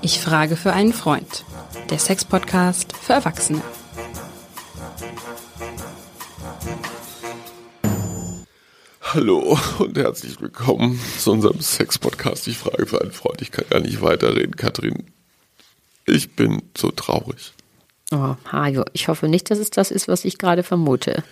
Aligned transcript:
Ich 0.00 0.20
frage 0.20 0.56
für 0.56 0.72
einen 0.72 0.92
Freund. 0.92 1.44
Der 1.90 1.98
Sex-Podcast 1.98 2.96
für 2.96 3.12
Erwachsene. 3.12 3.62
Hallo 9.00 9.58
und 9.78 9.96
herzlich 9.98 10.40
willkommen 10.40 10.98
zu 11.18 11.32
unserem 11.32 11.60
Sex-Podcast. 11.60 12.48
Ich 12.48 12.58
frage 12.58 12.86
für 12.86 13.00
einen 13.00 13.12
Freund. 13.12 13.42
Ich 13.42 13.50
kann 13.50 13.66
gar 13.68 13.80
nicht 13.80 14.00
weiterreden, 14.00 14.56
Katrin. 14.56 15.04
Ich 16.06 16.34
bin 16.34 16.62
so 16.76 16.90
traurig. 16.90 17.52
Oh, 18.10 18.36
Hajo, 18.50 18.84
ich 18.92 19.08
hoffe 19.08 19.28
nicht, 19.28 19.50
dass 19.50 19.58
es 19.58 19.70
das 19.70 19.90
ist, 19.90 20.08
was 20.08 20.24
ich 20.24 20.38
gerade 20.38 20.62
vermute. 20.62 21.22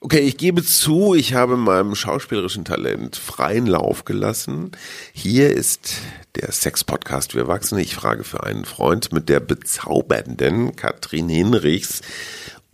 Okay, 0.00 0.20
ich 0.20 0.36
gebe 0.36 0.62
zu, 0.62 1.14
ich 1.14 1.32
habe 1.32 1.56
meinem 1.56 1.94
schauspielerischen 1.94 2.66
Talent 2.66 3.16
freien 3.16 3.66
Lauf 3.66 4.04
gelassen. 4.04 4.72
Hier 5.14 5.50
ist 5.50 5.94
der 6.34 6.52
Sex-Podcast 6.52 7.32
für 7.32 7.38
Erwachsene. 7.38 7.80
Ich 7.80 7.94
frage 7.94 8.22
für 8.22 8.44
einen 8.44 8.66
Freund 8.66 9.12
mit 9.12 9.30
der 9.30 9.40
bezaubernden 9.40 10.76
Katrin 10.76 11.30
Hinrichs 11.30 12.02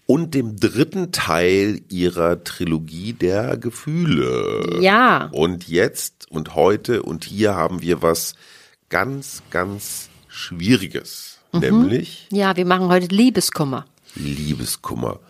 und 0.05 0.35
dem 0.35 0.59
dritten 0.59 1.13
Teil 1.13 1.83
ihrer 1.89 2.43
Trilogie 2.43 3.13
der 3.13 3.57
Gefühle. 3.57 4.79
Ja. 4.81 5.29
Und 5.33 5.69
jetzt 5.69 6.29
und 6.29 6.57
heute 6.57 7.05
und 7.05 7.25
hier 7.25 7.55
haben 7.55 7.83
wir 7.83 8.03
was 8.03 8.35
ganz, 8.89 9.45
ganz 9.51 10.09
Schwieriges. 10.27 11.39
Nämlich 11.53 12.27
Ja, 12.33 12.57
wir 12.57 12.67
machen 12.67 12.89
heute 12.89 13.07
Liebeskummer. 13.15 13.87
Liebeskummer. 14.17 15.21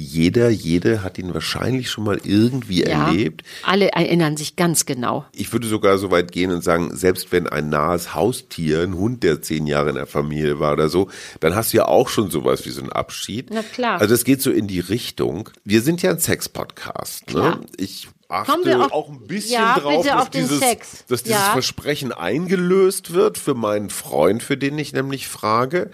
Jeder, 0.00 0.48
jede 0.48 1.02
hat 1.02 1.18
ihn 1.18 1.34
wahrscheinlich 1.34 1.90
schon 1.90 2.04
mal 2.04 2.20
irgendwie 2.22 2.84
Ja. 2.84 3.08
erlebt. 3.08 3.42
Alle 3.64 3.88
erinnern 3.90 4.36
sich 4.36 4.54
ganz 4.54 4.86
genau. 4.86 5.26
Ich 5.32 5.52
würde 5.52 5.66
sogar 5.66 5.98
so 5.98 6.12
weit 6.12 6.30
gehen 6.30 6.52
und 6.52 6.62
sagen, 6.62 6.94
selbst 6.96 7.32
wenn 7.32 7.48
ein 7.48 7.68
nahes 7.68 8.14
Haustier, 8.14 8.82
ein 8.82 8.94
Hund, 8.94 9.24
der 9.24 9.42
zehn 9.42 9.66
Jahre 9.66 9.88
in 9.88 9.96
der 9.96 10.06
Familie 10.06 10.60
war 10.60 10.72
oder 10.74 10.88
so, 10.88 11.08
dann 11.40 11.56
hast 11.56 11.72
du 11.72 11.78
ja 11.78 11.86
auch 11.86 12.08
schon 12.08 12.30
sowas 12.30 12.64
wie 12.64 12.70
so 12.70 12.80
einen 12.80 12.92
Abschied. 12.92 13.48
Na 13.52 13.62
klar. 13.62 14.00
Also 14.00 14.14
es 14.14 14.22
geht 14.22 14.40
so 14.40 14.52
in 14.52 14.68
die 14.68 14.78
Richtung. 14.78 15.50
Wir 15.64 15.82
sind 15.82 16.00
ja 16.02 16.10
ein 16.10 16.20
Sex-Podcast. 16.20 17.34
Ne? 17.34 17.58
Ich 17.76 18.06
Kommen 18.28 18.64
wir 18.66 18.74
achte 18.80 18.84
auf- 18.84 18.92
auch 18.92 19.08
ein 19.08 19.26
bisschen 19.26 19.52
Ja, 19.54 19.78
drauf, 19.78 20.04
dass, 20.06 20.30
dieses, 20.30 20.60
dass 21.08 21.22
dieses 21.22 21.38
Ja. 21.40 21.52
Versprechen 21.52 22.12
eingelöst 22.12 23.14
wird 23.14 23.38
für 23.38 23.54
meinen 23.54 23.88
Freund, 23.88 24.42
für 24.42 24.58
den 24.58 24.78
ich 24.78 24.92
nämlich 24.92 25.28
frage, 25.28 25.90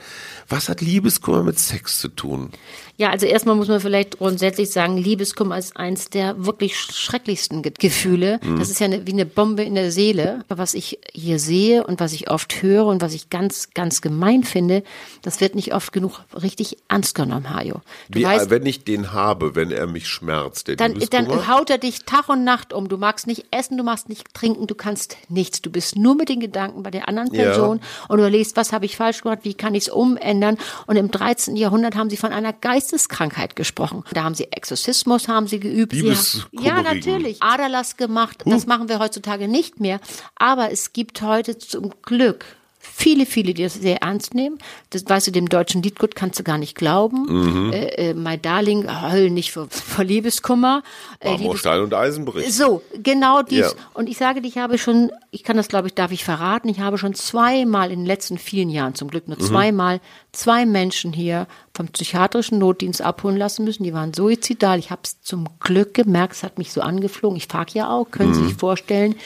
was 0.49 0.69
hat 0.69 0.81
Liebeskummer 0.81 1.45
mit 1.45 1.61
Sex 1.61 2.01
zu 2.01 2.09
tun? 2.09 2.51
Ja, 2.97 3.11
also 3.11 3.27
erstmal 3.27 3.57
muss 3.57 3.67
man 3.67 3.81
vielleicht 3.81 4.19
grundsätzlich 4.19 4.71
sagen, 4.71 4.97
Liebeskummer 4.97 5.59
ist 5.59 5.77
eins 5.77 6.11
der 6.11 6.45
wirklich 6.47 6.77
schrecklichsten 6.79 7.63
Ge 7.63 7.73
Gefühle. 7.77 8.39
Mhm. 8.43 8.59
Das 8.61 8.71
ist 8.71 8.79
ja 8.79 8.87
eine, 8.87 9.05
wie 9.07 9.13
eine 9.13 9.27
Bombe 9.27 9.65
in 9.65 9.75
der 9.75 9.91
Seele. 9.91 10.45
Was 10.49 10.75
ich 10.75 11.01
hier 11.13 11.41
sehe 11.41 11.85
und 11.85 11.99
was 11.99 12.13
ich 12.13 12.31
oft 12.31 12.63
höre 12.63 12.87
und 12.87 13.03
was 13.03 13.13
ich 13.15 13.31
ganz, 13.31 13.71
ganz 13.75 14.01
gemein 14.01 14.45
finde, 14.45 14.85
das 15.23 15.41
wird 15.41 15.57
nicht 15.57 15.75
oft 15.75 15.93
genug 15.93 16.21
richtig 16.41 16.77
ernst 16.89 17.17
genommen, 17.17 17.53
Hajo. 17.53 17.81
Du 18.11 18.21
Wie, 18.21 18.25
weißt, 18.25 18.51
wenn 18.51 18.65
ich 18.67 18.85
den 18.85 19.13
habe, 19.13 19.57
wenn 19.57 19.73
er 19.73 19.89
mich 19.89 20.07
schmerzt, 20.09 20.69
der 20.69 20.77
dann, 20.77 20.97
dann 21.11 21.49
haut 21.49 21.71
er 21.71 21.79
dich 21.79 22.05
Tag 22.05 22.24
und 22.29 22.45
Nacht 22.45 22.73
um. 22.73 22.89
Du 22.89 22.97
magst 22.97 23.27
nicht 23.27 23.47
essen, 23.51 23.77
du 23.77 23.85
magst 23.85 24.09
nicht 24.09 24.33
trinken, 24.35 24.67
du 24.67 24.75
kannst 24.75 25.17
nichts. 25.29 25.63
Du 25.63 25.71
bist 25.71 25.97
nur 25.97 26.15
mit 26.15 26.29
den 26.29 26.41
Gedanken 26.41 26.83
bei 26.83 26.91
der 26.91 27.09
anderen 27.09 27.33
Ja. 27.35 27.45
Person 27.45 27.81
und 28.09 28.19
überlegst, 28.19 28.57
was 28.57 28.73
habe 28.73 28.85
ich 28.87 28.97
falsch 28.97 29.23
gemacht, 29.23 29.41
wie 29.43 29.55
kann 29.55 29.75
ich 29.75 29.85
es 29.85 29.89
umändern. 29.93 30.59
Und 30.87 30.97
im 30.97 31.11
13. 31.11 31.57
Jahrhundert 31.57 31.97
haben 31.97 32.11
sie 32.11 32.17
von 32.17 32.33
einer 32.33 32.53
Geisteskrankheit 32.53 33.57
gesprochen. 33.57 34.05
Da 34.13 34.25
haben 34.25 34.35
sie 34.35 34.51
Exorzismus 34.53 35.29
haben 35.29 35.47
sie 35.47 35.61
geübt. 35.61 35.93
Sie 35.93 36.01
Liebeskummerigen. 36.03 36.77
ja, 36.77 36.83
natürlich. 36.83 37.43
Aderlass 37.43 37.97
gemacht. 37.97 38.43
Das 38.47 38.67
machen 38.67 38.89
wir 38.89 38.99
heutzutage 38.99 39.49
nicht 39.49 39.81
mehr. 39.81 40.01
Aber 40.37 40.71
es 40.73 40.93
gibt 40.93 41.23
heute 41.23 41.59
zum 41.59 41.91
Glück 42.03 42.45
viele, 42.85 43.27
viele, 43.27 43.55
die 43.55 43.63
das 43.63 43.75
sehr 43.75 44.03
ernst 44.03 44.35
nehmen. 44.35 44.59
Das 44.91 45.05
weißt 45.07 45.27
du, 45.27 45.31
dem 45.31 45.49
deutschen 45.49 45.83
Liedgut 45.83 46.15
kannst 46.15 46.39
du 46.39 46.45
gar 46.45 46.59
nicht 46.59 46.75
glauben. 46.75 47.73
Äh, 47.73 48.11
äh, 48.11 48.15
My 48.15 48.39
Darling, 48.39 48.87
heul 49.03 49.31
nicht 49.31 49.53
vor, 49.53 49.69
vor 49.71 50.05
Liebeskummer. 50.05 50.83
Äh, 51.21 51.31
Liebes 51.31 51.41
Marmorstein 51.41 51.81
und 51.81 51.95
Eisenbrich. 51.95 52.55
so, 52.55 52.83
genau 53.03 53.43
dies. 53.43 53.59
Ja. 53.59 53.71
Und 53.95 54.09
ich 54.09 54.17
sage 54.17 54.41
dir, 54.41 54.49
ich 54.49 54.59
habe 54.59 54.79
schon, 54.79 55.11
ich 55.31 55.43
kann 55.43 55.57
das 55.57 55.69
glaube 55.69 55.89
ich, 55.89 55.95
darf 55.95 56.13
ich 56.13 56.25
verraten, 56.25 56.69
ich 56.69 56.81
habe 56.81 56.99
schon 56.99 57.15
zweimal 57.15 57.91
in 57.91 58.01
den 58.01 58.07
letzten 58.07 58.39
vielen 58.39 58.71
Jahren, 58.71 58.95
zum 58.95 59.09
Glück 59.09 59.29
nur 59.29 59.39
zweimal, 59.39 60.01
zwei 60.33 60.67
Menschen 60.67 61.13
hier 61.13 61.47
vom 61.75 61.89
psychiatrischen 61.89 62.59
Notdienst 62.59 63.03
abholen 63.03 63.37
lassen 63.37 63.65
müssen. 63.65 63.83
Die 63.83 63.95
waren 63.95 64.15
suizidal. 64.15 64.79
Ich 64.79 64.91
habe 64.91 65.03
es 65.05 65.21
zum 65.23 65.49
Glück 65.61 65.95
gemerkt, 65.95 66.35
es 66.35 66.43
hat 66.43 66.59
mich 66.59 66.73
so 66.73 66.81
angeflogen. 66.81 67.37
Ich 67.37 67.47
frage 67.47 67.73
ja 67.75 67.91
auch, 67.91 68.11
können 68.11 68.35
Sie 68.35 68.45
sich 68.45 68.55
vorstellen, 68.55 69.17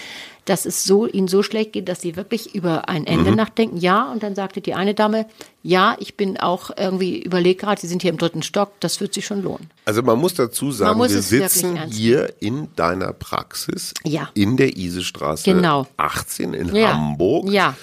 dass 0.48 0.64
es 0.66 0.84
so 0.84 1.06
ihnen 1.06 1.28
so 1.28 1.42
schlecht 1.42 1.72
geht, 1.72 1.88
dass 1.88 2.00
sie 2.00 2.16
wirklich 2.16 2.54
über 2.54 2.88
ein 2.88 3.06
Ende 3.06 3.32
nachdenken. 3.34 3.76
Ja, 3.76 4.10
und 4.10 4.22
dann 4.22 4.34
sagte 4.34 4.60
die 4.60 4.74
eine 4.74 4.94
Dame, 4.94 5.26
ja, 5.62 5.96
ich 5.98 6.16
bin 6.16 6.38
auch 6.38 6.70
irgendwie 6.76 7.20
überlegt 7.22 7.60
gerade, 7.60 7.80
Sie 7.80 7.86
sind 7.88 8.02
hier 8.02 8.10
im 8.10 8.18
dritten 8.18 8.42
Stock, 8.42 8.72
das 8.80 9.00
wird 9.00 9.12
sich 9.14 9.26
schon 9.26 9.42
lohnen. 9.42 9.70
Also 9.84 10.02
man 10.02 10.18
muss 10.18 10.34
dazu 10.34 10.70
sagen, 10.72 10.98
muss 10.98 11.12
wir 11.12 11.22
sitzen 11.22 11.78
hier 11.90 12.32
in 12.40 12.68
deiner 12.76 13.12
Praxis 13.12 13.92
Ja. 14.04 14.30
in 14.34 14.56
der 14.56 14.76
Isestraße 14.76 15.44
Genau. 15.52 15.86
18 15.96 16.54
in 16.54 16.74
Ja. 16.74 16.92
Hamburg. 16.94 17.50
Ja. 17.50 17.74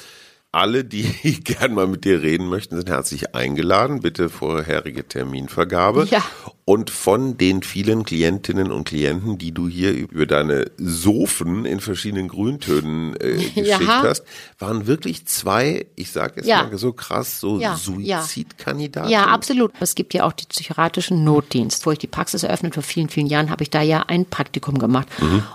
Alle, 0.55 0.85
die 0.85 1.03
gern 1.43 1.73
mal 1.73 1.85
mit 1.85 2.05
dir 2.05 2.21
reden 2.21 2.47
möchten, 2.47 2.77
sind 2.77 2.89
herzlich 2.89 3.35
eingeladen. 3.35 3.99
Bitte 3.99 4.29
vorherige 4.29 5.05
Terminvergabe. 5.05 6.07
Ja. 6.09 6.23
Und 6.67 6.89
von 6.89 7.37
den 7.37 7.61
vielen 7.61 8.05
Klientinnen 8.05 8.71
und 8.71 8.85
Klienten, 8.87 9.37
die 9.37 9.51
du 9.51 9.67
hier 9.67 9.91
über 9.93 10.25
deine 10.25 10.71
Sofen 10.77 11.65
in 11.65 11.79
verschiedenen 11.79 12.27
Grüntönen 12.27 13.15
äh, 13.17 13.33
geschickt 13.55 13.67
Ja. 13.67 14.01
hast, 14.03 14.23
waren 14.57 14.87
wirklich 14.87 15.25
zwei, 15.27 15.85
ich 15.95 16.11
sage 16.11 16.41
es 16.41 16.47
Ja. 16.47 16.63
mal 16.63 16.75
so 16.77 16.93
krass, 16.93 17.39
so 17.39 17.59
Ja. 17.59 17.75
Suizidkandidaten. 17.75 19.11
Ja, 19.11 19.25
absolut. 19.27 19.73
Es 19.79 19.93
gibt 19.93 20.13
ja 20.13 20.23
auch 20.23 20.33
die 20.33 20.45
psychiatrischen 20.47 21.23
Notdienst. 21.23 21.85
Wo 21.85 21.91
ich 21.91 21.99
die 21.99 22.07
Praxis 22.07 22.43
eröffnet 22.43 22.73
vor 22.73 22.83
vielen, 22.83 23.09
vielen 23.09 23.27
Jahren, 23.27 23.49
habe 23.49 23.61
ich 23.63 23.69
da 23.69 23.81
ja 23.81 24.01
ein 24.07 24.25
Praktikum 24.25 24.79
gemacht. 24.79 25.07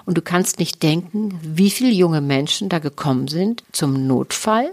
Und 0.05 0.17
du 0.19 0.23
kannst 0.23 0.59
nicht 0.59 0.83
denken, 0.83 1.41
wie 1.43 1.71
viele 1.71 1.91
junge 1.91 2.21
Menschen 2.21 2.69
da 2.69 2.79
gekommen 2.79 3.27
sind 3.29 3.65
zum 3.73 4.07
Notfall 4.07 4.71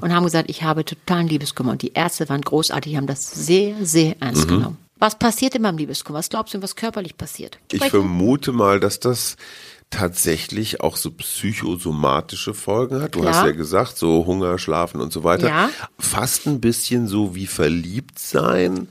und 0.00 0.14
haben 0.14 0.24
gesagt, 0.24 0.50
ich 0.50 0.62
habe 0.62 0.84
totalen 0.84 1.28
Liebeskummer. 1.28 1.72
Und 1.72 1.82
die 1.82 1.92
Ärzte 1.92 2.28
waren 2.28 2.40
großartig, 2.40 2.92
die 2.92 2.96
haben 2.96 3.06
das 3.06 3.30
sehr, 3.30 3.84
sehr 3.84 4.20
ernst 4.20 4.48
genommen. 4.48 4.78
Was 4.98 5.18
passiert 5.18 5.54
in 5.54 5.62
meinem 5.62 5.78
Liebeskummer? 5.78 6.18
Was 6.18 6.28
glaubst 6.28 6.52
du, 6.52 6.62
was 6.62 6.76
körperlich 6.76 7.16
passiert? 7.16 7.58
Ich 7.72 7.78
Sprechen? 7.78 7.90
vermute 7.90 8.52
mal, 8.52 8.80
dass 8.80 9.00
das 9.00 9.36
tatsächlich 9.88 10.80
auch 10.80 10.96
so 10.96 11.10
psychosomatische 11.10 12.54
Folgen 12.54 13.02
hat. 13.02 13.14
Du 13.14 13.20
Klar. 13.20 13.34
hast 13.34 13.44
ja 13.44 13.52
gesagt, 13.52 13.98
so 13.98 14.24
Hunger, 14.26 14.58
Schlafen 14.58 15.00
und 15.00 15.12
so 15.12 15.24
weiter. 15.24 15.48
Ja. 15.48 15.70
Fast 15.98 16.46
ein 16.46 16.60
bisschen 16.60 17.08
so 17.08 17.34
wie 17.34 17.46
verliebt 17.46 18.18
sein, 18.18 18.88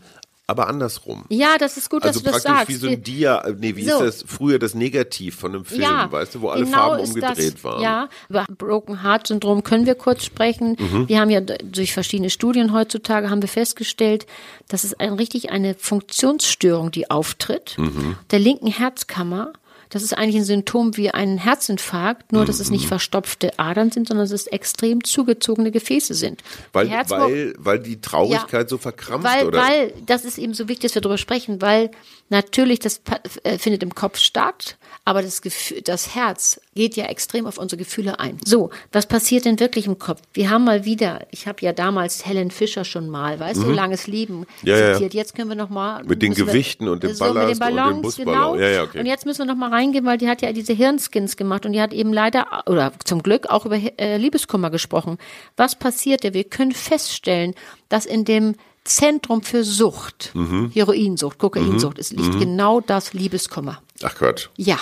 aber 0.49 0.67
andersrum. 0.67 1.25
Ja, 1.29 1.57
das 1.57 1.77
ist 1.77 1.89
gut, 1.89 2.03
Also 2.03 2.19
dass 2.19 2.23
du 2.23 2.31
das 2.31 2.43
praktisch 2.43 2.57
sagst. 2.57 2.69
wie 2.69 2.75
so 2.75 2.87
ein 2.87 3.03
Dia, 3.03 3.43
nee, 3.57 3.75
wie 3.75 3.85
So. 3.85 4.01
ist 4.03 4.21
das 4.21 4.25
früher 4.27 4.59
das 4.59 4.73
Negativ 4.73 5.35
von 5.35 5.53
einem 5.55 5.65
Film, 5.65 5.81
weißt 6.09 6.35
du, 6.35 6.41
wo 6.41 6.49
alle 6.49 6.65
genau 6.65 6.77
Farben 6.77 7.03
umgedreht 7.03 7.53
das, 7.55 7.63
waren. 7.63 7.81
Ja, 7.81 8.09
über 8.29 8.45
Broken 8.57 9.03
Heart 9.03 9.27
Syndrom 9.27 9.63
können 9.63 9.85
wir 9.85 9.95
kurz 9.95 10.25
sprechen. 10.25 10.75
Mhm. 10.79 11.07
Wir 11.07 11.19
haben 11.19 11.29
ja 11.29 11.41
durch 11.41 11.93
verschiedene 11.93 12.29
Studien 12.29 12.73
heutzutage 12.73 13.29
haben 13.29 13.41
wir 13.41 13.49
festgestellt, 13.49 14.25
dass 14.67 14.83
es 14.83 14.93
ein, 14.99 15.13
richtig 15.13 15.51
eine 15.51 15.75
Funktionsstörung, 15.75 16.91
die 16.91 17.09
auftritt, 17.09 17.75
Mhm. 17.77 18.15
der 18.31 18.39
linken 18.39 18.67
Herzkammer. 18.67 19.53
Das 19.89 20.03
ist 20.03 20.13
eigentlich 20.13 20.37
ein 20.37 20.43
Symptom 20.43 20.95
wie 20.97 21.09
ein 21.09 21.37
Herzinfarkt, 21.37 22.31
nur 22.31 22.45
dass 22.45 22.59
es 22.59 22.69
Mhm. 22.69 22.75
nicht 22.77 22.87
verstopfte 22.87 23.57
Adern 23.57 23.91
sind, 23.91 24.07
sondern 24.07 24.25
dass 24.25 24.31
es 24.31 24.47
extrem 24.47 25.03
zugezogene 25.03 25.71
Gefäße 25.71 26.13
sind. 26.13 26.43
Weil, 26.73 26.87
Die 26.87 27.09
weil, 27.09 27.53
weil 27.57 27.79
die 27.79 27.99
Traurigkeit 27.99 28.69
so 28.69 28.77
verkrampft, 28.77 29.27
weil, 29.27 29.47
oder? 29.47 29.59
Weil, 29.59 29.93
das 30.05 30.25
ist 30.25 30.37
eben 30.37 30.53
so 30.53 30.67
wichtig, 30.67 30.89
dass 30.89 30.95
wir 30.95 31.01
darüber 31.01 31.17
sprechen, 31.17 31.61
weil 31.61 31.91
natürlich 32.29 32.79
das 32.79 33.01
äh, 33.43 33.57
findet 33.57 33.83
im 33.83 33.95
Kopf 33.95 34.19
statt, 34.19 34.77
aber 35.05 35.21
das, 35.21 35.41
Gefühl, 35.41 35.81
das 35.81 36.15
Herz 36.15 36.59
geht 36.75 36.95
ja 36.95 37.05
extrem 37.05 37.45
auf 37.45 37.57
unsere 37.57 37.77
Gefühle 37.77 38.19
ein. 38.19 38.37
So, 38.45 38.69
was 38.91 39.05
passiert 39.05 39.45
denn 39.45 39.59
wirklich 39.59 39.85
im 39.87 39.97
Kopf? 39.99 40.21
Wir 40.33 40.49
haben 40.49 40.63
mal 40.65 40.85
wieder, 40.85 41.25
ich 41.31 41.47
habe 41.47 41.57
ja 41.61 41.73
damals 41.73 42.25
Helen 42.25 42.51
Fischer 42.51 42.85
schon 42.85 43.09
mal, 43.09 43.39
weißt 43.39 43.61
du, 43.63 43.71
langes 43.71 44.07
Lieben 44.07 44.39
Mhm. 44.39 44.45
Ja, 44.63 44.93
zitiert. 44.93 45.13
Jetzt 45.13 45.35
können 45.35 45.49
wir 45.49 45.55
noch 45.55 45.69
mal 45.69 46.03
Mit 46.03 46.21
den 46.21 46.29
müssen 46.29 46.45
wir- 46.45 46.53
Gewichten 46.53 46.87
und 46.87 47.03
dem 47.03 47.13
so, 47.13 47.25
mit 47.25 47.33
Ballast 47.33 47.61
den 47.61 47.63
und 47.63 47.69
dem 47.69 47.75
Ballons, 47.75 48.01
Busballon. 48.01 48.33
Genau. 48.33 48.55
Ja, 48.55 48.69
ja, 48.69 48.83
okay. 48.83 48.99
Und 48.99 49.05
jetzt 49.05 49.25
müssen 49.25 49.39
wir 49.39 49.45
noch 49.45 49.55
mal 49.55 49.69
reingehen, 49.69 50.05
weil 50.05 50.17
die 50.17 50.27
hat 50.27 50.41
ja 50.41 50.51
diese 50.53 50.73
Hirnskins 50.73 51.37
gemacht 51.37 51.65
und 51.65 51.73
die 51.73 51.81
hat 51.81 51.93
eben 51.93 52.13
leider 52.13 52.63
oder 52.67 52.91
zum 53.03 53.23
Glück 53.23 53.47
auch 53.49 53.65
über 53.65 53.77
äh, 53.97 54.17
Liebeskummer 54.17 54.69
gesprochen. 54.69 55.17
Was 55.57 55.75
passierte? 55.75 56.33
Wir 56.33 56.43
können 56.43 56.71
feststellen, 56.71 57.53
dass 57.89 58.05
in 58.05 58.25
dem 58.25 58.55
Zentrum 58.83 59.43
für 59.43 59.63
Sucht, 59.63 60.31
Mhm. 60.33 60.71
Heroinsucht, 60.73 61.37
Kokainsucht, 61.37 61.99
es 61.99 62.11
liegt 62.11 62.39
genau 62.39 62.81
das 62.81 63.13
Liebeskummer. 63.13 63.81
Ach 64.03 64.15
Quatsch. 64.15 64.47
Ja. 64.57 64.77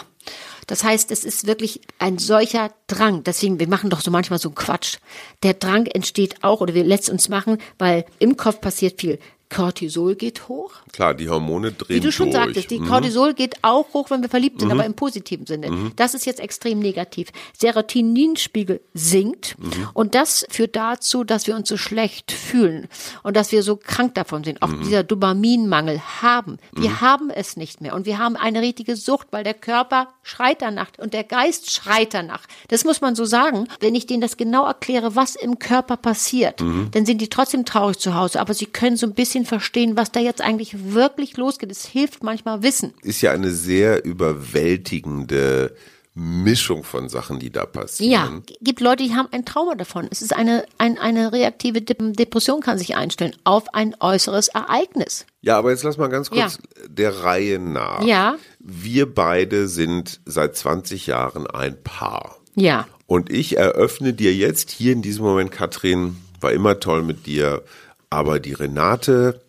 Das 0.67 0.83
heißt, 0.83 1.11
es 1.11 1.23
ist 1.23 1.47
wirklich 1.47 1.79
ein 1.97 2.17
solcher 2.17 2.73
Drang. 2.87 3.23
Deswegen, 3.23 3.57
wir 3.57 3.69
machen 3.69 3.89
doch 3.89 4.01
so 4.01 4.11
manchmal 4.11 4.37
so 4.39 4.49
Quatsch. 4.49 4.97
Der 5.43 5.53
Drang 5.53 5.85
entsteht 5.85 6.43
auch, 6.43 6.59
oder 6.59 6.73
wir 6.73 6.83
lässt 6.83 7.09
uns 7.09 7.29
machen, 7.29 7.57
weil 7.79 8.05
im 8.19 8.35
Kopf 8.35 8.59
passiert 8.59 8.99
viel. 8.99 9.17
Cortisol 9.49 10.15
geht 10.15 10.47
hoch. 10.47 10.71
Klar, 10.91 11.13
die 11.13 11.29
Hormone 11.29 11.71
drehen 11.71 11.95
Wie 11.95 11.99
du 11.99 12.11
schon 12.11 12.31
durch. 12.31 12.37
Mhm. 12.39 12.45
sagtest, 12.45 12.71
die 12.71 12.79
Cortisol 12.79 13.33
geht 13.33 13.55
auch 13.63 13.93
hoch, 13.93 14.09
wenn 14.09 14.21
wir 14.21 14.29
verliebt 14.29 14.59
sind, 14.59 14.71
aber 14.71 14.85
im 14.85 14.93
positiven 14.93 15.45
Sinne. 15.45 15.91
Das 15.95 16.13
ist 16.13 16.25
jetzt 16.25 16.39
extrem 16.39 16.79
negativ. 16.79 17.29
Serotoninspiegel 17.57 18.81
sinkt 18.93 19.55
Mhm. 19.57 19.89
und 19.93 20.15
das 20.15 20.45
führt 20.49 20.75
dazu, 20.75 21.23
dass 21.23 21.47
wir 21.47 21.55
uns 21.55 21.69
so 21.69 21.77
schlecht 21.77 22.31
fühlen 22.31 22.87
und 23.23 23.35
dass 23.37 23.51
wir 23.51 23.63
so 23.63 23.77
krank 23.77 24.15
davon 24.15 24.43
sind. 24.43 24.61
Auch 24.61 24.71
dieser 24.83 25.03
Dopaminmangel 25.03 26.01
haben. 26.21 26.57
Wir 26.73 27.01
haben 27.01 27.29
es 27.29 27.57
nicht 27.57 27.81
mehr 27.81 27.95
und 27.95 28.05
wir 28.05 28.17
haben 28.17 28.35
eine 28.35 28.61
richtige 28.61 28.95
Sucht, 28.95 29.27
weil 29.31 29.43
der 29.43 29.53
Körper 29.53 30.09
schreit 30.23 30.61
danach 30.61 30.87
und 30.97 31.13
der 31.13 31.23
Geist 31.23 31.71
schreit 31.71 32.13
danach. 32.13 32.43
Das 32.67 32.83
muss 32.83 33.01
man 33.01 33.15
so 33.15 33.25
sagen. 33.25 33.67
Wenn 33.79 33.95
ich 33.95 34.05
denen 34.07 34.21
das 34.21 34.37
genau 34.37 34.65
erkläre, 34.65 35.15
was 35.15 35.35
im 35.35 35.59
Körper 35.59 35.97
passiert, 35.97 36.59
dann 36.59 37.05
sind 37.05 37.21
die 37.21 37.29
trotzdem 37.29 37.65
traurig 37.65 37.97
zu 37.99 38.13
Hause, 38.15 38.39
aber 38.39 38.53
sie 38.53 38.65
können 38.65 38.97
so 38.97 39.05
ein 39.07 39.13
bisschen 39.13 39.36
verstehen, 39.45 39.97
was 39.97 40.11
da 40.11 40.19
jetzt 40.19 40.41
eigentlich 40.41 40.93
wirklich 40.93 41.37
losgeht. 41.37 41.71
Es 41.71 41.85
hilft 41.85 42.23
manchmal 42.23 42.63
Wissen. 42.63 42.93
Ist 43.01 43.21
ja 43.21 43.31
eine 43.31 43.51
sehr 43.51 44.03
überwältigende 44.05 45.75
Mischung 46.19 46.83
von 46.83 47.09
Sachen, 47.09 47.37
die 47.37 47.51
da 47.51 47.65
passieren. 47.67 48.11
Ja, 48.11 48.55
gibt 48.59 48.81
Leute, 48.81 49.03
die 49.03 49.13
haben 49.13 49.27
ein 49.31 49.45
Trauma 49.45 49.75
davon. 49.75 50.07
Es 50.09 50.23
ist 50.23 50.35
eine, 50.35 50.65
ein, 50.79 50.97
eine 50.97 51.31
reaktive 51.31 51.79
Dep- 51.79 52.15
Depression 52.15 52.61
kann 52.61 52.79
sich 52.79 52.95
einstellen 52.95 53.35
auf 53.43 53.71
ein 53.75 53.95
äußeres 53.99 54.47
Ereignis. 54.47 55.27
Ja, 55.41 55.59
aber 55.59 55.69
jetzt 55.69 55.83
lass 55.83 55.97
mal 55.97 56.07
ganz 56.07 56.31
kurz 56.31 56.57
Ja. 56.57 56.87
der 56.87 57.23
Reihe 57.23 57.59
nach. 57.59 58.01
Ja. 58.03 58.35
Wir 58.59 59.13
beide 59.13 59.67
sind 59.67 60.19
seit 60.25 60.55
20 60.55 61.05
Jahren 61.05 61.45
ein 61.45 61.81
Paar. 61.83 62.37
Ja. 62.55 62.87
Und 63.05 63.29
ich 63.31 63.55
eröffne 63.57 64.13
dir 64.13 64.33
jetzt 64.33 64.71
hier 64.71 64.93
in 64.93 65.03
diesem 65.03 65.23
Moment, 65.23 65.51
Katrin, 65.51 66.17
war 66.41 66.51
immer 66.51 66.79
toll 66.79 67.03
mit 67.03 67.27
dir, 67.27 67.61
aber 68.09 68.39
die 68.39 68.53
Renate, 68.53 69.41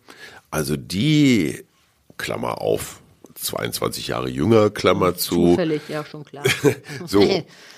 also 0.51 0.75
die, 0.75 1.65
Klammer 2.17 2.61
auf, 2.61 2.98
22 3.41 4.07
Jahre 4.07 4.29
jünger, 4.29 4.69
Klammer 4.69 5.15
zu. 5.15 5.51
Zufällig, 5.51 5.81
ja, 5.87 6.03
schon 6.05 6.25
klar. 6.25 6.43
So. 7.05 7.23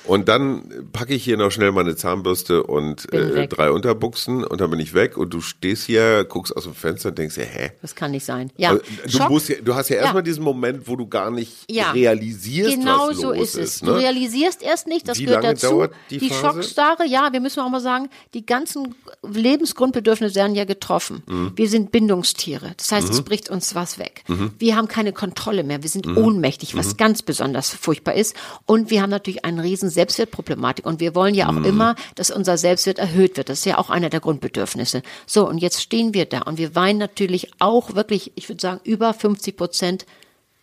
Und 0.06 0.28
dann 0.30 0.88
packe 0.92 1.14
ich 1.14 1.24
hier 1.24 1.38
noch 1.38 1.52
schnell 1.52 1.72
meine 1.72 1.96
Zahnbürste 1.96 2.64
und 2.64 3.12
äh, 3.14 3.48
drei 3.48 3.70
Unterbuchsen 3.70 4.44
und 4.44 4.60
dann 4.60 4.72
bin 4.72 4.80
ich 4.80 4.96
weg 4.96 5.16
und 5.16 5.32
du 5.32 5.42
stehst 5.42 5.86
hier, 5.86 6.24
guckst 6.24 6.56
aus 6.58 6.64
dem 6.64 6.74
Fenster 6.74 7.10
und 7.10 7.20
denkst 7.20 7.36
dir, 7.36 7.46
hä? 7.46 7.72
Das 7.84 7.94
kann 7.94 8.10
nicht 8.10 8.26
sein. 8.26 8.50
Ja. 8.58 8.72
Also, 8.72 8.82
du, 9.04 9.10
Schock. 9.12 9.30
musst 9.30 9.50
ja, 9.50 9.56
du 9.64 9.76
hast 9.76 9.90
ja 9.90 9.98
erstmal 9.98 10.22
Ja. 10.22 10.24
diesen 10.24 10.44
Moment, 10.44 10.88
wo 10.88 10.96
du 10.96 11.06
gar 11.08 11.30
nicht 11.30 11.52
Ja. 11.70 11.92
realisierst, 11.92 12.78
Genau 12.78 13.10
was 13.10 13.18
so 13.18 13.32
los 13.32 13.50
ist 13.50 13.56
es. 13.56 13.70
ist. 13.76 13.82
Du 13.84 13.92
ne? 13.92 14.00
realisierst 14.00 14.64
erst 14.64 14.88
nicht, 14.88 15.08
das 15.08 15.20
Wie 15.20 15.26
gehört 15.26 15.44
lange 15.44 15.54
dazu. 15.54 15.68
dauert 15.70 15.94
die 16.10 16.20
Phase? 16.20 16.34
Schockstarre, 16.42 17.06
ja, 17.06 17.30
wir 17.32 17.40
müssen 17.40 17.60
auch 17.60 17.70
mal 17.70 17.80
sagen, 17.82 18.10
die 18.34 18.44
ganzen 18.46 18.96
Lebensgrundbedürfnisse 19.24 20.34
werden 20.36 20.56
ja 20.56 20.66
getroffen. 20.66 21.22
Mhm. 21.28 21.52
Wir 21.56 21.70
sind 21.70 21.92
Bindungstiere. 21.92 22.74
Das 22.78 22.92
heißt, 22.92 23.10
es 23.10 23.22
bricht 23.22 23.50
uns 23.50 23.76
was 23.76 24.00
weg. 24.00 24.24
Mhm. 24.28 24.52
Wir 24.58 24.76
haben 24.76 24.88
keine 24.88 25.14
Kontrolle 25.14 25.51
mehr. 25.64 25.84
Wir 25.84 25.90
sind 25.90 26.08
ohnmächtig, 26.08 26.76
was 26.76 26.98
ganz 26.98 27.22
besonders 27.22 27.70
furchtbar 27.70 28.14
ist. 28.16 28.36
Und 28.66 28.90
wir 28.90 29.02
haben 29.02 29.10
natürlich 29.10 29.46
eine 29.46 29.64
riesen 29.64 29.90
Selbstwertproblematik. 29.90 30.86
Und 30.86 31.00
wir 31.00 31.16
wollen 31.16 31.36
ja 31.36 31.52
Mhm. 31.52 31.58
auch 31.58 31.68
immer, 31.68 31.96
dass 32.16 32.32
unser 32.32 32.58
Selbstwert 32.58 33.00
erhöht 33.00 33.38
wird. 33.38 33.50
Das 33.50 33.60
ist 33.60 33.66
ja 33.66 33.78
auch 33.78 33.90
einer 33.90 34.10
der 34.10 34.20
Grundbedürfnisse. 34.20 35.02
So, 35.26 35.48
und 35.48 35.58
jetzt 35.60 35.82
stehen 35.82 36.14
wir 36.14 36.26
da 36.26 36.42
und 36.42 36.58
wir 36.58 36.76
weinen 36.76 37.00
natürlich 37.00 37.52
auch 37.60 37.96
wirklich, 37.96 38.32
ich 38.36 38.50
würde 38.50 38.62
sagen, 38.62 38.80
über 38.84 39.14
50 39.14 39.56
Prozent 39.58 40.06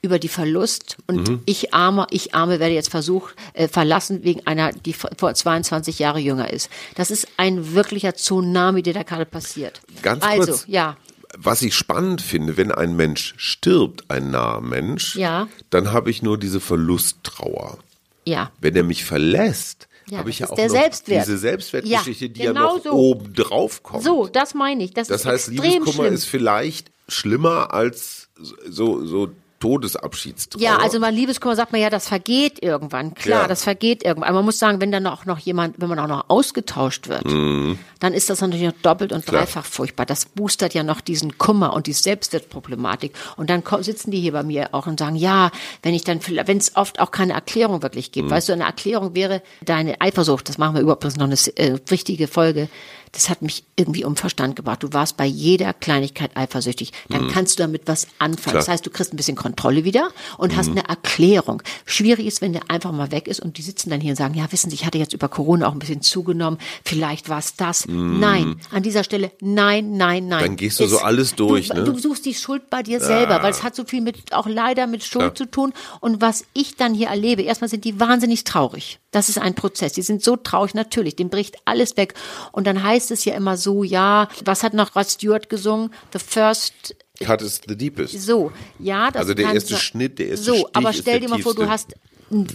über 0.00 0.20
die 0.20 0.28
Verlust 0.28 0.96
und 1.08 1.28
Mhm. 1.28 1.42
ich 1.44 1.74
arme, 1.74 2.06
ich 2.10 2.32
arme 2.32 2.60
werde 2.60 2.72
jetzt 2.72 2.88
versucht 2.88 3.34
äh, 3.54 3.66
verlassen 3.66 4.22
wegen 4.22 4.46
einer, 4.46 4.70
die 4.72 4.92
vor 4.92 5.10
22 5.34 5.98
Jahre 5.98 6.20
jünger 6.20 6.52
ist. 6.52 6.70
Das 6.94 7.10
ist 7.10 7.26
ein 7.36 7.74
wirklicher 7.74 8.14
Tsunami, 8.14 8.82
der 8.84 8.94
da 8.94 9.02
gerade 9.02 9.24
passiert. 9.26 9.80
Ganz 10.02 10.22
also, 10.24 10.52
kurz. 10.52 10.64
ja, 10.68 10.96
Was 11.40 11.62
ich 11.62 11.74
spannend 11.76 12.20
finde, 12.20 12.56
wenn 12.56 12.72
ein 12.72 12.96
Mensch 12.96 13.34
stirbt, 13.36 14.10
ein 14.10 14.30
naher 14.30 14.60
Mensch, 14.60 15.14
Ja. 15.14 15.46
dann 15.70 15.92
habe 15.92 16.10
ich 16.10 16.20
nur 16.22 16.36
diese 16.38 16.58
Verlusttrauer. 16.60 17.78
ja. 18.24 18.50
Wenn 18.60 18.74
er 18.76 18.82
mich 18.82 19.04
verlässt, 19.04 19.88
Ja, 20.10 20.18
habe 20.18 20.30
ich 20.30 20.40
ja 20.40 20.46
auch 20.50 20.56
noch 20.56 20.68
Selbstwert. 20.68 21.26
diese 21.26 21.38
Selbstwertgeschichte, 21.38 22.24
Ja, 22.26 22.32
die 22.32 22.40
ja 22.42 22.52
genau 22.52 22.76
noch 22.76 22.84
so. 22.84 22.90
oben 22.92 23.34
drauf 23.34 23.82
kommt. 23.82 24.02
So, 24.02 24.26
das 24.26 24.54
meine 24.54 24.82
ich. 24.84 24.92
Das, 24.94 25.08
das 25.08 25.24
heißt, 25.26 25.48
Liebeskummer 25.48 25.92
schlimm. 25.92 26.14
ist 26.14 26.24
vielleicht 26.24 26.90
schlimmer 27.08 27.72
als 27.72 28.28
so, 28.68 29.04
so 29.06 29.30
Todesabschiedstrauer. 29.60 30.62
Ja, 30.62 30.76
also 30.76 31.00
bei 31.00 31.10
Liebeskummer 31.10 31.56
sagt 31.56 31.72
man 31.72 31.80
ja, 31.80 31.90
das 31.90 32.08
vergeht 32.08 32.62
irgendwann. 32.62 33.14
Klar, 33.14 33.42
Ja. 33.42 33.48
das 33.48 33.64
vergeht 33.64 34.04
irgendwann. 34.04 34.28
Aber 34.28 34.38
man 34.38 34.44
muss 34.46 34.58
sagen, 34.58 34.80
wenn 34.80 34.92
dann 34.92 35.06
auch 35.06 35.24
noch 35.24 35.38
jemand, 35.38 35.80
wenn 35.80 35.88
man 35.88 35.98
auch 35.98 36.06
noch 36.06 36.24
ausgetauscht 36.28 37.08
wird, 37.08 37.24
dann 37.26 38.14
ist 38.14 38.30
das 38.30 38.40
natürlich 38.40 38.66
noch 38.66 38.80
doppelt 38.82 39.12
und 39.12 39.18
Mhm. 39.26 39.30
Klar. 39.30 39.42
dreifach 39.42 39.64
furchtbar. 39.64 40.06
Das 40.06 40.24
boostert 40.26 40.74
ja 40.74 40.82
noch 40.82 41.00
diesen 41.00 41.38
Kummer 41.38 41.72
und 41.72 41.86
die 41.86 41.92
Selbstwertproblematik. 41.92 43.12
Und 43.36 43.50
dann 43.50 43.62
sitzen 43.80 44.10
die 44.10 44.20
hier 44.20 44.32
bei 44.32 44.42
mir 44.42 44.74
auch 44.74 44.86
und 44.86 44.98
sagen, 45.00 45.16
ja, 45.16 45.50
wenn 45.82 45.94
ich 45.94 46.04
dann, 46.04 46.20
wenn 46.26 46.58
es 46.58 46.76
oft 46.76 47.00
auch 47.00 47.10
keine 47.10 47.32
Erklärung 47.32 47.82
wirklich 47.82 48.12
gibt. 48.12 48.28
Mhm. 48.28 48.30
Weißt 48.30 48.48
du, 48.48 48.52
eine 48.52 48.64
Erklärung 48.64 49.14
wäre 49.14 49.42
deine 49.64 50.00
Eifersucht. 50.00 50.48
Das 50.48 50.58
machen 50.58 50.74
wir 50.76 50.82
überhaupt 50.82 51.04
noch 51.04 51.24
eine 51.24 51.34
äh, 51.56 51.78
wichtige 51.86 52.28
Folge. 52.28 52.68
Das 53.12 53.28
hat 53.30 53.42
mich 53.42 53.64
irgendwie 53.76 54.04
um 54.04 54.16
Verstand 54.16 54.56
gebracht. 54.56 54.82
Du 54.82 54.92
warst 54.92 55.16
bei 55.16 55.24
jeder 55.26 55.72
Kleinigkeit 55.72 56.36
eifersüchtig. 56.36 56.92
Dann 57.08 57.28
kannst 57.28 57.58
du 57.58 57.62
damit 57.62 57.82
was 57.86 58.06
anfangen. 58.18 58.38
Mhm. 58.38 58.40
Klar. 58.50 58.54
Das 58.54 58.68
heißt, 58.68 58.86
du 58.86 58.90
kriegst 58.90 59.12
ein 59.12 59.16
bisschen 59.16 59.36
Kontrolle 59.36 59.84
wieder 59.84 60.10
und 60.36 60.52
Mhm. 60.52 60.56
hast 60.56 60.70
eine 60.70 60.88
Erklärung. 60.88 61.62
Schwierig 61.86 62.26
ist, 62.26 62.40
wenn 62.40 62.52
der 62.52 62.70
einfach 62.70 62.92
mal 62.92 63.10
weg 63.10 63.28
ist 63.28 63.40
und 63.40 63.58
die 63.58 63.62
sitzen 63.62 63.90
dann 63.90 64.00
hier 64.00 64.10
und 64.10 64.16
sagen, 64.16 64.34
ja, 64.34 64.50
wissen 64.52 64.70
Sie, 64.70 64.74
ich 64.74 64.84
hatte 64.86 64.98
jetzt 64.98 65.12
über 65.14 65.28
Corona 65.28 65.68
auch 65.68 65.72
ein 65.72 65.78
bisschen 65.78 66.02
zugenommen, 66.02 66.58
vielleicht 66.84 67.28
war 67.28 67.38
es 67.38 67.56
das. 67.56 67.86
Nein, 67.88 68.56
an 68.70 68.82
dieser 68.82 69.04
Stelle, 69.04 69.32
nein, 69.40 69.96
nein, 69.96 70.28
nein. 70.28 70.40
Mhm. 70.42 70.46
Dann 70.46 70.56
gehst 70.56 70.80
du 70.80 70.86
so 70.86 70.98
alles 70.98 71.34
durch, 71.34 71.68
Du, 71.68 71.74
ne? 71.74 71.84
du 71.84 71.98
suchst 71.98 72.24
die 72.26 72.34
Schuld 72.34 72.70
bei 72.70 72.82
dir 72.82 73.00
selber, 73.00 73.42
weil 73.42 73.50
es 73.50 73.62
hat 73.62 73.74
so 73.74 73.84
viel 73.84 74.00
mit, 74.00 74.32
auch 74.32 74.46
leider 74.46 74.86
mit 74.86 75.04
Schuld 75.04 75.22
Klar. 75.22 75.34
zu 75.34 75.46
tun. 75.46 75.72
Und 76.00 76.20
was 76.20 76.44
ich 76.54 76.76
dann 76.76 76.94
hier 76.94 77.08
erlebe, 77.08 77.42
erstmal 77.42 77.68
sind 77.68 77.84
die 77.84 77.98
wahnsinnig 78.00 78.44
traurig. 78.44 78.98
Das 79.10 79.28
ist 79.28 79.38
ein 79.38 79.54
Prozess. 79.54 79.92
Die 79.94 80.02
sind 80.02 80.22
so 80.22 80.36
traurig, 80.36 80.74
natürlich, 80.74 81.16
dem 81.16 81.30
bricht 81.30 81.56
alles 81.64 81.96
weg. 81.96 82.14
Und 82.52 82.66
dann 82.66 82.82
heißt 82.82 82.97
es 83.10 83.24
ja 83.24 83.34
immer 83.34 83.56
so, 83.56 83.82
ja, 83.84 84.28
was 84.44 84.62
hat 84.62 84.74
noch 84.74 84.94
Rod 84.96 85.08
Stewart 85.08 85.48
gesungen? 85.48 85.90
The 86.12 86.18
first 86.18 86.94
Cut 87.20 87.42
is 87.42 87.60
the 87.66 87.76
deepest. 87.76 88.20
so, 88.20 88.52
ja, 88.78 89.10
das 89.10 89.20
Also 89.22 89.34
der 89.34 89.52
erste 89.52 89.70
sein. 89.70 89.80
Schnitt, 89.80 90.18
der 90.18 90.28
erste 90.28 90.44
So, 90.44 90.54
Stich 90.54 90.66
aber 90.76 90.92
stell 90.92 91.20
dir 91.20 91.28
mal 91.28 91.40
vor, 91.42 91.54
du 91.54 91.62
tiefste. 91.62 91.72
hast 91.72 91.94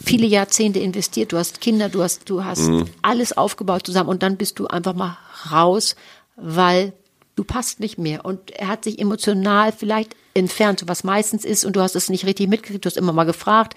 viele 0.06 0.28
Jahrzehnte 0.28 0.80
investiert, 0.80 1.32
du 1.32 1.38
hast 1.38 1.60
Kinder, 1.60 1.90
du 1.90 2.02
hast, 2.04 2.30
du 2.30 2.44
hast 2.46 2.62
Mhm. 2.70 2.86
alles 3.02 3.36
aufgebaut 3.36 3.86
zusammen 3.86 4.10
und 4.10 4.22
dann 4.24 4.38
bist 4.38 4.60
du 4.60 4.68
einfach 4.68 4.94
mal 4.94 5.18
raus, 5.52 5.96
weil 6.36 6.94
du 7.36 7.44
passt 7.44 7.80
nicht 7.80 7.98
mehr 7.98 8.24
und 8.24 8.52
er 8.52 8.68
hat 8.68 8.84
sich 8.84 9.00
emotional 9.00 9.72
vielleicht 9.72 10.16
entfernt, 10.36 10.80
so 10.80 10.88
was 10.88 11.04
meistens 11.04 11.44
ist 11.46 11.66
und 11.66 11.76
du 11.76 11.82
hast 11.82 11.96
es 11.96 12.10
nicht 12.10 12.26
richtig 12.26 12.48
mitgekriegt, 12.48 12.86
du 12.86 12.88
hast 12.88 12.98
immer 12.98 13.14
mal 13.14 13.24
gefragt. 13.26 13.74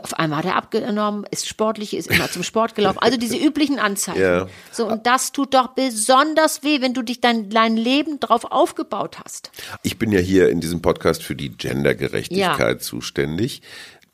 Auf 0.00 0.14
einmal 0.14 0.38
hat 0.38 0.44
er 0.44 0.56
abgenommen, 0.56 1.24
ist 1.32 1.48
sportlich, 1.48 1.94
ist 1.96 2.08
immer 2.08 2.30
zum 2.30 2.44
Sport 2.44 2.76
gelaufen. 2.76 2.98
Also 3.00 3.16
diese 3.16 3.36
üblichen 3.36 3.80
Anzeichen. 3.80 4.20
Ja. 4.20 4.46
So, 4.70 4.86
und 4.86 5.06
das 5.06 5.32
tut 5.32 5.54
doch 5.54 5.68
besonders 5.74 6.62
weh, 6.62 6.80
wenn 6.80 6.94
du 6.94 7.02
dich 7.02 7.20
dein, 7.20 7.50
dein 7.50 7.76
Leben 7.76 8.20
drauf 8.20 8.44
aufgebaut 8.44 9.18
hast. 9.22 9.50
Ich 9.82 9.98
bin 9.98 10.12
ja 10.12 10.20
hier 10.20 10.50
in 10.50 10.60
diesem 10.60 10.82
Podcast 10.82 11.24
für 11.24 11.34
die 11.34 11.50
Gendergerechtigkeit 11.50 12.80
zuständig. 12.82 13.62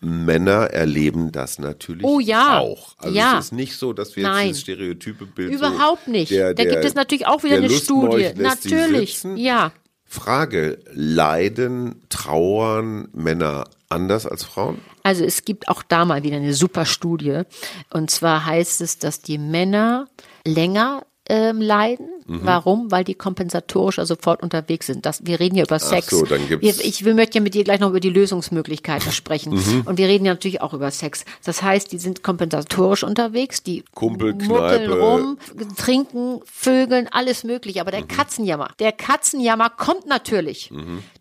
Männer 0.01 0.71
erleben 0.71 1.33
das 1.33 1.59
natürlich 1.59 2.05
Oh 2.05 2.21
ja. 2.21 2.59
auch. 2.61 2.95
Also 2.99 3.15
Ja. 3.15 3.39
es 3.39 3.47
ist 3.47 3.53
nicht 3.53 3.77
so, 3.77 3.93
dass 3.93 4.17
wir 4.17 4.23
Nein. 4.23 4.47
jetzt 4.49 4.49
dieses 4.49 4.63
stereotype 4.63 5.27
Bild 5.27 5.53
Überhaupt 5.53 6.05
so, 6.07 6.11
nicht. 6.13 6.31
Der, 6.31 6.55
da 6.55 6.63
der, 6.63 6.73
gibt 6.73 6.85
es 6.85 6.95
natürlich 6.95 7.27
auch 7.27 7.43
wieder 7.43 7.57
der 7.61 7.69
eine 7.69 7.75
Studie. 7.79 8.31
Natürlich. 8.37 9.23
Ja. 9.37 9.73
Frage, 10.05 10.79
leiden, 10.93 12.03
trauern 12.09 13.09
Männer 13.13 13.65
anders 13.89 14.27
als 14.27 14.45
Frauen? 14.45 14.81
Also 15.03 15.25
es 15.25 15.45
gibt 15.45 15.69
auch 15.69 15.83
da 15.83 16.05
mal 16.05 16.23
wieder 16.23 16.37
eine 16.37 16.55
super 16.55 16.87
Studie. 16.87 17.43
Und 17.91 18.11
zwar 18.11 18.45
heißt 18.45 18.81
es, 18.81 18.99
dass 18.99 19.21
die 19.21 19.39
Männer 19.39 20.09
länger 20.45 21.05
ähm, 21.29 21.61
leiden. 21.61 22.09
Mhm. 22.27 22.41
Warum? 22.43 22.91
Weil 22.91 23.05
die 23.05 23.15
kompensatorischer 23.15 24.05
sofort 24.07 24.43
unterwegs 24.43 24.87
sind. 24.87 25.07
Das, 25.07 25.25
wir 25.27 25.41
reden 25.41 25.57
ja 25.57 25.65
über 25.65 25.79
Sex. 25.79 26.09
so, 26.11 26.25
dann 26.27 26.47
gibt's- 26.49 26.79
wir, 26.79 26.85
ich 26.85 27.05
will, 27.05 27.15
möchte 27.15 27.39
ja 27.39 27.43
mit 27.43 27.55
dir 27.55 27.65
gleich 27.65 27.81
noch 27.81 27.89
über 27.91 28.01
die 28.01 28.11
Lösungsmöglichkeiten 28.11 29.13
sprechen. 29.13 29.55
Mhm. 29.55 29.83
Und 29.87 29.99
wir 29.99 30.09
reden 30.09 30.25
ja 30.27 30.33
natürlich 30.33 30.61
auch 30.61 30.75
über 30.75 30.91
Sex. 30.91 31.25
Das 31.45 31.63
heißt, 31.63 31.91
die 31.93 31.99
sind 31.99 32.23
kompensatorisch 32.23 33.03
unterwegs, 33.05 33.63
die 33.63 33.83
Kumpel, 33.95 34.35
muckeln 34.35 34.93
rum, 34.93 35.39
trinken, 35.77 36.41
vögeln, 36.45 37.09
alles 37.11 37.45
mögliche. 37.45 37.81
Aber 37.81 37.91
der 37.91 38.03
Mhm. 38.03 38.09
Katzenjammer, 38.09 38.69
der 38.79 38.93
Katzenjammer 38.93 39.71
kommt 39.71 40.07
natürlich. 40.07 40.71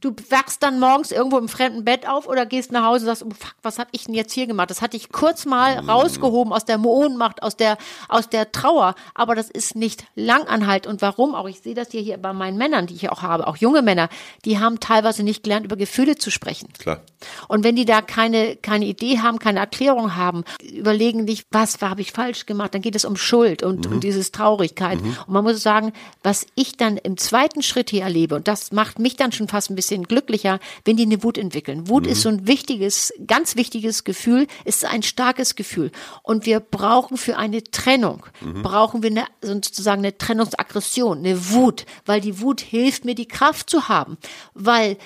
Du 0.02 0.12
wachst 0.30 0.64
dann 0.64 0.80
morgens 0.80 1.12
irgendwo 1.12 1.38
im 1.38 1.48
fremden 1.50 1.84
Bett 1.86 2.08
auf 2.08 2.28
oder 2.28 2.46
gehst 2.46 2.72
nach 2.72 2.84
Hause 2.86 3.02
und 3.02 3.06
sagst, 3.08 3.24
oh 3.24 3.30
fuck, 3.38 3.56
was 3.62 3.80
hab 3.80 3.88
ich 3.92 4.06
denn 4.06 4.14
jetzt 4.16 4.34
hier 4.34 4.48
gemacht? 4.48 4.70
Das 4.70 4.82
hatte 4.82 4.98
ich 4.98 5.10
kurz 5.12 5.46
mal 5.46 5.82
Mhm. 5.82 5.90
rausgehoben 5.90 6.54
aus 6.54 6.66
der 6.66 6.84
Ohnmacht, 6.84 7.44
aus 7.44 7.56
der, 7.56 7.78
aus 8.10 8.30
der 8.30 8.52
Trauer. 8.52 8.96
Aber 9.14 9.36
das 9.36 9.50
ist 9.50 9.76
nicht 9.76 9.97
langanhalt. 10.16 10.86
Und 10.86 10.98
und 10.98 11.04
warum 11.04 11.36
auch. 11.36 11.48
Ich 11.48 11.60
sehe 11.60 11.76
das 11.76 11.92
hier, 11.92 12.02
hier 12.02 12.18
bei 12.18 12.34
meinen 12.34 12.58
Männern, 12.58 12.88
die 12.88 12.96
ich 12.96 13.12
auch 13.12 13.22
habe, 13.22 13.46
auch 13.46 13.58
junge 13.58 13.84
Männer, 13.84 14.10
die 14.46 14.58
haben 14.58 14.80
teilweise 14.80 15.22
nicht 15.22 15.44
gelernt, 15.44 15.64
über 15.68 15.76
Gefühle 15.76 16.16
zu 16.16 16.32
sprechen. 16.32 16.70
Klar. 16.80 17.02
Und 17.48 17.64
wenn 17.64 17.76
die 17.76 17.86
da 17.86 18.02
keine, 18.02 18.56
keine 18.56 18.86
Idee 18.86 19.20
haben, 19.20 19.38
keine 19.38 19.60
Erklärung 19.60 20.16
haben, 20.16 20.44
überlegen 20.64 21.26
nicht, 21.26 21.46
was 21.52 21.80
habe 21.82 22.02
ich 22.02 22.14
falsch 22.14 22.48
gemacht, 22.48 22.74
dann 22.74 22.82
geht 22.82 22.96
es 22.96 23.06
um 23.06 23.16
Schuld 23.16 23.62
und, 23.62 23.86
Mhm. 23.86 23.94
und 23.94 24.04
dieses 24.04 24.32
Traurigkeit. 24.32 25.00
Und 25.02 25.28
man 25.28 25.44
muss 25.44 25.62
sagen, 25.62 25.94
was 26.24 26.48
ich 26.56 26.78
dann 26.78 26.98
im 26.98 27.18
zweiten 27.18 27.62
Schritt 27.62 27.92
hier 27.92 28.02
erlebe, 28.02 28.34
und 28.34 28.48
das 28.48 28.72
macht 28.72 28.98
mich 28.98 29.18
dann 29.18 29.32
schon 29.32 29.48
fast 29.48 29.70
ein 29.70 29.76
bisschen 29.76 30.04
glücklicher, 30.08 30.60
wenn 30.84 30.98
die 30.98 31.04
eine 31.04 31.22
Wut 31.22 31.38
entwickeln. 31.38 31.90
Wut 31.90 32.06
Mhm. 32.06 32.12
ist 32.12 32.22
so 32.24 32.30
ein 32.30 32.48
wichtiges, 32.48 33.14
ganz 33.28 33.56
wichtiges 33.56 34.04
Gefühl, 34.04 34.48
ist 34.66 34.84
ein 34.84 35.04
starkes 35.04 35.54
Gefühl. 35.56 35.92
Und 36.24 36.48
wir 36.48 36.60
brauchen 36.60 37.18
für 37.18 37.38
eine 37.38 37.64
Trennung, 37.64 38.26
Mhm. 38.42 38.64
brauchen 38.64 39.04
wir 39.04 39.12
eine, 39.12 39.26
sozusagen 39.44 39.68
eine 39.94 40.18
Trennungsaggression, 40.18 41.20
eine 41.20 41.52
Wut, 41.52 41.86
weil 42.06 42.22
die 42.22 42.40
Wut 42.42 42.62
hilft 42.62 43.06
mir, 43.06 43.16
die 43.16 43.28
Kraft 43.28 43.70
zu 43.70 43.88
haben, 43.90 44.18
weil 44.54 44.98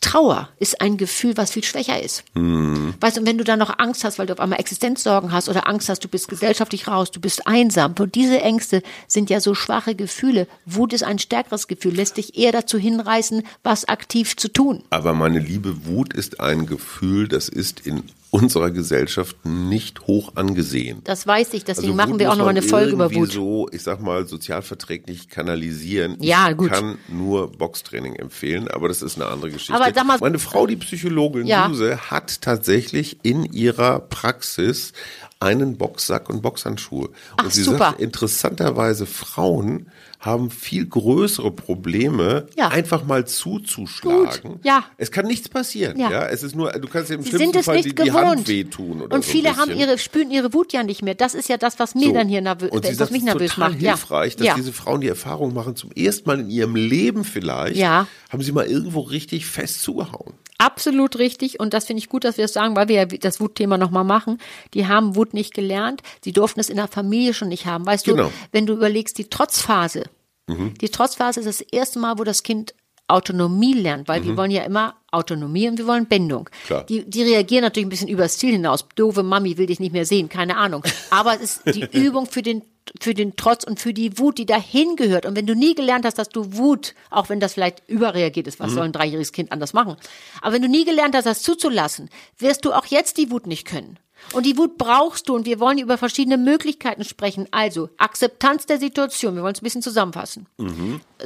Trauer 0.00 0.48
ist 0.58 0.80
ein 0.80 0.96
Gefühl, 0.96 1.36
was 1.36 1.50
viel 1.50 1.64
schwächer 1.64 2.00
ist. 2.00 2.22
Weißt 2.34 3.16
du, 3.16 3.20
und 3.20 3.26
wenn 3.26 3.38
du 3.38 3.44
dann 3.44 3.58
noch 3.58 3.78
Angst 3.78 4.04
hast, 4.04 4.18
weil 4.18 4.26
du 4.26 4.32
auf 4.32 4.40
einmal 4.40 4.60
Existenzsorgen 4.60 5.32
hast 5.32 5.48
oder 5.48 5.66
Angst 5.66 5.88
hast, 5.88 6.04
du 6.04 6.08
bist 6.08 6.28
gesellschaftlich 6.28 6.86
raus, 6.86 7.10
du 7.10 7.20
bist 7.20 7.46
einsam. 7.46 7.94
Und 7.98 8.14
diese 8.14 8.40
Ängste 8.40 8.82
sind 9.06 9.28
ja 9.28 9.40
so 9.40 9.54
schwache 9.54 9.94
Gefühle. 9.94 10.46
Wut 10.64 10.92
ist 10.92 11.02
ein 11.02 11.18
stärkeres 11.18 11.66
Gefühl, 11.66 11.94
lässt 11.94 12.16
dich 12.16 12.38
eher 12.38 12.52
dazu 12.52 12.78
hinreißen, 12.78 13.42
was 13.64 13.86
aktiv 13.86 14.36
zu 14.36 14.52
tun. 14.52 14.84
Aber 14.90 15.14
meine 15.14 15.40
liebe 15.40 15.86
Wut 15.86 16.14
ist 16.14 16.40
ein 16.40 16.66
Gefühl, 16.66 17.26
das 17.26 17.48
ist 17.48 17.86
in 17.86 18.04
unserer 18.30 18.70
Gesellschaft 18.70 19.36
nicht 19.44 20.02
hoch 20.06 20.32
angesehen. 20.36 21.00
Das 21.04 21.26
weiß 21.26 21.54
ich, 21.54 21.64
deswegen 21.64 21.88
Also 21.92 21.96
machen 21.96 22.18
wir 22.18 22.30
auch 22.30 22.36
nochmal 22.36 22.50
eine 22.50 22.62
Folge 22.62 22.92
über 22.92 23.14
Wut. 23.14 23.32
so, 23.32 23.68
ich 23.72 23.82
sag 23.82 24.00
mal, 24.02 24.26
sozialverträglich 24.26 25.28
kanalisieren. 25.28 26.16
Ja, 26.20 26.50
ich 26.50 26.56
gut. 26.56 26.70
kann 26.70 26.98
nur 27.08 27.50
Boxtraining 27.52 28.16
empfehlen, 28.16 28.68
aber 28.68 28.88
das 28.88 29.02
ist 29.02 29.16
eine 29.16 29.26
andere 29.26 29.50
Geschichte. 29.50 29.74
Aber 29.74 29.92
sag 29.94 30.06
mal- 30.06 30.18
Meine 30.20 30.38
Frau, 30.38 30.66
die 30.66 30.76
Psychologin 30.76 31.46
Ja. 31.46 31.68
Suse, 31.68 32.10
hat 32.10 32.42
tatsächlich 32.42 33.18
in 33.22 33.44
ihrer 33.44 34.00
Praxis 34.00 34.92
einen 35.40 35.76
Boxsack 35.78 36.28
und 36.28 36.42
Boxhandschuhe. 36.42 37.10
Ach, 37.36 37.44
und 37.44 37.52
sie 37.52 37.62
super. 37.62 37.78
sagt, 37.78 38.00
interessanterweise 38.00 39.06
Frauen 39.06 39.88
haben 40.20 40.50
viel 40.50 40.84
größere 40.84 41.52
Probleme, 41.52 42.48
Ja. 42.56 42.68
einfach 42.68 43.04
mal 43.04 43.24
zuzuschlagen. 43.26 44.54
Gut, 44.54 44.64
ja. 44.64 44.84
Es 44.96 45.12
kann 45.12 45.26
nichts 45.26 45.48
passieren. 45.48 45.98
Ja. 45.98 46.10
Ja. 46.10 46.26
Es 46.26 46.42
ist 46.42 46.56
nur, 46.56 46.72
du 46.72 46.88
kannst 46.88 47.10
im 47.12 47.22
Sie 47.22 47.28
schlimmsten 47.28 47.52
sind 47.52 47.56
es 47.60 47.66
Fall 47.66 47.76
die, 47.82 47.88
nicht 47.90 48.04
die 48.04 48.10
Hand 48.12 48.48
wehtun 48.48 49.02
oder 49.02 49.14
und 49.14 49.24
so 49.24 49.30
viele 49.30 49.56
haben 49.56 49.70
ihre, 49.76 49.96
spüren 49.98 50.30
ihre 50.32 50.52
Wut 50.54 50.72
ja 50.72 50.82
nicht 50.82 51.02
mehr. 51.02 51.14
Das 51.14 51.34
ist 51.34 51.48
ja 51.48 51.56
das, 51.56 51.78
was 51.78 51.94
mir 51.94 52.06
So. 52.08 52.14
dann 52.14 52.28
hier 52.28 52.40
nervös, 52.40 52.70
und 52.70 52.84
sie 52.84 52.90
was 52.92 52.98
sagt, 52.98 53.12
mich 53.12 53.22
es 53.22 53.28
ist 53.28 53.32
nervös 53.34 53.54
total 53.54 53.70
macht. 53.70 53.80
hilfreich, 53.80 54.32
ja. 54.32 54.38
dass 54.38 54.46
ja. 54.48 54.54
diese 54.56 54.72
Frauen 54.72 55.00
die 55.00 55.08
Erfahrung 55.08 55.54
machen, 55.54 55.76
zum 55.76 55.92
ersten 55.92 56.28
Mal 56.28 56.40
in 56.40 56.50
ihrem 56.50 56.74
Leben 56.74 57.22
vielleicht, 57.22 57.76
Ja. 57.76 58.08
haben 58.30 58.42
sie 58.42 58.50
mal 58.50 58.66
irgendwo 58.66 59.00
richtig 59.00 59.46
fest 59.46 59.82
zugehauen. 59.82 60.34
Absolut 60.60 61.20
richtig 61.20 61.60
und 61.60 61.72
das 61.72 61.84
finde 61.84 61.98
ich 62.00 62.08
gut, 62.08 62.24
dass 62.24 62.36
wir 62.36 62.42
das 62.42 62.52
sagen, 62.52 62.74
weil 62.74 62.88
wir 62.88 62.96
ja 62.96 63.04
das 63.04 63.38
Wutthema 63.38 63.78
nochmal 63.78 64.02
machen. 64.02 64.38
Die 64.74 64.88
haben 64.88 65.14
Wut 65.14 65.27
nicht 65.34 65.54
gelernt, 65.54 66.02
sie 66.24 66.32
durften 66.32 66.60
es 66.60 66.68
in 66.70 66.76
der 66.76 66.88
Familie 66.88 67.34
schon 67.34 67.48
nicht 67.48 67.66
haben. 67.66 67.86
Weißt 67.86 68.04
Genau. 68.04 68.24
du, 68.24 68.32
wenn 68.52 68.66
du 68.66 68.72
überlegst, 68.74 69.18
die 69.18 69.28
Trotzphase, 69.30 70.04
die 70.48 70.88
Trotzphase 70.88 71.40
ist 71.40 71.46
das 71.46 71.60
erste 71.60 71.98
Mal, 71.98 72.18
wo 72.18 72.24
das 72.24 72.42
Kind 72.42 72.74
Autonomie 73.06 73.72
lernt, 73.74 74.06
weil 74.08 74.22
wir 74.24 74.36
wollen 74.36 74.50
ja 74.50 74.62
immer 74.64 74.94
Autonomie 75.10 75.66
und 75.68 75.78
wir 75.78 75.86
wollen 75.86 76.06
Bindung. 76.06 76.50
Klar. 76.66 76.84
Die, 76.84 77.08
die 77.08 77.22
reagieren 77.22 77.62
natürlich 77.64 77.86
ein 77.86 77.90
bisschen 77.90 78.08
übers 78.08 78.36
Ziel 78.36 78.52
hinaus. 78.52 78.86
Doofe 78.96 79.22
Mami 79.22 79.56
will 79.56 79.64
dich 79.66 79.80
nicht 79.80 79.92
mehr 79.92 80.04
sehen, 80.04 80.28
keine 80.28 80.58
Ahnung. 80.58 80.84
Aber 81.10 81.34
es 81.40 81.58
ist 81.64 81.74
die 81.74 81.88
Übung 81.98 82.26
für 82.26 82.42
den 82.42 82.62
für 83.00 83.12
den 83.12 83.36
Trotz 83.36 83.64
und 83.64 83.78
für 83.80 83.92
die 83.92 84.18
Wut, 84.18 84.38
die 84.38 84.46
dahin 84.46 84.96
gehört. 84.96 85.26
Und 85.26 85.36
wenn 85.36 85.46
du 85.46 85.54
nie 85.54 85.74
gelernt 85.74 86.06
hast, 86.06 86.18
dass 86.18 86.30
du 86.30 86.56
Wut, 86.56 86.94
auch 87.10 87.28
wenn 87.28 87.38
das 87.38 87.52
vielleicht 87.52 87.82
überreagiert 87.86 88.46
ist, 88.46 88.60
was 88.60 88.72
soll 88.72 88.84
ein 88.84 88.92
dreijähriges 88.92 89.32
Kind 89.32 89.52
anders 89.52 89.74
machen? 89.74 89.96
Aber 90.40 90.54
wenn 90.54 90.62
du 90.62 90.68
nie 90.68 90.86
gelernt 90.86 91.14
hast, 91.14 91.26
das 91.26 91.42
zuzulassen, 91.42 92.08
wirst 92.38 92.64
du 92.64 92.72
auch 92.72 92.86
jetzt 92.86 93.18
die 93.18 93.30
Wut 93.30 93.46
nicht 93.46 93.66
können. 93.66 93.98
Und 94.32 94.44
die 94.44 94.56
Wut 94.58 94.76
brauchst 94.76 95.28
du 95.28 95.34
und 95.34 95.46
wir 95.46 95.58
wollen 95.58 95.78
über 95.78 95.96
verschiedene 95.96 96.36
Möglichkeiten 96.36 97.04
sprechen. 97.04 97.46
Also 97.50 97.88
Akzeptanz 97.96 98.66
der 98.66 98.78
Situation, 98.78 99.34
wir 99.36 99.42
wollen 99.42 99.54
es 99.54 99.62
ein 99.62 99.64
bisschen 99.64 99.82
zusammenfassen. 99.82 100.46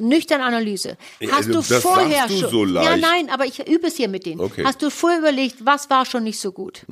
Nüchterne 0.00 0.44
Analyse. 0.44 0.96
Ja, 1.18 1.32
Hast 1.32 1.48
also 1.48 1.62
du 1.62 1.80
vorher 1.80 2.26
du 2.28 2.38
schon. 2.38 2.50
so 2.50 2.64
Ja, 2.66 2.96
nein, 2.96 3.28
aber 3.30 3.44
ich 3.44 3.66
übe 3.68 3.88
es 3.88 3.96
hier 3.96 4.08
mit 4.08 4.24
denen. 4.24 4.40
Okay. 4.40 4.64
Hast 4.64 4.82
du 4.82 4.90
vorher 4.90 5.18
überlegt, 5.18 5.64
was 5.64 5.90
war 5.90 6.06
schon 6.06 6.22
nicht 6.24 6.38
so 6.38 6.52
gut? 6.52 6.86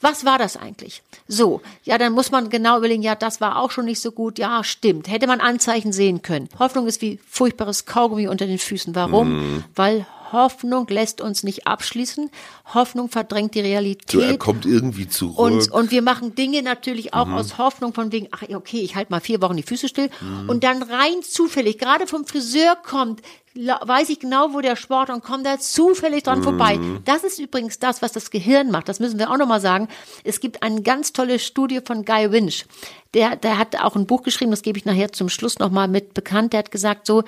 Was 0.00 0.24
war 0.24 0.38
das 0.38 0.56
eigentlich? 0.56 1.02
So, 1.28 1.62
ja, 1.84 1.96
dann 1.98 2.12
muss 2.12 2.30
man 2.30 2.50
genau 2.50 2.78
überlegen, 2.78 3.02
ja, 3.02 3.14
das 3.14 3.40
war 3.40 3.58
auch 3.58 3.70
schon 3.70 3.86
nicht 3.86 4.00
so 4.00 4.12
gut. 4.12 4.38
Ja, 4.38 4.62
stimmt. 4.64 5.08
Hätte 5.08 5.26
man 5.26 5.40
Anzeichen 5.40 5.92
sehen 5.92 6.22
können. 6.22 6.48
Hoffnung 6.58 6.86
ist 6.86 7.00
wie 7.00 7.18
furchtbares 7.28 7.86
Kaugummi 7.86 8.28
unter 8.28 8.46
den 8.46 8.58
Füßen. 8.58 8.94
Warum? 8.94 9.64
Weil 9.74 10.06
Hoffnung 10.34 10.86
lässt 10.88 11.22
uns 11.22 11.42
nicht 11.42 11.66
abschließen. 11.66 12.30
Hoffnung 12.74 13.08
verdrängt 13.08 13.54
die 13.54 13.60
Realität. 13.60 14.10
So, 14.10 14.20
er 14.20 14.36
kommt 14.36 14.66
irgendwie 14.66 15.08
zurück. 15.08 15.38
Und, 15.38 15.70
und 15.72 15.90
wir 15.90 16.02
machen 16.02 16.34
Dinge 16.34 16.62
natürlich 16.62 17.14
auch 17.14 17.26
Mhm. 17.26 17.34
aus 17.34 17.56
Hoffnung 17.56 17.94
von 17.94 18.12
wegen, 18.12 18.28
ach 18.32 18.42
okay, 18.54 18.80
ich 18.80 18.96
halte 18.96 19.10
mal 19.10 19.20
vier 19.20 19.40
Wochen 19.40 19.56
die 19.56 19.62
Füße 19.62 19.88
still. 19.88 20.10
Mhm. 20.20 20.50
Und 20.50 20.64
dann 20.64 20.82
rein 20.82 21.22
zufällig, 21.22 21.78
gerade 21.78 22.06
vom 22.06 22.26
Friseur 22.26 22.76
kommt, 22.76 23.22
weiß 23.54 24.08
ich 24.08 24.18
genau, 24.18 24.52
wo 24.52 24.60
der 24.60 24.74
Sport 24.74 25.10
und 25.10 25.22
kommt 25.22 25.46
da 25.46 25.58
zufällig 25.60 26.24
dran 26.24 26.42
vorbei. 26.42 26.76
Mhm. 26.76 26.98
Das 27.04 27.22
ist 27.22 27.38
übrigens 27.38 27.78
das, 27.78 28.02
was 28.02 28.10
das 28.10 28.30
Gehirn 28.30 28.70
macht. 28.72 28.88
Das 28.88 28.98
müssen 28.98 29.18
wir 29.18 29.30
auch 29.30 29.38
nochmal 29.38 29.60
sagen. 29.60 29.86
Es 30.24 30.40
gibt 30.40 30.62
eine 30.64 30.82
ganz 30.82 31.12
tolle 31.12 31.38
Studie 31.38 31.80
von 31.84 32.04
Guy 32.04 32.32
Winch. 32.32 32.66
Der, 33.14 33.36
der 33.36 33.56
hat 33.58 33.76
auch 33.80 33.94
ein 33.94 34.06
Buch 34.06 34.24
geschrieben, 34.24 34.50
das 34.50 34.62
gebe 34.62 34.76
ich 34.76 34.84
nachher 34.86 35.12
zum 35.12 35.28
Schluss 35.28 35.60
nochmal 35.60 35.86
mit 35.86 36.14
bekannt. 36.14 36.52
Der 36.52 36.58
hat 36.58 36.72
gesagt 36.72 37.06
so, 37.06 37.22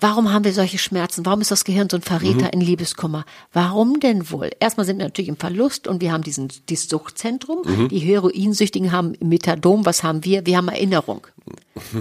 Warum 0.00 0.32
haben 0.32 0.44
wir 0.44 0.52
solche 0.52 0.78
Schmerzen? 0.78 1.26
Warum 1.26 1.40
ist 1.40 1.50
das 1.50 1.64
Gehirn 1.64 1.88
so 1.90 1.96
ein 1.96 2.02
Verräter 2.02 2.46
Mhm. 2.46 2.50
in 2.52 2.60
Liebeskummer? 2.60 3.24
Warum 3.52 3.98
denn 3.98 4.30
wohl? 4.30 4.50
Erstmal 4.60 4.86
sind 4.86 4.98
wir 4.98 5.04
natürlich 5.06 5.28
im 5.28 5.36
Verlust 5.36 5.88
und 5.88 6.00
wir 6.00 6.12
haben 6.12 6.22
diesen, 6.22 6.48
dieses 6.68 6.88
Suchtzentrum. 6.88 7.62
Mhm. 7.64 7.88
Die 7.88 7.98
Heroinsüchtigen 7.98 8.92
haben 8.92 9.14
Methadon. 9.20 9.84
Was 9.84 10.04
haben 10.04 10.24
wir? 10.24 10.46
Wir 10.46 10.56
haben 10.58 10.68
Erinnerung. 10.68 11.26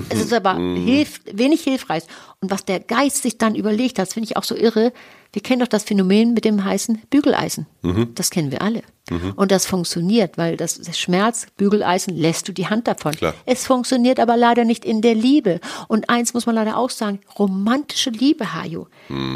Es 0.09 0.19
ist 0.19 0.33
aber 0.33 0.53
Mhm. 0.59 0.85
hilf, 0.85 1.21
wenig 1.31 1.61
hilfreich. 1.63 2.03
Und 2.39 2.51
was 2.51 2.65
der 2.65 2.79
Geist 2.79 3.23
sich 3.23 3.39
dann 3.39 3.55
überlegt 3.55 3.97
hat, 3.97 4.07
das 4.07 4.13
finde 4.13 4.29
ich 4.29 4.37
auch 4.37 4.43
so 4.43 4.55
irre. 4.55 4.93
Wir 5.33 5.41
kennen 5.41 5.59
doch 5.59 5.67
das 5.67 5.83
Phänomen 5.83 6.33
mit 6.33 6.45
dem 6.45 6.63
heißen 6.63 7.01
Bügeleisen. 7.09 7.67
Mhm. 7.81 8.13
Das 8.15 8.29
kennen 8.29 8.51
wir 8.51 8.61
alle. 8.61 8.81
Und 9.37 9.51
das 9.51 9.65
funktioniert, 9.65 10.37
weil 10.37 10.57
das 10.57 10.81
Schmerz, 10.97 11.47
Bügeleisen, 11.55 12.13
lässt 12.17 12.45
du 12.49 12.51
die 12.51 12.67
Hand 12.67 12.89
davon. 12.89 13.13
Klar. 13.13 13.33
Es 13.45 13.65
funktioniert 13.65 14.19
aber 14.19 14.35
leider 14.35 14.65
nicht 14.65 14.83
in 14.83 15.01
der 15.01 15.15
Liebe. 15.15 15.61
Und 15.87 16.09
eins 16.09 16.33
muss 16.33 16.45
man 16.45 16.55
leider 16.55 16.75
auch 16.75 16.89
sagen, 16.89 17.21
romantische 17.39 18.09
Liebe, 18.09 18.53
Hajo, 18.53 18.87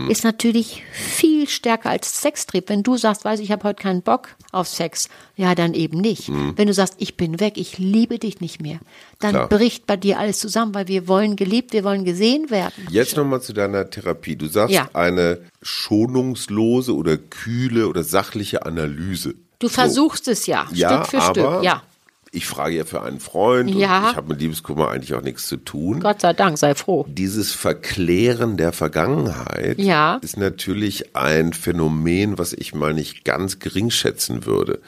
ist 0.09 0.25
natürlich 0.25 0.83
viel 0.91 1.47
stärker 1.47 1.89
als 1.89 2.21
Sextrieb. 2.21 2.67
Wenn 2.67 2.83
du 2.83 2.97
sagst, 2.97 3.23
weiß 3.23 3.39
ich, 3.39 3.45
ich 3.45 3.51
habe 3.53 3.63
heute 3.63 3.81
keinen 3.81 4.01
Bock 4.01 4.35
auf 4.51 4.67
Sex, 4.67 5.07
ja, 5.37 5.55
dann 5.55 5.73
eben 5.73 6.01
nicht. 6.01 6.29
Wenn 6.29 6.67
du 6.67 6.73
sagst, 6.73 6.95
ich 6.97 7.15
bin 7.15 7.39
weg, 7.39 7.53
ich 7.55 7.77
liebe 7.77 8.19
dich 8.19 8.41
nicht 8.41 8.61
mehr, 8.61 8.79
dann 9.19 9.31
Klar. 9.31 9.47
bricht 9.47 9.87
bei 9.87 9.95
dir 9.95 10.19
alles 10.19 10.39
zusammen, 10.39 10.75
weil 10.75 10.89
wir 10.89 11.07
wollen 11.07 11.37
geliebt, 11.37 11.71
wir 11.71 11.85
wollen 11.85 12.03
gesehen 12.03 12.49
werden. 12.49 12.87
Jetzt 12.89 13.15
nochmal 13.15 13.41
zu 13.41 13.53
deiner 13.53 13.89
Therapie. 13.89 14.35
Du 14.35 14.47
sagst 14.47 14.75
Ja. 14.75 14.89
eine 14.91 15.39
schonungslose 15.81 16.95
oder 16.95 17.17
kühle 17.17 17.87
oder 17.87 18.03
sachliche 18.03 18.65
Analyse. 18.65 19.35
Du 19.59 19.69
versuchst 19.69 20.27
es 20.27 20.45
ja, 20.47 20.67
Ja, 20.73 21.03
Stück 21.05 21.07
für 21.11 21.21
aber 21.25 21.51
Stück. 21.53 21.63
Ja, 21.63 21.83
ich 22.31 22.45
frage 22.45 22.77
ja 22.77 22.85
für 22.85 23.01
einen 23.01 23.19
Freund 23.19 23.69
Ja. 23.75 23.99
und 24.05 24.09
ich 24.11 24.15
habe 24.15 24.29
mit 24.29 24.41
Liebeskummer 24.41 24.89
eigentlich 24.89 25.13
auch 25.13 25.21
nichts 25.21 25.47
zu 25.47 25.57
tun. 25.57 25.99
Gott 25.99 26.21
sei 26.21 26.33
Dank, 26.33 26.57
sei 26.57 26.75
froh. 26.75 27.05
Dieses 27.09 27.51
Verklären 27.51 28.57
der 28.57 28.71
Vergangenheit 28.71 29.79
Ja. 29.79 30.17
ist 30.21 30.37
natürlich 30.37 31.15
ein 31.15 31.53
Phänomen, 31.53 32.37
was 32.37 32.53
ich 32.53 32.73
mal 32.73 32.93
nicht 32.93 33.25
ganz 33.25 33.59
gering 33.59 33.91
schätzen 33.91 34.45
würde. 34.45 34.81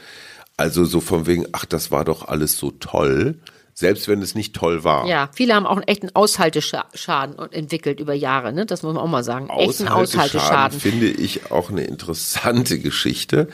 Also 0.57 0.85
so 0.85 1.01
von 1.01 1.25
wegen, 1.27 1.45
ach, 1.51 1.65
das 1.65 1.91
war 1.91 2.05
doch 2.05 2.27
alles 2.27 2.57
so 2.57 2.71
toll, 2.71 3.35
selbst 3.73 4.07
wenn 4.07 4.21
es 4.21 4.35
nicht 4.35 4.55
toll 4.55 4.83
war. 4.83 5.07
Ja, 5.07 5.29
viele 5.33 5.55
haben 5.55 5.65
auch 5.65 5.77
einen 5.77 5.87
echten 5.87 6.09
Aushalteschaden 6.13 7.37
entwickelt 7.51 7.99
über 7.99 8.13
Jahre, 8.13 8.53
ne? 8.53 8.65
Das 8.65 8.83
muss 8.83 8.93
man 8.93 9.03
auch 9.03 9.07
mal 9.07 9.23
sagen. 9.23 9.49
Echten 9.49 9.87
Aushalteschaden. 9.87 10.79
finde 10.79 11.07
ich 11.07 11.51
auch 11.51 11.69
eine 11.69 11.83
interessante 11.83 12.79
Geschichte. 12.83 13.47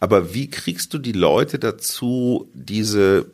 Aber 0.00 0.34
wie 0.34 0.48
kriegst 0.48 0.94
du 0.94 0.98
die 0.98 1.12
Leute 1.12 1.58
dazu, 1.58 2.48
diese 2.54 3.26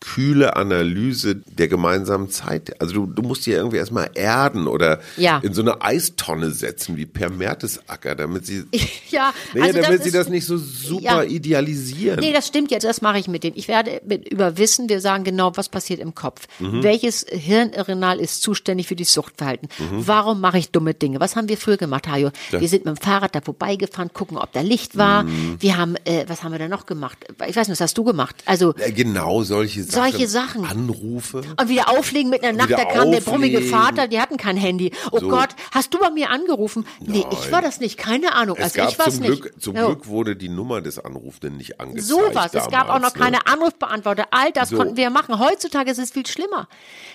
kühle 0.00 0.56
Analyse 0.56 1.36
der 1.36 1.68
gemeinsamen 1.68 2.30
Zeit? 2.30 2.80
Also 2.80 2.94
du, 2.94 3.06
du 3.06 3.22
musst 3.22 3.46
die 3.46 3.50
ja 3.50 3.56
irgendwie 3.58 3.78
erstmal 3.78 4.10
erden 4.14 4.66
oder 4.68 5.00
Ja. 5.16 5.38
in 5.42 5.54
so 5.54 5.62
eine 5.62 5.82
Eistonne 5.82 6.50
setzen 6.50 6.96
wie 6.96 7.06
Per 7.06 7.30
Mertesacker, 7.30 8.14
damit 8.14 8.46
sie, 8.46 8.64
Ja, 9.10 9.32
nee, 9.54 9.62
also 9.62 9.80
damit 9.80 9.98
das 9.98 10.02
sie 10.02 10.08
ist- 10.08 10.14
das 10.14 10.28
nicht 10.28 10.46
so 10.46 10.56
super 10.58 11.02
Ja. 11.02 11.22
idealisieren. 11.24 12.20
Nee, 12.20 12.32
das 12.32 12.46
stimmt 12.46 12.70
jetzt, 12.70 12.84
das 12.84 13.00
mache 13.02 13.18
ich 13.18 13.28
mit 13.28 13.42
denen. 13.44 13.56
Ich 13.56 13.68
werde 13.68 14.00
mit, 14.06 14.28
über 14.28 14.56
Wissen, 14.58 14.88
wir 14.88 15.00
sagen 15.00 15.24
genau, 15.24 15.52
was 15.56 15.68
passiert 15.68 16.00
im 16.00 16.14
Kopf. 16.14 16.46
Mhm. 16.58 16.82
Welches 16.82 17.26
Hirnareal 17.28 18.20
ist 18.20 18.42
zuständig 18.42 18.86
für 18.86 18.96
die 18.96 19.04
Suchtverhalten? 19.04 19.68
Mhm. 19.78 20.06
Warum 20.06 20.40
mache 20.40 20.58
ich 20.58 20.70
dumme 20.70 20.94
Dinge? 20.94 21.20
Was 21.20 21.36
haben 21.36 21.48
wir 21.48 21.56
früher 21.56 21.76
gemacht, 21.76 22.06
Hajo? 22.08 22.30
Wir 22.50 22.68
sind 22.68 22.84
mit 22.84 22.96
dem 22.96 23.02
Fahrrad 23.02 23.34
da 23.34 23.40
vorbeigefahren, 23.40 24.12
gucken, 24.12 24.36
ob 24.38 24.52
da 24.52 24.60
Licht 24.60 24.96
war. 24.96 25.24
Mhm. 25.24 25.56
Wir 25.60 25.76
haben, 25.76 25.96
äh, 26.04 26.24
was 26.28 26.42
haben 26.42 26.52
wir 26.52 26.58
da 26.58 26.68
noch 26.68 26.86
gemacht? 26.86 27.18
Ich 27.48 27.56
weiß 27.56 27.68
nicht, 27.68 27.70
was 27.70 27.80
hast 27.80 27.98
du 27.98 28.04
gemacht? 28.04 28.36
Also, 28.46 28.74
Ja, 28.78 28.90
Genau 28.90 29.42
solche 29.42 29.82
Solche 29.90 30.28
Sachen. 30.28 30.64
Anrufe. 30.64 31.42
Und 31.60 31.68
wieder 31.68 31.88
auflegen 31.90 32.30
mit 32.30 32.42
einer 32.44 32.56
Nacht, 32.56 32.70
da 32.70 32.84
kam 32.84 33.10
der 33.10 33.20
brummige 33.20 33.58
auflegen. 33.58 33.76
Vater, 33.78 34.08
die 34.08 34.20
hatten 34.20 34.36
kein 34.36 34.56
Handy. 34.56 34.92
Oh 35.12 35.18
So. 35.18 35.28
Gott, 35.28 35.50
hast 35.72 35.92
du 35.94 35.98
bei 35.98 36.10
mir 36.10 36.30
angerufen? 36.30 36.86
Nee, 37.00 37.24
ich 37.30 37.50
war 37.52 37.62
das 37.62 37.80
nicht, 37.80 37.98
keine 37.98 38.34
Ahnung. 38.34 38.56
Es 38.58 38.76
also 38.78 38.90
ich 38.90 38.98
war's 38.98 39.14
zum 39.14 39.24
nicht. 39.24 39.42
Glück, 39.42 39.60
zum. 39.60 39.74
Glück 39.74 40.06
wurde 40.06 40.36
die 40.36 40.48
Nummer 40.48 40.80
des 40.80 40.98
Anrufenden 40.98 41.56
nicht 41.56 41.80
angezeigt. 41.80 42.06
Sowas. 42.08 42.54
Es 42.54 42.68
gab 42.68 42.88
auch 42.88 43.00
noch 43.00 43.14
ne? 43.14 43.20
keine 43.20 43.46
Anrufbeantworter. 43.46 44.26
All 44.30 44.52
das 44.52 44.70
So. 44.70 44.76
konnten 44.76 44.96
wir 44.96 45.10
machen. 45.10 45.38
Heutzutage 45.38 45.90
ist 45.90 45.98
es 45.98 46.10
viel 46.10 46.26
schlimmer. 46.26 46.68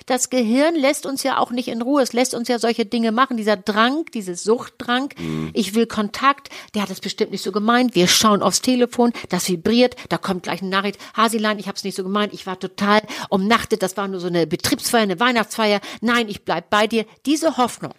Das 0.05 0.29
Gehirn 0.29 0.75
lässt 0.75 1.05
uns 1.05 1.23
ja 1.23 1.37
auch 1.37 1.51
nicht 1.51 1.67
in 1.67 1.81
Ruhe. 1.81 2.01
Es 2.01 2.13
lässt 2.13 2.33
uns 2.33 2.47
ja 2.47 2.59
solche 2.59 2.85
Dinge 2.85 3.11
machen. 3.11 3.37
Dieser 3.37 3.57
Drang, 3.57 4.05
dieses 4.13 4.43
Suchtdrang. 4.43 5.09
Mhm. 5.17 5.51
Ich 5.53 5.75
will 5.75 5.85
Kontakt. 5.87 6.49
Der 6.75 6.81
hat 6.83 6.89
das 6.89 6.99
bestimmt 6.99 7.31
nicht 7.31 7.43
so 7.43 7.51
gemeint. 7.51 7.95
Wir 7.95 8.07
schauen 8.07 8.41
aufs 8.41 8.61
Telefon. 8.61 9.13
Das 9.29 9.47
vibriert. 9.49 9.95
Da 10.09 10.17
kommt 10.17 10.43
gleich 10.43 10.61
eine 10.61 10.69
Nachricht. 10.69 10.99
Hasilein, 11.15 11.59
ich 11.59 11.67
habe 11.67 11.77
es 11.77 11.83
nicht 11.83 11.95
so 11.95 12.03
gemeint. 12.03 12.33
Ich 12.33 12.45
war 12.45 12.59
total 12.67 13.01
umnachtet. 13.29 13.83
Das 13.83 13.97
war 13.97 14.07
nur 14.07 14.19
so 14.19 14.27
eine 14.27 14.47
Betriebsfeier, 14.47 15.01
eine 15.03 15.19
Weihnachtsfeier. 15.19 15.79
Nein, 16.01 16.27
ich 16.29 16.43
bleib 16.45 16.69
bei 16.69 16.87
dir. 16.87 17.05
Diese 17.25 17.57
Hoffnung. 17.57 17.93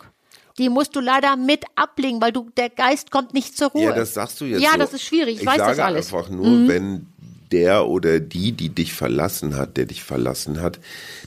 Die 0.58 0.68
musst 0.68 0.94
du 0.94 1.00
leider 1.00 1.36
mit 1.36 1.64
ablegen, 1.74 2.20
weil 2.20 2.30
du, 2.32 2.48
der 2.56 2.70
Geist 2.70 3.10
kommt 3.10 3.34
nicht 3.34 3.56
zur 3.56 3.68
Ruhe. 3.68 3.84
Ja, 3.84 3.92
das 3.92 4.14
sagst 4.14 4.40
du 4.40 4.44
jetzt 4.44 4.62
Ja, 4.62 4.72
so. 4.72 4.78
das 4.78 4.92
ist 4.92 5.02
schwierig. 5.02 5.34
Ich, 5.36 5.40
ich 5.42 5.46
weiß 5.46 5.56
sage 5.58 5.70
das 5.76 5.78
alles. 5.80 6.10
Mhm. 6.12 6.16
einfach 6.18 6.30
nur, 6.30 6.68
wenn 6.68 7.06
der 7.50 7.86
oder 7.86 8.20
die, 8.20 8.52
die 8.52 8.68
dich 8.68 8.94
verlassen 8.94 9.56
hat, 9.56 9.76
der 9.76 9.86
dich 9.86 10.02
verlassen 10.04 10.60
hat, 10.62 10.78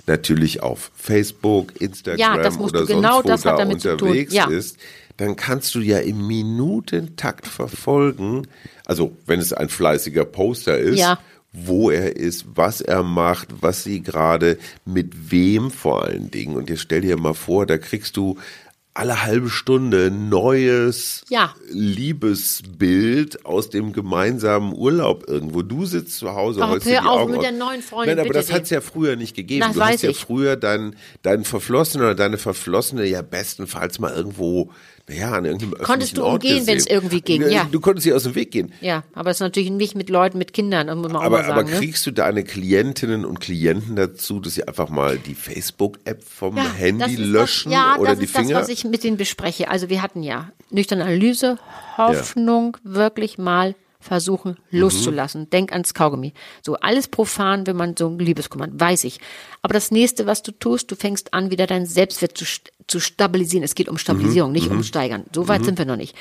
natürlich 0.07 0.63
auf 0.63 0.91
Facebook, 0.95 1.79
Instagram 1.81 2.19
Ja, 2.19 2.33
oder 2.59 2.81
du- 2.81 2.85
genau 2.85 3.21
sonst 3.21 3.45
wo 3.45 3.49
da 3.49 3.63
unterwegs 3.65 4.33
Ja. 4.33 4.47
ist, 4.49 4.77
dann 5.17 5.35
kannst 5.35 5.73
du 5.75 5.79
ja 5.79 5.97
im 5.99 6.25
Minutentakt 6.27 7.47
verfolgen, 7.47 8.47
also 8.85 9.11
wenn 9.25 9.39
es 9.39 9.51
ein 9.53 9.69
fleißiger 9.69 10.25
Poster 10.25 10.77
ist, 10.77 10.99
Ja. 10.99 11.19
Wo 11.65 11.89
er 11.89 12.15
ist, 12.15 12.45
was 12.55 12.81
er 12.81 13.03
macht, 13.03 13.49
was 13.61 13.83
sie 13.83 14.01
gerade, 14.01 14.57
mit 14.85 15.31
wem 15.31 15.71
vor 15.71 16.03
allen 16.03 16.29
Dingen. 16.29 16.55
Und 16.55 16.69
jetzt 16.69 16.81
stell 16.81 17.01
dir 17.01 17.17
mal 17.17 17.33
vor, 17.33 17.65
da 17.65 17.77
kriegst 17.77 18.15
du 18.17 18.37
alle 18.93 19.23
halbe 19.23 19.49
Stunde 19.49 20.09
neues 20.09 21.23
Ja. 21.29 21.53
Liebesbild 21.69 23.45
aus 23.45 23.69
dem 23.69 23.93
gemeinsamen 23.93 24.73
Urlaub 24.73 25.25
irgendwo. 25.27 25.61
Du 25.61 25.85
sitzt 25.85 26.17
zu 26.17 26.33
Hause, 26.33 26.61
Ach, 26.63 26.71
hör 26.71 26.79
dir 26.79 26.89
die 26.89 26.97
auf 26.99 27.21
Augen 27.21 27.33
mit 27.33 27.43
der 27.43 27.51
neuen 27.51 27.83
Freundin, 27.83 28.17
Nein, 28.17 28.25
aber 28.25 28.33
das 28.33 28.51
hat 28.51 28.63
es 28.63 28.71
ja 28.71 28.81
früher 28.81 29.15
nicht 29.15 29.35
gegeben. 29.35 29.61
Das 29.67 29.73
du 29.73 29.81
hast 29.83 30.01
ja 30.01 30.09
ich. 30.09 30.17
früher 30.17 30.55
deinen 30.55 30.95
deinen 31.21 31.43
Verflossenen 31.43 32.07
oder 32.07 32.15
deine 32.15 32.39
Verflossene 32.39 33.05
ja 33.05 33.21
bestenfalls 33.21 33.99
mal 33.99 34.13
irgendwo, 34.13 34.71
naja, 35.09 35.31
an 35.31 35.45
irgendeinem 35.45 35.71
Konntest 35.83 36.17
du 36.17 36.25
umgehen, 36.25 36.67
wenn's 36.67 36.83
gesehen. 36.85 36.91
irgendwie 36.91 37.21
ging, 37.21 37.49
ja. 37.49 37.65
Du 37.71 37.79
konntest 37.79 38.03
sie 38.03 38.11
aus 38.13 38.23
dem 38.23 38.35
Weg 38.35 38.51
gehen. 38.51 38.73
Ja, 38.81 39.03
aber 39.13 39.29
es 39.29 39.37
ist 39.37 39.41
natürlich 39.41 39.69
nicht 39.69 39.95
mit 39.95 40.09
Leuten, 40.09 40.37
mit 40.37 40.51
Kindern, 40.51 40.87
muss 40.99 41.07
man 41.07 41.15
auch 41.15 41.21
Aber, 41.23 41.37
mal 41.37 41.45
sagen. 41.45 41.59
aber 41.59 41.63
ne? 41.69 41.77
kriegst 41.77 42.05
du 42.05 42.11
deine 42.11 42.43
Klientinnen 42.43 43.23
und 43.23 43.39
Klienten 43.39 43.95
dazu, 43.95 44.41
dass 44.41 44.55
sie 44.55 44.67
einfach 44.67 44.89
mal 44.89 45.17
die 45.17 45.33
Facebook-App 45.35 46.21
vom 46.23 46.57
das 46.57 46.77
Handy 46.77 47.13
ist 47.13 47.19
löschen 47.19 47.71
das, 47.71 47.79
ja, 47.79 47.95
oder 47.97 48.09
das 48.11 48.19
die 48.19 48.25
ist 48.25 48.35
Finger? 48.35 48.53
das, 48.59 48.63
was 48.63 48.69
ich 48.69 48.83
mit 48.83 49.03
denen 49.05 49.15
bespreche. 49.15 49.69
Also 49.69 49.89
wir 49.89 50.01
hatten 50.01 50.23
ja 50.23 50.51
nüchterne 50.71 51.03
Analyse, 51.05 51.57
Hoffnung, 51.97 52.75
wirklich 52.83 53.37
mal 53.37 53.75
versuchen 53.99 54.57
loszulassen. 54.71 55.49
Denk 55.49 55.71
ans 55.71 55.93
Kaugummi. 55.93 56.33
So 56.63 56.75
alles 56.75 57.07
profan, 57.07 57.65
wenn 57.67 57.75
man 57.75 57.95
so 57.97 58.07
ein 58.07 58.19
Liebeskummer 58.19 58.65
hat, 58.65 58.79
weiß 58.79 59.03
ich. 59.05 59.19
Aber 59.61 59.73
das 59.73 59.91
nächste, 59.91 60.25
was 60.25 60.43
du 60.43 60.51
tust, 60.51 60.91
du 60.91 60.95
fängst 60.95 61.33
an, 61.33 61.51
wieder 61.51 61.67
deinen 61.67 61.85
Selbstwert 61.85 62.37
zu, 62.37 62.45
zu 62.87 62.99
stabilisieren. 62.99 63.63
Es 63.63 63.75
geht 63.75 63.89
um 63.89 63.97
Stabilisierung, 63.97 64.51
nicht 64.51 64.69
um 64.69 64.83
Steigern. 64.83 65.23
So 65.33 65.47
weit 65.47 65.65
sind 65.65 65.77
wir 65.77 65.85
noch 65.85 65.97
nicht. 65.97 66.15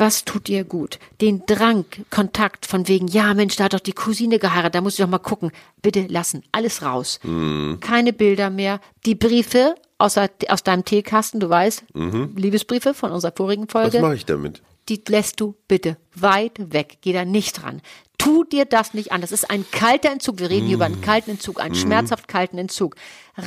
Was 0.00 0.24
tut 0.24 0.46
dir 0.46 0.62
gut? 0.62 1.00
Den 1.20 1.42
Drang, 1.46 1.84
Kontakt 2.10 2.66
von 2.66 2.86
wegen, 2.86 3.08
ja 3.08 3.34
Mensch, 3.34 3.56
da 3.56 3.64
hat 3.64 3.74
doch 3.74 3.80
die 3.80 3.92
Cousine 3.92 4.38
geheiratet, 4.38 4.76
da 4.76 4.80
muss 4.80 4.92
ich 4.96 5.00
doch 5.04 5.10
mal 5.10 5.18
gucken. 5.18 5.50
Bitte 5.82 6.06
lassen, 6.06 6.44
alles 6.52 6.82
raus. 6.82 7.18
Keine 7.80 8.12
Bilder 8.12 8.48
mehr. 8.48 8.80
Die 9.06 9.16
Briefe 9.16 9.74
aus, 9.98 10.14
der- 10.14 10.30
aus 10.50 10.62
deinem 10.62 10.84
Teekasten, 10.84 11.40
du 11.40 11.48
weißt, 11.48 11.82
Liebesbriefe 12.36 12.94
von 12.94 13.10
unserer 13.10 13.32
vorigen 13.34 13.64
was 13.64 13.72
Folge, 13.72 14.00
mache 14.00 14.14
ich 14.14 14.24
damit? 14.24 14.62
Die 14.88 15.02
lässt 15.08 15.40
du 15.40 15.56
bitte 15.68 15.96
weit 16.14 16.72
weg. 16.72 16.98
Geh 17.00 17.12
da 17.12 17.24
nicht 17.24 17.62
dran. 17.62 17.82
Tu 18.18 18.44
dir 18.44 18.64
das 18.64 18.94
nicht 18.94 19.12
an. 19.12 19.20
Das 19.20 19.32
ist 19.32 19.50
ein 19.50 19.64
kalter 19.70 20.10
Entzug. 20.10 20.38
Wir 20.38 20.50
reden 20.50 20.66
hier 20.66 20.76
über 20.76 20.86
einen 20.86 21.00
kalten 21.00 21.30
Entzug, 21.30 21.60
einen 21.60 21.74
schmerzhaft 21.74 22.26
kalten 22.28 22.58
Entzug. 22.58 22.96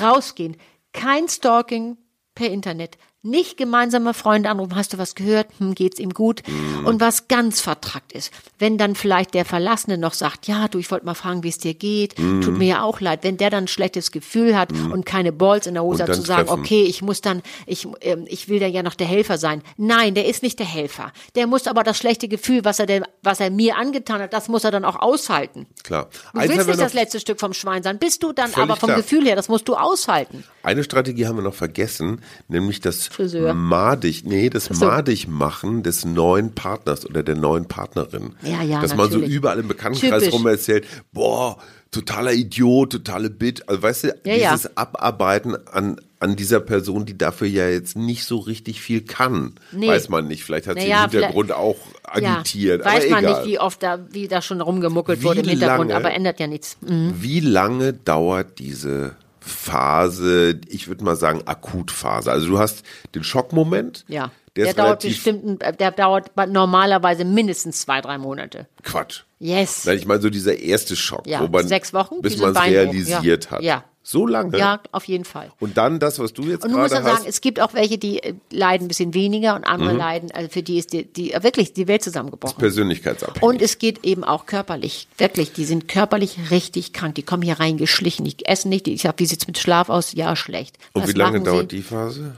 Rausgehen. 0.01 0.57
Kein 0.93 1.27
Stalking 1.27 1.97
per 2.35 2.49
Internet. 2.49 2.97
Nicht 3.23 3.55
gemeinsame 3.55 4.15
Freunde 4.15 4.49
anrufen. 4.49 4.75
Hast 4.75 4.93
du 4.93 4.97
was 4.97 5.13
gehört? 5.13 5.47
Hm, 5.59 5.75
geht's 5.75 5.99
ihm 5.99 6.09
gut? 6.09 6.41
Und 6.85 6.99
was 6.99 7.27
ganz 7.27 7.61
vertrackt 7.61 8.13
ist, 8.13 8.33
wenn 8.57 8.79
dann 8.79 8.95
vielleicht 8.95 9.35
der 9.35 9.45
Verlassene 9.45 9.99
noch 9.99 10.13
sagt, 10.13 10.47
ja, 10.47 10.67
du, 10.67 10.79
ich 10.79 10.89
wollte 10.89 11.05
mal 11.05 11.13
fragen, 11.13 11.43
wie 11.43 11.49
es 11.49 11.59
dir 11.59 11.75
geht. 11.75 12.15
Tut 12.15 12.57
mir 12.57 12.67
ja 12.67 12.81
auch 12.81 12.99
leid. 12.99 13.19
Wenn 13.23 13.37
der 13.37 13.51
dann 13.51 13.65
ein 13.65 13.67
schlechtes 13.67 14.11
Gefühl 14.11 14.57
hat 14.57 14.71
und 14.71 15.05
keine 15.05 15.31
Balls 15.31 15.67
in 15.67 15.75
der 15.75 15.83
Hose 15.83 16.01
hat, 16.01 16.09
dann 16.09 16.15
zu 16.15 16.23
sagen, 16.23 16.47
treffen. 16.47 16.61
okay, 16.61 16.81
ich 16.83 17.03
muss 17.03 17.21
dann, 17.21 17.43
ich, 17.67 17.87
ähm, 18.01 18.25
ich 18.27 18.49
will 18.49 18.59
da 18.59 18.65
ja 18.65 18.81
noch 18.81 18.95
der 18.95 19.05
Helfer 19.05 19.37
sein. 19.37 19.61
Nein, 19.77 20.15
der 20.15 20.25
ist 20.25 20.41
nicht 20.41 20.57
der 20.57 20.65
Helfer. 20.65 21.13
Der 21.35 21.45
muss 21.45 21.67
aber 21.67 21.83
das 21.83 21.97
schlechte 21.97 22.27
Gefühl, 22.27 22.65
was 22.65 22.79
er, 22.79 22.87
denn, 22.87 23.05
was 23.21 23.39
er 23.39 23.51
mir 23.51 23.77
angetan 23.77 24.19
hat, 24.21 24.33
das 24.33 24.47
muss 24.47 24.63
er 24.63 24.71
dann 24.71 24.83
auch 24.83 24.95
aushalten. 24.95 25.67
Klar. 25.83 26.09
Du 26.33 26.39
Eins 26.39 26.51
willst 26.51 26.67
nicht 26.67 26.81
das 26.81 26.93
letzte 26.93 27.19
Stück 27.19 27.39
vom 27.39 27.53
Schwein 27.53 27.83
sein, 27.83 27.99
bist 27.99 28.23
du 28.23 28.33
dann 28.33 28.51
aber 28.55 28.77
vom 28.77 28.87
klar. 28.87 28.97
Gefühl 28.97 29.25
her, 29.25 29.35
das 29.35 29.47
musst 29.47 29.67
du 29.67 29.75
aushalten. 29.75 30.43
Eine 30.63 30.83
Strategie 30.83 31.25
haben 31.27 31.37
wir 31.37 31.43
noch 31.43 31.53
vergessen, 31.55 32.21
nämlich 32.47 32.79
das 32.81 33.07
Friseur. 33.07 33.53
madig, 33.53 34.23
nee, 34.25 34.49
das 34.49 34.65
so. 34.65 34.85
madig 34.85 35.27
machen 35.27 35.83
des 35.83 36.05
neuen 36.05 36.53
Partners 36.53 37.05
oder 37.05 37.23
der 37.23 37.35
neuen 37.35 37.65
Partnerin. 37.65 38.33
Ja, 38.43 38.61
ja, 38.61 38.81
Dass 38.81 38.95
man 38.95 39.09
so 39.11 39.19
überall 39.19 39.59
im 39.59 39.67
Bekanntenkreis 39.67 40.23
Typisch. 40.23 40.33
rum 40.33 40.47
erzählt, 40.47 40.85
boah, 41.11 41.57
totaler 41.89 42.33
Idiot, 42.33 42.91
totale 42.91 43.29
Bit. 43.29 43.67
Also 43.67 43.81
weißt 43.81 44.03
du, 44.03 44.07
Ja, 44.25 44.35
ja. 44.35 44.51
dieses 44.53 44.77
Abarbeiten 44.77 45.55
an 45.67 45.99
an 46.19 46.35
dieser 46.35 46.59
Person, 46.59 47.07
die 47.07 47.17
dafür 47.17 47.47
ja 47.47 47.67
jetzt 47.67 47.95
nicht 47.97 48.25
so 48.25 48.37
richtig 48.37 48.79
viel 48.79 49.01
kann. 49.01 49.53
Nee. 49.71 49.87
Weiß 49.87 50.07
man 50.09 50.27
nicht. 50.27 50.43
Vielleicht 50.43 50.67
hat 50.67 50.77
sie 50.79 50.83
Naja, 50.87 51.05
im 51.05 51.09
Hintergrund 51.09 51.51
auch 51.51 51.77
agitiert. 52.03 52.85
Ja, 52.85 52.91
weiß 52.91 53.09
man 53.09 53.23
egal. 53.23 53.39
nicht, 53.41 53.51
wie 53.51 53.57
oft 53.59 53.81
da, 53.81 53.97
wie 54.11 54.27
da 54.27 54.43
schon 54.43 54.61
rumgemuckelt 54.61 55.21
Wie 55.21 55.23
wurde 55.23 55.39
im 55.39 55.47
Hintergrund, 55.47 55.89
lange- 55.89 55.95
aber 56.05 56.13
ändert 56.13 56.39
ja 56.39 56.45
nichts. 56.45 56.77
Mhm. 56.87 57.15
Wie 57.17 57.39
lange 57.39 57.93
dauert 57.93 58.59
diese 58.59 59.15
Phase, 59.41 60.61
ich 60.67 60.87
würde 60.87 61.03
mal 61.03 61.15
sagen 61.15 61.41
Akutphase? 61.45 62.31
Also 62.31 62.47
du 62.47 62.59
hast 62.59 62.83
den 63.15 63.23
Schockmoment. 63.23 64.05
Ja. 64.07 64.31
Der, 64.55 64.65
Der, 64.65 64.73
dauert 64.73 65.01
bestimmt, 65.01 65.63
äh, 65.63 65.73
der 65.73 65.91
dauert 65.91 66.31
normalerweise 66.49 67.23
mindestens 67.23 67.81
zwei, 67.81 68.01
drei 68.01 68.17
Monate. 68.17 68.67
Quatsch. 68.83 69.23
Yes. 69.39 69.85
Nein, 69.85 69.97
ich 69.97 70.05
meine 70.05 70.21
so 70.21 70.29
dieser 70.29 70.57
erste 70.59 70.95
Schock, 70.95 71.25
Ja, 71.25 71.39
wo 71.39 71.47
man 71.47 71.67
sechs 71.67 71.93
Wochen, 71.93 72.21
bis 72.21 72.37
man 72.37 72.55
es 72.55 72.61
realisiert 72.61 73.45
ja. 73.45 73.51
hat. 73.51 73.63
Ja. 73.63 73.83
So 74.11 74.27
lange. 74.27 74.57
Ja, 74.57 74.81
auf 74.91 75.05
jeden 75.05 75.23
Fall. 75.25 75.51
Und 75.59 75.77
dann 75.77 75.99
das, 75.99 76.19
was 76.19 76.33
du 76.33 76.43
jetzt 76.43 76.65
Und 76.65 76.71
du 76.71 76.77
musst 76.77 76.91
gerade 76.91 77.03
dann 77.05 77.13
hast. 77.13 77.19
sagen, 77.21 77.29
es 77.29 77.39
gibt 77.41 77.59
auch 77.61 77.73
welche, 77.73 77.97
die 77.97 78.21
äh, 78.21 78.33
leiden 78.51 78.85
ein 78.85 78.87
bisschen 78.89 79.13
weniger 79.13 79.55
und 79.55 79.61
Mhm. 79.61 79.67
andere 79.67 79.93
leiden, 79.93 80.31
also 80.31 80.49
für 80.49 80.61
die 80.63 80.77
ist 80.77 80.91
die, 80.91 81.05
die 81.05 81.31
äh, 81.33 81.41
wirklich 81.43 81.71
die 81.73 81.87
Welt 81.87 82.03
zusammengebrochen. 82.03 82.57
persönlichkeitsabhängig. 82.59 83.41
Und 83.41 83.61
es 83.61 83.79
geht 83.79 84.03
eben 84.05 84.23
auch 84.23 84.45
körperlich. 84.45 85.07
Wirklich, 85.17 85.53
die 85.53 85.63
sind 85.65 85.87
körperlich 85.87 86.51
richtig 86.51 86.91
krank. 86.93 87.15
Die 87.15 87.23
kommen 87.23 87.43
hier 87.43 87.59
reingeschlichen. 87.59 88.25
Die 88.25 88.35
essen 88.45 88.69
nicht. 88.69 88.87
Ich 88.89 89.01
sag, 89.03 89.17
wie 89.19 89.25
sieht's 89.25 89.47
mit 89.47 89.57
Schlaf 89.57 89.89
aus? 89.89 90.11
Ja, 90.13 90.35
schlecht. 90.35 90.77
Und 90.93 91.03
Was 91.03 91.09
wie 91.09 91.17
lange 91.17 91.41
dauert 91.41 91.71
sie? 91.71 91.77
die 91.77 91.83
Phase? 91.83 92.35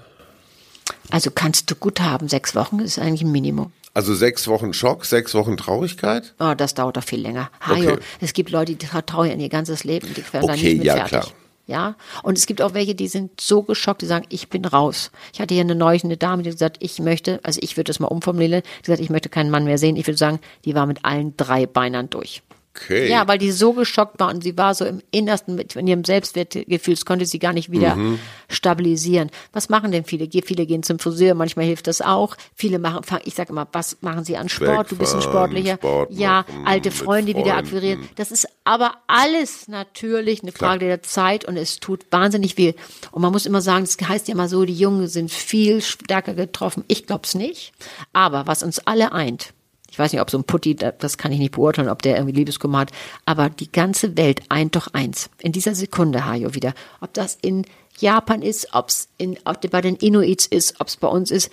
Also 1.10 1.32
kannst 1.32 1.70
du 1.72 1.76
gut 1.76 2.00
haben. 2.02 2.28
Sechs 2.30 2.56
Wochen 2.56 2.80
ist 2.80 3.00
eigentlich 3.00 3.22
ein 3.24 3.32
Minimum. 3.32 3.72
Also 3.96 4.16
sechs 4.16 4.48
Wochen 4.48 4.74
Schock, 4.74 5.06
sechs 5.06 5.34
Wochen 5.36 5.56
Traurigkeit? 5.58 6.34
Oh, 6.40 6.54
das 6.58 6.74
dauert 6.74 6.98
doch 6.98 7.04
viel 7.04 7.20
länger. 7.22 7.50
Hajo, 7.62 7.92
Okay. 7.94 8.02
es 8.22 8.34
gibt 8.34 8.50
Leute, 8.50 8.76
die 8.76 8.88
trauern 8.88 9.40
ihr 9.40 9.50
ganzes 9.50 9.84
Leben, 9.84 10.08
die 10.16 10.24
werden 10.34 10.48
dann 10.48 10.58
Okay, 10.58 10.74
nicht 10.74 10.78
mehr 10.84 10.86
ja, 10.86 11.06
fertig. 11.06 11.30
klar. 11.32 11.43
Ja, 11.66 11.96
und 12.24 12.38
es 12.38 12.46
gibt 12.46 12.62
auch 12.62 12.74
welche, 12.74 12.94
die 12.94 13.08
sind 13.08 13.40
so 13.40 13.64
geschockt, 13.64 14.02
die 14.02 14.06
sagen, 14.06 14.26
ich 14.28 14.50
bin 14.50 14.66
raus. 14.66 15.12
Ich 15.34 15.40
hatte 15.40 15.54
hier 15.54 15.64
eine 15.64 15.76
neulich 15.76 16.04
eine 16.04 16.18
Dame, 16.18 16.44
die 16.44 16.50
gesagt, 16.50 16.78
ich 16.82 17.00
möchte, 17.00 17.40
also 17.44 17.60
ich 17.64 17.78
würde 17.78 17.88
das 17.88 18.02
mal 18.02 18.08
umformulieren, 18.08 18.64
die 18.80 18.82
gesagt, 18.84 19.00
ich 19.00 19.10
möchte 19.10 19.30
keinen 19.30 19.50
Mann 19.50 19.64
mehr 19.64 19.78
sehen. 19.78 19.96
Ich 19.96 20.06
würde 20.06 20.18
sagen, 20.18 20.40
die 20.66 20.76
war 20.76 20.86
mit 20.86 21.06
allen 21.06 21.38
drei 21.38 21.66
Beinern 21.66 22.10
durch. 22.10 22.44
Okay. 22.76 23.08
Ja, 23.08 23.28
weil 23.28 23.38
die 23.38 23.52
so 23.52 23.74
geschockt 23.74 24.20
war 24.20 24.30
und 24.34 24.44
sie 24.44 24.58
war 24.58 24.74
so 24.74 24.84
im 24.84 25.02
Innersten 25.12 25.54
mit 25.54 25.76
in 25.76 25.86
ihrem 25.86 26.04
Selbstwertgefühl, 26.04 26.96
das 26.96 27.06
konnte 27.06 27.26
sie 27.28 27.38
gar 27.38 27.54
nicht 27.54 27.70
wieder 27.72 27.96
Mhm. 27.96 28.18
stabilisieren. 28.50 29.30
Was 29.52 29.70
machen 29.70 29.92
denn 29.92 30.06
viele? 30.06 30.28
Viele 30.44 30.66
gehen 30.66 30.82
zum 30.82 30.98
Friseur, 30.98 31.36
manchmal 31.36 31.66
hilft 31.66 31.86
das 31.86 32.02
auch. 32.02 32.36
Viele 32.56 32.80
machen, 32.80 33.02
ich 33.26 33.36
sag 33.36 33.50
immer, 33.52 33.68
was 33.74 33.98
machen 34.02 34.24
sie 34.24 34.38
an 34.38 34.50
Sport? 34.50 34.92
Du 34.92 34.96
bist 34.98 35.14
ein 35.14 35.22
Sportlicher. 35.22 35.76
Sport 35.76 36.12
ja, 36.14 36.46
alte 36.66 36.90
Freunde 36.90 37.36
wieder 37.36 37.58
akquirieren. 37.58 38.10
Das 38.16 38.32
ist 38.32 38.48
aber 38.64 38.94
alles 39.06 39.68
natürlich 39.68 40.42
eine 40.42 40.52
Frage 40.52 40.86
der 40.88 41.04
Zeit 41.04 41.46
und 41.46 41.58
es 41.58 41.80
tut 41.80 42.06
wahnsinnig 42.10 42.58
weh. 42.58 42.74
Und 43.12 43.22
man 43.22 43.32
muss 43.32 43.46
immer 43.46 43.62
sagen, 43.62 43.84
es 43.84 43.98
heißt 44.02 44.28
ja 44.28 44.34
immer 44.34 44.48
so, 44.50 44.66
die 44.66 44.74
Jungen 44.74 45.08
sind 45.08 45.32
viel 45.32 45.82
stärker 45.82 46.34
getroffen. 46.34 46.84
Ich 46.88 47.06
glaub's 47.06 47.36
nicht. 47.36 47.72
Aber 48.14 48.48
was 48.48 48.64
uns 48.64 48.80
alle 48.80 49.12
eint, 49.12 49.53
ich 49.94 50.00
weiß 50.00 50.12
nicht, 50.12 50.22
ob 50.22 50.32
so 50.32 50.40
ein 50.40 50.44
Putti, 50.44 50.76
da- 50.76 50.92
das 50.92 51.20
kann 51.20 51.32
ich 51.32 51.38
nicht 51.38 51.52
beurteilen, 51.54 51.88
ob 51.88 52.02
der 52.02 52.16
irgendwie 52.18 52.34
Liebeskummer 52.36 52.80
hat, 52.80 52.92
aber 53.26 53.52
die 53.52 53.72
ganze 53.72 54.18
Welt 54.18 54.42
eint 54.50 54.76
doch 54.76 54.88
eins. 54.94 55.30
In 55.40 55.52
dieser 55.52 55.76
Sekunde, 55.76 56.26
Hajo, 56.26 56.56
wieder. 56.56 56.74
Ob 57.00 57.14
das 57.14 57.38
in 57.44 57.64
Japan 58.00 58.42
ist, 58.42 58.70
ob 58.74 58.90
es 58.90 59.08
in, 59.20 59.38
ob 59.46 59.70
bei 59.70 59.82
den 59.82 59.96
Inuits 59.96 60.48
ist, 60.48 60.82
ob 60.82 60.88
es 60.88 60.98
bei 60.98 61.08
uns 61.08 61.30
ist, 61.30 61.52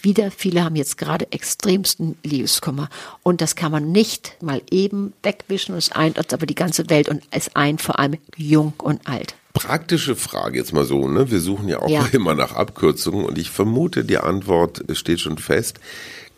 wieder 0.00 0.30
viele 0.30 0.64
haben 0.64 0.74
jetzt 0.74 0.96
gerade 0.96 1.30
extremsten 1.32 2.16
Liebeskummer. 2.24 2.88
Und 3.22 3.42
das 3.42 3.56
kann 3.56 3.70
man 3.70 3.92
nicht 3.92 4.38
mal 4.40 4.62
eben 4.70 5.12
wegwischen 5.22 5.72
und 5.72 5.78
es 5.78 5.92
eint 5.92 6.16
uns 6.16 6.32
aber 6.32 6.46
die 6.46 6.54
ganze 6.54 6.88
Welt 6.88 7.10
und 7.10 7.22
es 7.30 7.54
eint 7.54 7.82
vor 7.82 7.98
allem 7.98 8.16
jung 8.34 8.72
und 8.78 9.06
alt. 9.06 9.34
Praktische 9.52 10.16
Frage 10.16 10.56
jetzt 10.58 10.72
mal 10.72 10.86
so, 10.86 11.06
ne? 11.08 11.30
Wir 11.30 11.40
suchen 11.40 11.68
ja 11.68 11.80
auch 11.82 11.90
Ja. 11.90 12.06
immer 12.12 12.34
nach 12.34 12.54
Abkürzungen 12.54 13.26
und 13.26 13.36
ich 13.36 13.50
vermute, 13.50 14.02
die 14.06 14.16
Antwort 14.16 14.82
steht 14.94 15.20
schon 15.20 15.36
fest. 15.36 15.78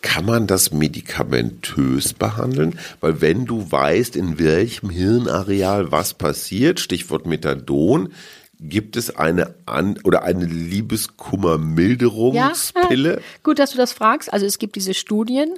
Kann 0.05 0.27
man 0.27 0.47
das 0.47 0.71
medikamentös 0.71 2.13
behandeln? 2.13 2.79
Weil 3.01 3.23
wenn 3.23 3.47
du 3.47 3.73
weißt, 3.73 4.17
in 4.17 4.39
welchem 4.39 4.91
Hirnareal 4.91 5.91
was 5.91 6.13
passiert, 6.13 6.79
Stichwort 6.79 7.25
Methadon, 7.27 8.13
gibt 8.61 8.97
es 8.97 9.17
eine 9.17 9.55
An 9.67 9.99
oder 10.05 10.23
eine 10.23 10.45
Liebeskummermilderungspille? 10.45 13.23
Gut, 13.43 13.59
dass 13.59 13.71
du 13.71 13.79
das 13.79 13.95
fragst. 13.95 14.33
Also 14.33 14.47
es 14.47 14.59
gibt 14.59 14.77
diese 14.77 14.95
Studien 14.95 15.55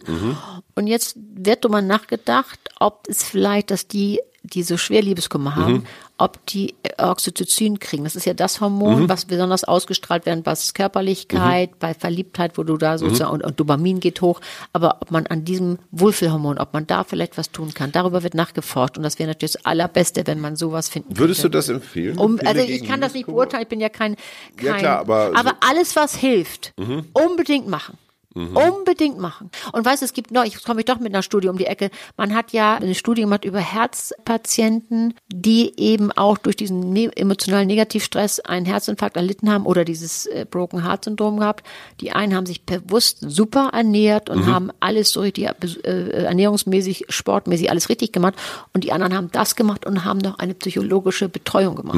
und 0.77 0.87
jetzt 0.87 1.19
wird 1.35 1.65
drüber 1.65 1.83
nachgedacht, 1.83 2.61
ob 2.79 3.07
es 3.09 3.25
vielleicht, 3.25 3.73
dass 3.73 3.89
die, 3.89 4.21
die 4.47 4.63
so 4.63 4.77
schwer 4.77 5.03
Liebeskummer 5.03 5.55
haben, 5.57 5.85
ob 6.19 6.45
die 6.47 6.75
äh, 6.83 7.03
Oxytocin 7.03 7.79
kriegen. 7.79 8.05
Das 8.05 8.17
ist 8.17 8.25
ja 8.27 8.33
das 8.35 8.61
Hormon, 8.61 9.09
was 9.09 9.25
besonders 9.27 9.65
ausgestrahlt 9.65 10.25
wird, 10.27 10.45
bei 10.45 10.55
Körperlichkeit, 10.75 11.79
bei 11.79 11.93
Verliebtheit, 11.95 12.57
wo 12.57 12.63
du 12.63 12.77
da 12.77 12.97
sozusagen, 12.99 13.31
und, 13.33 13.45
und 13.45 13.61
Dopamin 13.61 14.01
geht 14.01 14.21
hoch. 14.23 14.41
Aber 14.73 14.99
ob 15.01 15.11
man 15.11 15.27
an 15.27 15.45
diesem 15.45 15.79
Wohlfühlhormon, 15.91 16.59
ob 16.59 16.73
man 16.73 16.87
da 16.87 17.05
vielleicht 17.05 17.37
was 17.37 17.51
tun 17.51 17.75
kann, 17.75 17.93
darüber 17.93 18.23
wird 18.23 18.35
nachgeforscht 18.35 18.97
und 18.97 19.03
das 19.03 19.19
wäre 19.19 19.29
natürlich 19.29 19.53
das 19.55 19.65
Allerbeste, 19.67 20.27
wenn 20.27 20.41
man 20.41 20.57
sowas 20.57 20.89
finden 20.89 21.19
Würdest 21.19 21.41
du 21.41 21.45
könnte. 21.45 21.59
das 21.59 21.69
empfehlen? 21.69 22.17
Um, 22.19 22.39
also 22.45 22.63
ich 22.63 22.85
kann 22.85 23.01
das 23.01 23.13
nicht 23.15 23.27
beurteilen, 23.27 23.63
ich 23.65 23.69
bin 23.69 23.81
ja 23.81 23.89
kein, 23.89 24.17
kein 24.57 24.67
Ja, 24.67 24.77
klar, 24.79 24.99
aber 25.01 25.27
so- 25.37 25.43
Mhm. 25.43 25.53
alles, 25.61 25.97
was 25.97 26.15
hilft, 26.17 26.73
unbedingt 27.13 27.69
machen. 27.69 27.99
Unbedingt 28.37 29.19
machen. 29.19 29.51
Und 29.73 29.85
weißt 29.85 30.03
du, 30.03 30.05
es 30.05 30.13
gibt 30.13 30.31
noch, 30.31 30.45
ich 30.45 30.63
komme 30.63 30.81
ich 30.81 30.85
doch 30.85 30.99
mit 30.99 31.15
einer 31.15 31.23
Studie 31.23 31.49
um 31.49 31.57
die 31.57 31.67
Ecke. 31.67 31.91
Man 32.17 32.35
hat 32.35 32.53
ja 32.53 32.77
eine 32.77 32.95
Studie 32.95 33.23
gemacht 33.23 33.45
über 33.45 33.61
Herzpatienten, 33.61 35.15
die 35.29 35.73
eben 35.79 36.13
auch 36.13 36.37
durch 36.37 36.57
diesen 36.57 36.93
ne 36.93 37.11
emotionalen 37.17 37.67
Negativstress 37.67 38.41
einen 38.41 38.67
Herzinfarkt 38.67 39.17
erlitten 39.17 39.51
haben 39.51 39.65
oder 39.65 39.85
dieses 39.85 40.27
äh, 40.27 40.45
Broken 40.49 40.85
Heart 40.85 41.05
Syndrom 41.05 41.39
gehabt. 41.39 41.67
Die 42.01 42.13
einen 42.13 42.35
haben 42.35 42.47
sich 42.47 42.65
bewusst 42.65 43.25
super 43.27 43.71
ernährt 43.73 44.29
und 44.29 44.47
haben 44.47 44.71
alles 44.81 45.11
so 45.11 45.21
richtig 45.21 45.49
äh, 45.85 46.25
ernährungsmäßig, 46.25 47.07
sportmäßig 47.09 47.71
alles 47.71 47.89
richtig 47.89 48.13
gemacht. 48.13 48.35
Und 48.75 48.85
die 48.85 48.93
anderen 48.93 49.15
haben 49.15 49.31
das 49.33 49.57
gemacht 49.57 49.87
und 49.87 50.05
haben 50.05 50.19
noch 50.19 50.39
eine 50.39 50.55
psychologische 50.55 51.29
Betreuung 51.29 51.77
gemacht. 51.77 51.97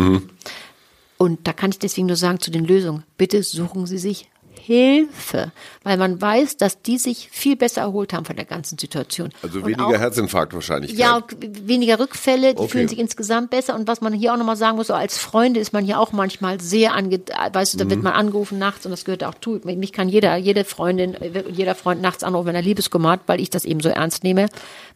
Und 1.19 1.47
da 1.49 1.53
kann 1.53 1.71
ich 1.71 1.81
deswegen 1.81 2.07
nur 2.07 2.17
sagen 2.17 2.39
zu 2.39 2.53
den 2.53 2.65
Lösungen, 2.65 3.03
bitte 3.17 3.43
suchen 3.43 3.87
Sie 3.87 3.99
sich 3.99 4.29
Hilfe, 4.59 5.53
weil 5.85 5.97
man 5.97 6.21
weiß, 6.21 6.57
dass 6.57 6.83
die 6.83 6.99
sich 6.99 7.29
viel 7.31 7.57
besser 7.57 7.83
erholt 7.83 8.13
haben 8.13 8.25
von 8.25 8.37
der 8.37 8.45
ganzen 8.45 8.79
Situation. 8.79 9.31
Also 9.43 9.59
Und 9.61 9.67
weniger 9.67 9.87
auch, 9.87 9.93
Herzinfarkt 9.93 10.53
wahrscheinlich. 10.55 10.93
ja, 10.93 11.23
weniger 11.41 11.99
Rückfälle, 11.99 12.55
die 12.55 12.61
Okay. 12.61 12.69
fühlen 12.69 12.89
sich 12.89 12.99
insgesamt 12.99 13.51
besser. 13.51 13.75
Und 13.75 13.87
was 13.89 14.01
man 14.01 14.13
hier 14.13 14.33
auch 14.33 14.37
nochmal 14.37 14.57
sagen 14.57 14.77
muss, 14.77 14.89
so 14.89 14.95
als 14.95 15.19
Freunde 15.19 15.61
ist 15.61 15.73
man 15.73 15.85
ja 15.87 15.99
auch 15.99 16.13
manchmal 16.13 16.61
sehr 16.61 16.95
ange, 16.95 17.21
weißt 17.53 17.75
du, 17.75 17.79
da 17.79 17.85
Mhm. 17.85 17.91
wird 17.91 18.03
man 18.03 18.13
angerufen 18.13 18.59
nachts 18.59 18.85
und 18.85 18.91
das 18.91 19.05
gehört 19.05 19.25
auch 19.25 19.35
zu. 19.41 19.61
Mich 19.65 19.93
kann 19.93 20.09
jeder, 20.09 20.37
jede 20.37 20.65
Freundin, 20.65 21.17
jeder 21.51 21.75
Freund 21.75 22.03
nachts 22.03 22.23
anrufen, 22.25 22.47
wenn 22.49 22.55
er 22.55 22.63
Liebeskummer 22.63 23.11
hat, 23.13 23.21
weil 23.27 23.41
ich 23.41 23.51
das 23.51 23.65
eben 23.65 23.81
so 23.81 23.89
ernst 23.89 24.25
nehme. 24.25 24.47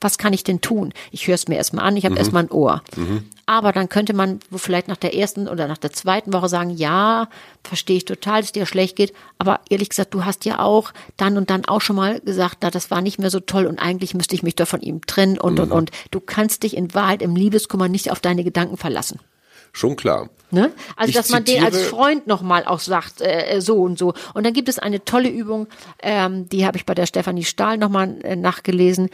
Was 0.01 0.18
kann 0.18 0.33
ich 0.33 0.44
denn 0.44 0.61
tun? 0.61 0.92
Ich 1.11 1.27
höre 1.27 1.35
es 1.37 1.48
mir 1.48 1.57
erstmal 1.57 1.85
an, 1.87 1.96
ich 1.96 2.05
Mhm. 2.05 2.09
habe 2.11 2.18
erstmal 2.18 2.42
ein 2.44 2.51
Ohr. 2.51 2.83
Aber 3.46 3.72
dann 3.72 3.88
könnte 3.88 4.14
man 4.14 4.38
vielleicht 4.55 4.88
nach 4.88 4.96
der 4.96 5.14
ersten 5.14 5.48
oder 5.48 5.66
nach 5.68 5.77
der 5.79 5.92
zweiten 5.92 6.33
Woche 6.33 6.48
sagen, 6.48 6.70
ja, 6.70 7.29
verstehe 7.64 7.96
ich 7.96 8.05
total, 8.05 8.38
dass 8.40 8.46
es 8.46 8.53
dir 8.53 8.66
schlecht 8.66 8.96
geht. 8.96 9.12
Aber 9.38 9.52
ehrlich 9.69 9.91
gesagt, 9.91 10.15
du 10.15 10.25
hast 10.25 10.45
ja 10.45 10.59
auch 10.59 10.93
dann 11.17 11.37
und 11.37 11.51
dann 11.51 11.65
auch 11.67 11.81
schon 11.81 11.97
mal 11.97 12.21
gesagt, 12.21 12.59
na, 12.61 12.71
das 12.71 12.91
war 12.91 13.01
nicht 13.01 13.19
mehr 13.19 13.31
so 13.31 13.41
toll 13.41 13.67
und 13.67 13.79
eigentlich 13.79 14.15
müsste 14.15 14.35
ich 14.35 14.43
mich 14.43 14.57
doch 14.57 14.69
von 14.69 14.81
ihm 14.81 15.05
trennen 15.07 15.38
und, 15.38 15.61
und, 15.61 15.73
und. 15.73 15.91
Du 16.11 16.21
kannst 16.21 16.62
dich 16.62 16.77
in 16.77 16.95
Wahrheit 16.95 17.23
im 17.23 17.37
Liebeskummer 17.37 17.88
nicht 17.88 18.11
auf 18.11 18.21
deine 18.21 18.45
Gedanken 18.45 18.77
verlassen. 18.77 19.21
Schon 19.73 19.97
klar. 19.97 20.29
Ne? 20.51 20.71
Also, 20.97 21.09
Ich 21.09 21.17
dass 21.17 21.31
man 21.31 21.45
den 21.45 21.65
als 21.65 21.81
Freund 21.83 22.27
nochmal 22.27 22.65
auch 22.67 22.81
sagt, 22.81 23.23
äh, 23.23 23.61
so 23.61 23.77
und 23.77 23.99
so. 23.99 24.12
Und 24.35 24.45
dann 24.45 24.53
gibt 24.53 24.69
es 24.69 24.79
eine 24.79 25.03
tolle 25.05 25.31
Übung, 25.31 25.67
ähm, 26.03 26.47
die 26.51 26.67
habe 26.67 26.77
ich 26.77 26.85
bei 26.85 26.95
der 26.95 27.07
Stefanie 27.07 27.45
Stahl 27.45 27.79
nochmal 27.79 28.19
äh, 28.23 28.37
nachgelesen, 28.37 29.09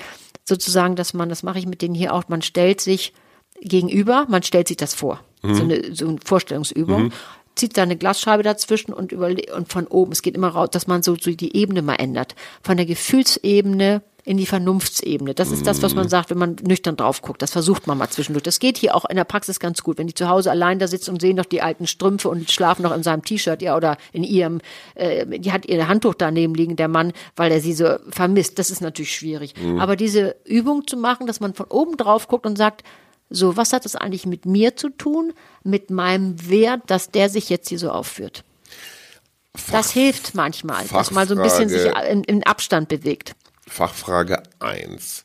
sozusagen, 0.45 0.97
dass 0.97 1.15
man, 1.15 1.29
das 1.29 1.45
mache 1.45 1.61
ich 1.61 1.67
mit 1.67 1.81
denen 1.81 1.95
hier 1.95 2.13
auch, 2.13 2.25
man 2.29 2.43
stellt 2.43 2.81
sich 2.81 3.13
gegenüber, 3.61 4.27
man 4.29 4.43
stellt 4.43 4.67
sich 4.67 4.77
das 4.77 4.95
vor. 4.95 5.21
So, 5.43 5.63
eine, 5.63 5.95
so 5.95 6.09
eine 6.09 6.19
Vorstellungsübung. 6.25 7.13
Zieht 7.59 7.77
da 7.77 7.83
eine 7.83 7.97
Glasscheibe 7.97 8.43
dazwischen 8.43 8.93
und, 8.93 9.11
überle 9.11 9.55
und 9.55 9.71
von 9.73 9.87
oben, 9.89 10.13
es 10.13 10.23
geht 10.23 10.37
immer 10.37 10.49
raus, 10.49 10.69
dass 10.71 10.87
man 10.87 11.03
so, 11.03 11.17
so 11.21 11.31
die 11.31 11.57
Ebene 11.57 11.83
mal 11.83 11.97
ändert. 11.97 12.37
Von 12.63 12.77
der 12.77 12.87
Gefühlsebene 12.87 14.03
in 14.29 14.37
die 14.37 14.45
Vernunftsebene. 14.45 15.33
Das 15.33 15.51
ist 15.51 15.67
das, 15.67 15.81
was 15.81 15.95
man 15.95 16.11
sagt, 16.11 16.29
wenn 16.29 16.37
man 16.37 16.57
nüchtern 16.63 16.97
drauf 16.97 17.23
guckt. 17.23 17.41
Das 17.41 17.53
versucht 17.53 17.87
man 17.87 17.97
mal 17.97 18.11
zwischendurch. 18.11 18.43
Das 18.43 18.59
geht 18.59 18.77
hier 18.77 18.95
auch 18.95 19.07
in 19.07 19.17
der 19.17 19.25
Praxis 19.25 19.59
ganz 19.59 19.83
gut. 19.83 19.97
Wenn 19.97 20.07
die 20.07 20.13
zu 20.13 20.29
Hause 20.29 20.51
allein 20.51 20.79
da 20.79 20.87
sitzen 20.87 21.13
und 21.13 21.21
sehen 21.23 21.37
noch 21.37 21.47
die 21.47 21.63
alten 21.63 21.87
Strümpfe 21.87 22.29
und 22.29 22.51
schlafen 22.51 22.83
noch 22.83 22.95
in 22.95 23.03
seinem 23.03 23.25
T-Shirt, 23.25 23.63
ja, 23.63 23.75
oder 23.75 23.97
in 24.13 24.25
ihrem, 24.25 24.61
äh, 24.97 25.25
die 25.39 25.51
hat 25.51 25.65
ihr 25.65 25.89
Handtuch 25.89 26.15
daneben 26.15 26.55
liegen, 26.55 26.77
der 26.77 26.89
Mann, 26.89 27.15
weil 27.37 27.51
er 27.51 27.63
sie 27.63 27.73
so 27.73 27.97
vermisst. 28.11 28.59
Das 28.59 28.71
ist 28.71 28.83
natürlich 28.83 29.15
schwierig. 29.15 29.55
Aber 29.79 29.97
diese 29.97 30.37
Übung 30.45 30.87
zu 30.87 30.99
machen, 30.99 31.27
dass 31.27 31.41
man 31.41 31.55
von 31.55 31.67
oben 31.67 31.97
drauf 31.97 32.29
guckt 32.29 32.45
und 32.45 32.59
sagt, 32.59 32.85
so, 33.31 33.57
was 33.57 33.73
hat 33.73 33.85
das 33.85 33.97
eigentlich 33.97 34.27
mit 34.27 34.47
mir 34.47 34.77
zu 34.77 34.89
tun, 34.89 35.33
mit 35.63 35.91
meinem 35.91 36.49
Wert, 36.49 36.83
dass 36.87 37.11
der 37.11 37.29
sich 37.29 37.51
jetzt 37.51 37.69
hier 37.69 37.79
so 37.79 37.91
aufführt? 37.91 38.45
Das 39.71 39.91
hilft 39.91 40.35
manchmal, 40.35 40.87
dass 40.87 41.11
man 41.11 41.27
so 41.27 41.35
ein 41.35 41.43
bisschen 41.43 41.69
sich 41.69 41.83
Fachfrage. 41.83 42.09
in, 42.09 42.25
in 42.25 42.43
Abstand 42.45 42.89
bewegt. 42.89 43.35
Fachfrage 43.67 44.43
1. 44.61 45.25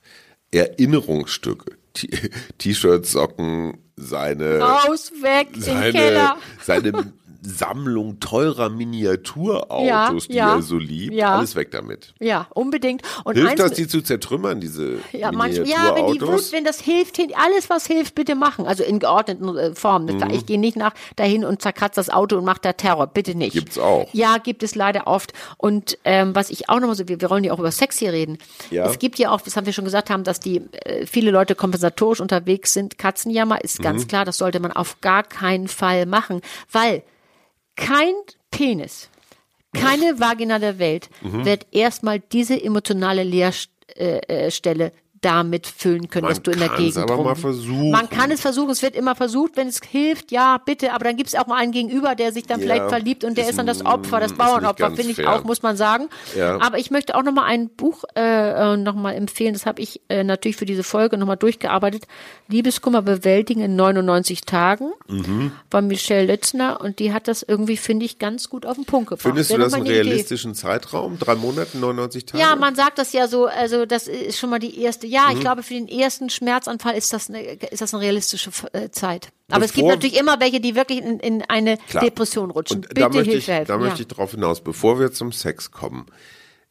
Erinnerungsstücke. 0.52 1.78
T-Shirts, 2.58 3.12
Socken, 3.12 3.78
seine, 3.96 4.60
Raus, 4.60 5.12
weg, 5.22 5.50
seine, 5.56 5.92
Keller. 5.92 6.38
seine 6.62 7.14
Sammlung 7.46 8.20
teurer 8.20 8.70
Miniaturautos, 8.70 10.28
Ja, 10.28 10.32
die 10.32 10.34
ja, 10.36 10.56
er 10.56 10.62
so 10.62 10.78
liebt. 10.78 11.14
ja. 11.14 11.36
Alles 11.38 11.56
weg 11.56 11.72
damit. 11.72 12.14
Ja, 12.20 12.48
unbedingt. 12.54 13.02
Und 13.24 13.36
Hilft 13.36 13.60
das, 13.60 13.74
die 13.74 13.88
zu 13.88 14.02
zertrümmern, 14.02 14.60
diese 14.60 15.00
ja, 15.12 15.32
manchmal, 15.32 15.68
ja, 15.68 15.88
wenn 15.96 15.96
die 15.96 16.02
Miniaturautos? 16.14 16.52
Wenn 16.52 16.64
das 16.64 16.80
hilft, 16.80 17.20
alles 17.36 17.70
was 17.70 17.86
hilft, 17.86 18.16
bitte 18.16 18.36
machen. 18.36 18.66
Also 18.66 18.84
in 18.84 19.00
geordneten 19.00 19.56
äh, 19.58 19.76
Formen. 19.76 20.18
Mhm. 20.18 20.30
Ich 20.32 20.46
gehe 20.46 20.60
nicht 20.60 20.78
nach 20.78 20.94
dahin 21.16 21.46
und 21.46 21.62
zerkratze 21.62 21.96
das 22.00 22.10
Auto 22.10 22.38
und 22.38 22.46
mache 22.46 22.60
da 22.62 22.74
Terror. 22.74 23.08
Bitte 23.08 23.36
nicht. 23.36 23.54
Gibt's 23.54 23.78
auch. 23.78 24.08
Ja, 24.14 24.38
gibt 24.38 24.64
es 24.64 24.76
leider 24.76 25.08
oft. 25.08 25.34
Und 25.58 25.98
ähm, 26.06 26.36
was 26.36 26.50
ich 26.50 26.70
auch 26.70 26.80
nochmal 26.80 26.96
so, 26.96 27.08
wir, 27.08 27.20
wir 27.22 27.30
wollen 27.30 27.44
ja 27.44 27.54
auch 27.54 27.60
über 27.60 27.72
Sex 27.72 27.98
hier 28.00 28.14
reden. 28.14 28.38
Ja. 28.72 28.86
Es 28.86 29.00
gibt 29.00 29.20
ja 29.20 29.32
auch, 29.32 29.42
das 29.42 29.56
haben 29.58 29.66
wir 29.66 29.74
schon 29.74 29.86
gesagt 29.86 30.10
haben, 30.10 30.24
dass 30.24 30.40
die 30.40 30.62
äh, 30.86 31.06
viele 31.06 31.32
Leute 31.32 31.56
kompensatorisch 31.56 32.22
unterwegs 32.22 32.74
sind. 32.74 32.98
Katzenjammer 32.98 33.64
ist 33.64 33.80
Mhm. 33.80 33.84
ganz 33.84 34.08
klar, 34.08 34.26
das 34.26 34.38
sollte 34.38 34.60
man 34.60 34.72
auf 34.72 35.02
gar 35.02 35.24
keinen 35.24 35.68
Fall 35.68 36.06
machen, 36.06 36.42
weil 36.72 37.04
kein 37.76 38.14
Penis, 38.52 39.10
keine 39.74 40.20
Vagina 40.20 40.60
der 40.60 40.80
Welt 40.80 41.10
Mhm. 41.22 41.46
wird 41.46 41.68
erstmal 41.72 42.20
diese 42.20 42.62
emotionale 42.62 43.24
Leerstelle 43.24 43.72
äh, 44.28 44.50
Stelle 44.52 44.92
damit 45.24 45.66
füllen 45.68 46.10
können, 46.10 46.26
Man 46.26 46.34
dass 46.34 46.44
du 46.44 46.52
in 46.52 46.60
der 46.60 46.70
Gegend 46.70 46.98
aber 46.98 47.18
mal 47.18 47.24
rum- 47.30 47.36
versuchen. 47.36 47.92
Man 47.92 48.10
kann 48.10 48.30
es 48.32 48.42
versuchen, 48.42 48.70
es 48.70 48.82
wird 48.82 48.96
immer 48.96 49.16
versucht, 49.16 49.56
wenn 49.58 49.68
es 49.68 49.80
hilft, 49.84 50.32
ja, 50.32 50.58
bitte, 50.64 50.94
aber 50.94 51.06
dann 51.06 51.16
gibt 51.18 51.30
es 51.30 51.36
auch 51.36 51.48
mal 51.48 51.56
einen 51.58 51.72
Gegenüber, 51.72 52.14
der 52.16 52.32
sich 52.32 52.44
dann 52.46 52.60
Ja, 52.60 52.66
vielleicht 52.66 52.90
verliebt 52.90 53.24
und 53.24 53.38
der 53.38 53.46
ist 53.46 53.52
ist 53.52 53.58
dann 53.60 53.68
das 53.68 53.86
Opfer, 53.86 54.20
das 54.20 54.34
Bauernopfer, 54.34 54.88
finde 54.92 55.12
ich 55.12 55.16
fair. 55.18 55.32
auch, 55.34 55.44
muss 55.44 55.62
man 55.62 55.78
sagen. 55.78 56.10
Ja. 56.36 56.60
Aber 56.62 56.78
ich 56.78 56.92
möchte 56.92 57.16
auch 57.16 57.24
noch 57.24 57.32
mal 57.34 57.46
ein 57.46 57.70
Buch 57.70 58.04
äh, 58.16 58.76
noch 58.78 58.96
mal 58.96 59.14
empfehlen, 59.14 59.54
das 59.54 59.66
habe 59.66 59.82
ich 59.82 60.02
äh, 60.10 60.24
natürlich 60.24 60.58
für 60.58 60.66
diese 60.66 60.84
Folge 60.84 61.18
noch 61.18 61.28
mal 61.28 61.36
durchgearbeitet. 61.36 62.04
Liebeskummer 62.48 63.02
bewältigen 63.02 63.62
in 63.62 63.76
99 63.76 64.42
Tagen 64.42 64.92
Mhm. 65.08 65.52
von 65.72 65.88
Michelle 65.88 66.26
Lützner 66.32 66.80
und 66.82 67.00
die 67.00 67.14
hat 67.14 67.28
das 67.28 67.44
irgendwie, 67.44 67.78
finde 67.78 68.06
ich, 68.06 68.20
ganz 68.20 68.50
gut 68.50 68.66
auf 68.66 68.76
den 68.76 68.86
Punkt 68.86 69.10
gebracht. 69.10 69.24
Findest 69.24 69.52
du 69.52 69.58
das 69.58 69.74
einen 69.74 69.84
mal 69.84 69.90
eine 69.90 70.00
Idee. 70.00 70.10
realistischen 70.10 70.56
Zeitraum? 70.56 71.18
Drei 71.20 71.36
Monate, 71.36 71.78
99 71.78 72.26
Tage? 72.26 72.44
Ja, 72.44 72.56
man 72.56 72.76
sagt 72.76 72.98
das 72.98 73.14
ja 73.14 73.28
so, 73.28 73.46
also 73.46 73.86
das 73.86 74.08
ist 74.08 74.38
schon 74.40 74.50
mal 74.50 74.60
die 74.60 74.80
erste. 74.82 75.08
Ja, 75.14 75.28
Mhm. 75.30 75.36
ich 75.36 75.40
glaube, 75.42 75.64
für 75.64 75.74
den 75.76 75.88
ersten 75.88 76.30
Schmerzanfall 76.30 76.96
ist 76.96 77.14
das 77.14 77.30
eine, 77.30 77.42
ist 77.44 77.82
das 77.82 77.94
eine 77.94 78.02
realistische 78.04 78.50
äh, 78.74 78.90
Zeit. 78.90 79.30
Aber 79.52 79.64
es 79.66 79.74
gibt 79.74 79.86
Bevor- 79.86 79.96
natürlich 79.96 80.18
immer 80.20 80.40
welche, 80.40 80.60
die 80.60 80.74
wirklich 80.76 81.00
in, 81.00 81.20
in 81.20 81.42
eine 81.44 81.78
Klar. 81.78 82.04
Depression 82.04 82.50
rutschen. 82.52 82.78
Und 82.78 82.90
Bitte 82.90 83.02
da 83.02 83.10
möchte 83.10 83.24
Hilfe 83.32 83.38
ich, 83.38 83.48
helfen. 83.48 83.68
Da 83.68 83.74
ja. 83.76 83.80
möchte 83.80 84.02
ich 84.02 84.08
darauf 84.08 84.32
hinaus, 84.32 84.62
bevor 84.62 85.00
wir 85.00 85.12
zum 85.12 85.32
Sex 85.32 85.72
kommen. 85.72 86.08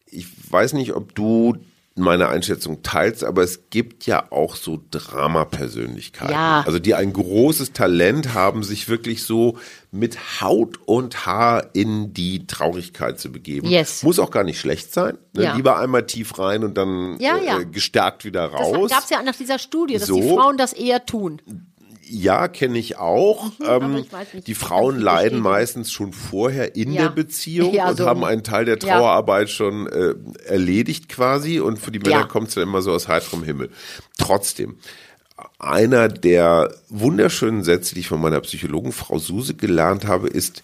Ich 0.06 0.26
weiß 0.50 0.72
nicht, 0.72 0.92
ob 0.94 1.14
du 1.14 1.56
meine 1.94 2.28
Einschätzung 2.28 2.82
teilst, 2.82 3.22
aber 3.22 3.42
es 3.42 3.68
gibt 3.70 4.06
ja 4.06 4.24
auch 4.32 4.56
so 4.56 4.80
Drama-Persönlichkeiten. 4.90 6.32
Ja. 6.32 6.62
Also 6.66 6.78
die 6.78 6.94
ein 6.94 7.12
großes 7.12 7.72
Talent 7.72 8.34
haben, 8.34 8.62
sich 8.62 8.88
wirklich 8.88 9.24
so 9.24 9.58
mit 9.90 10.40
Haut 10.40 10.78
und 10.86 11.26
Haar 11.26 11.66
in 11.74 12.14
die 12.14 12.46
Traurigkeit 12.46 13.20
zu 13.20 13.30
begeben. 13.30 13.68
Yes. 13.68 14.02
Muss 14.02 14.18
auch 14.18 14.30
gar 14.30 14.44
nicht 14.44 14.58
schlecht 14.58 14.92
sein. 14.94 15.18
Ne? 15.34 15.44
Ja. 15.44 15.54
Lieber 15.56 15.78
einmal 15.78 16.06
tief 16.06 16.38
rein 16.38 16.64
und 16.64 16.78
dann 16.78 17.18
Ja, 17.20 17.36
äh, 17.36 17.66
gestärkt 17.66 18.24
wieder 18.24 18.48
das 18.48 18.58
raus. 18.60 18.90
gab 18.90 19.04
es 19.04 19.10
ja 19.10 19.22
nach 19.22 19.36
dieser 19.36 19.58
Studie, 19.58 19.94
dass 19.98 20.06
die 20.06 20.22
So. 20.22 20.36
Frauen 20.36 20.56
das 20.56 20.72
eher 20.72 21.04
tun. 21.04 21.42
Ja, 22.14 22.46
kenne 22.48 22.78
ich 22.78 22.98
auch. 22.98 23.46
Mhm, 23.58 23.64
ähm, 23.66 23.96
ich 23.96 24.12
weiß 24.12 24.34
nicht, 24.34 24.46
die 24.46 24.54
Frauen 24.54 24.98
leiden 25.00 25.40
meistens 25.40 25.90
schon 25.90 26.12
vorher 26.12 26.76
in 26.76 26.92
Ja. 26.92 27.02
der 27.04 27.08
Beziehung 27.10 27.72
Ja, 27.72 27.88
und 27.88 27.96
so. 27.96 28.06
haben 28.06 28.22
einen 28.24 28.42
Teil 28.44 28.66
der 28.66 28.78
Ja. 28.78 28.96
Trauerarbeit 28.98 29.48
schon 29.48 29.86
äh, 29.86 30.14
erledigt 30.46 31.08
quasi 31.08 31.58
und 31.60 31.78
für 31.78 31.90
die 31.90 31.98
Männer 32.00 32.10
Ja. 32.20 32.24
kommt 32.24 32.48
es 32.48 32.54
dann 32.54 32.64
immer 32.64 32.82
so 32.82 32.92
aus 32.92 33.08
heiterem 33.08 33.42
Himmel. 33.44 33.70
Trotzdem, 34.18 34.76
einer 35.58 36.08
der 36.08 36.74
wunderschönen 36.88 37.64
Sätze, 37.64 37.94
die 37.94 38.00
ich 38.00 38.08
von 38.08 38.20
meiner 38.20 38.40
Psychologin 38.42 38.92
Frau 38.92 39.18
Suse 39.18 39.54
gelernt 39.54 40.06
habe, 40.06 40.28
ist, 40.28 40.62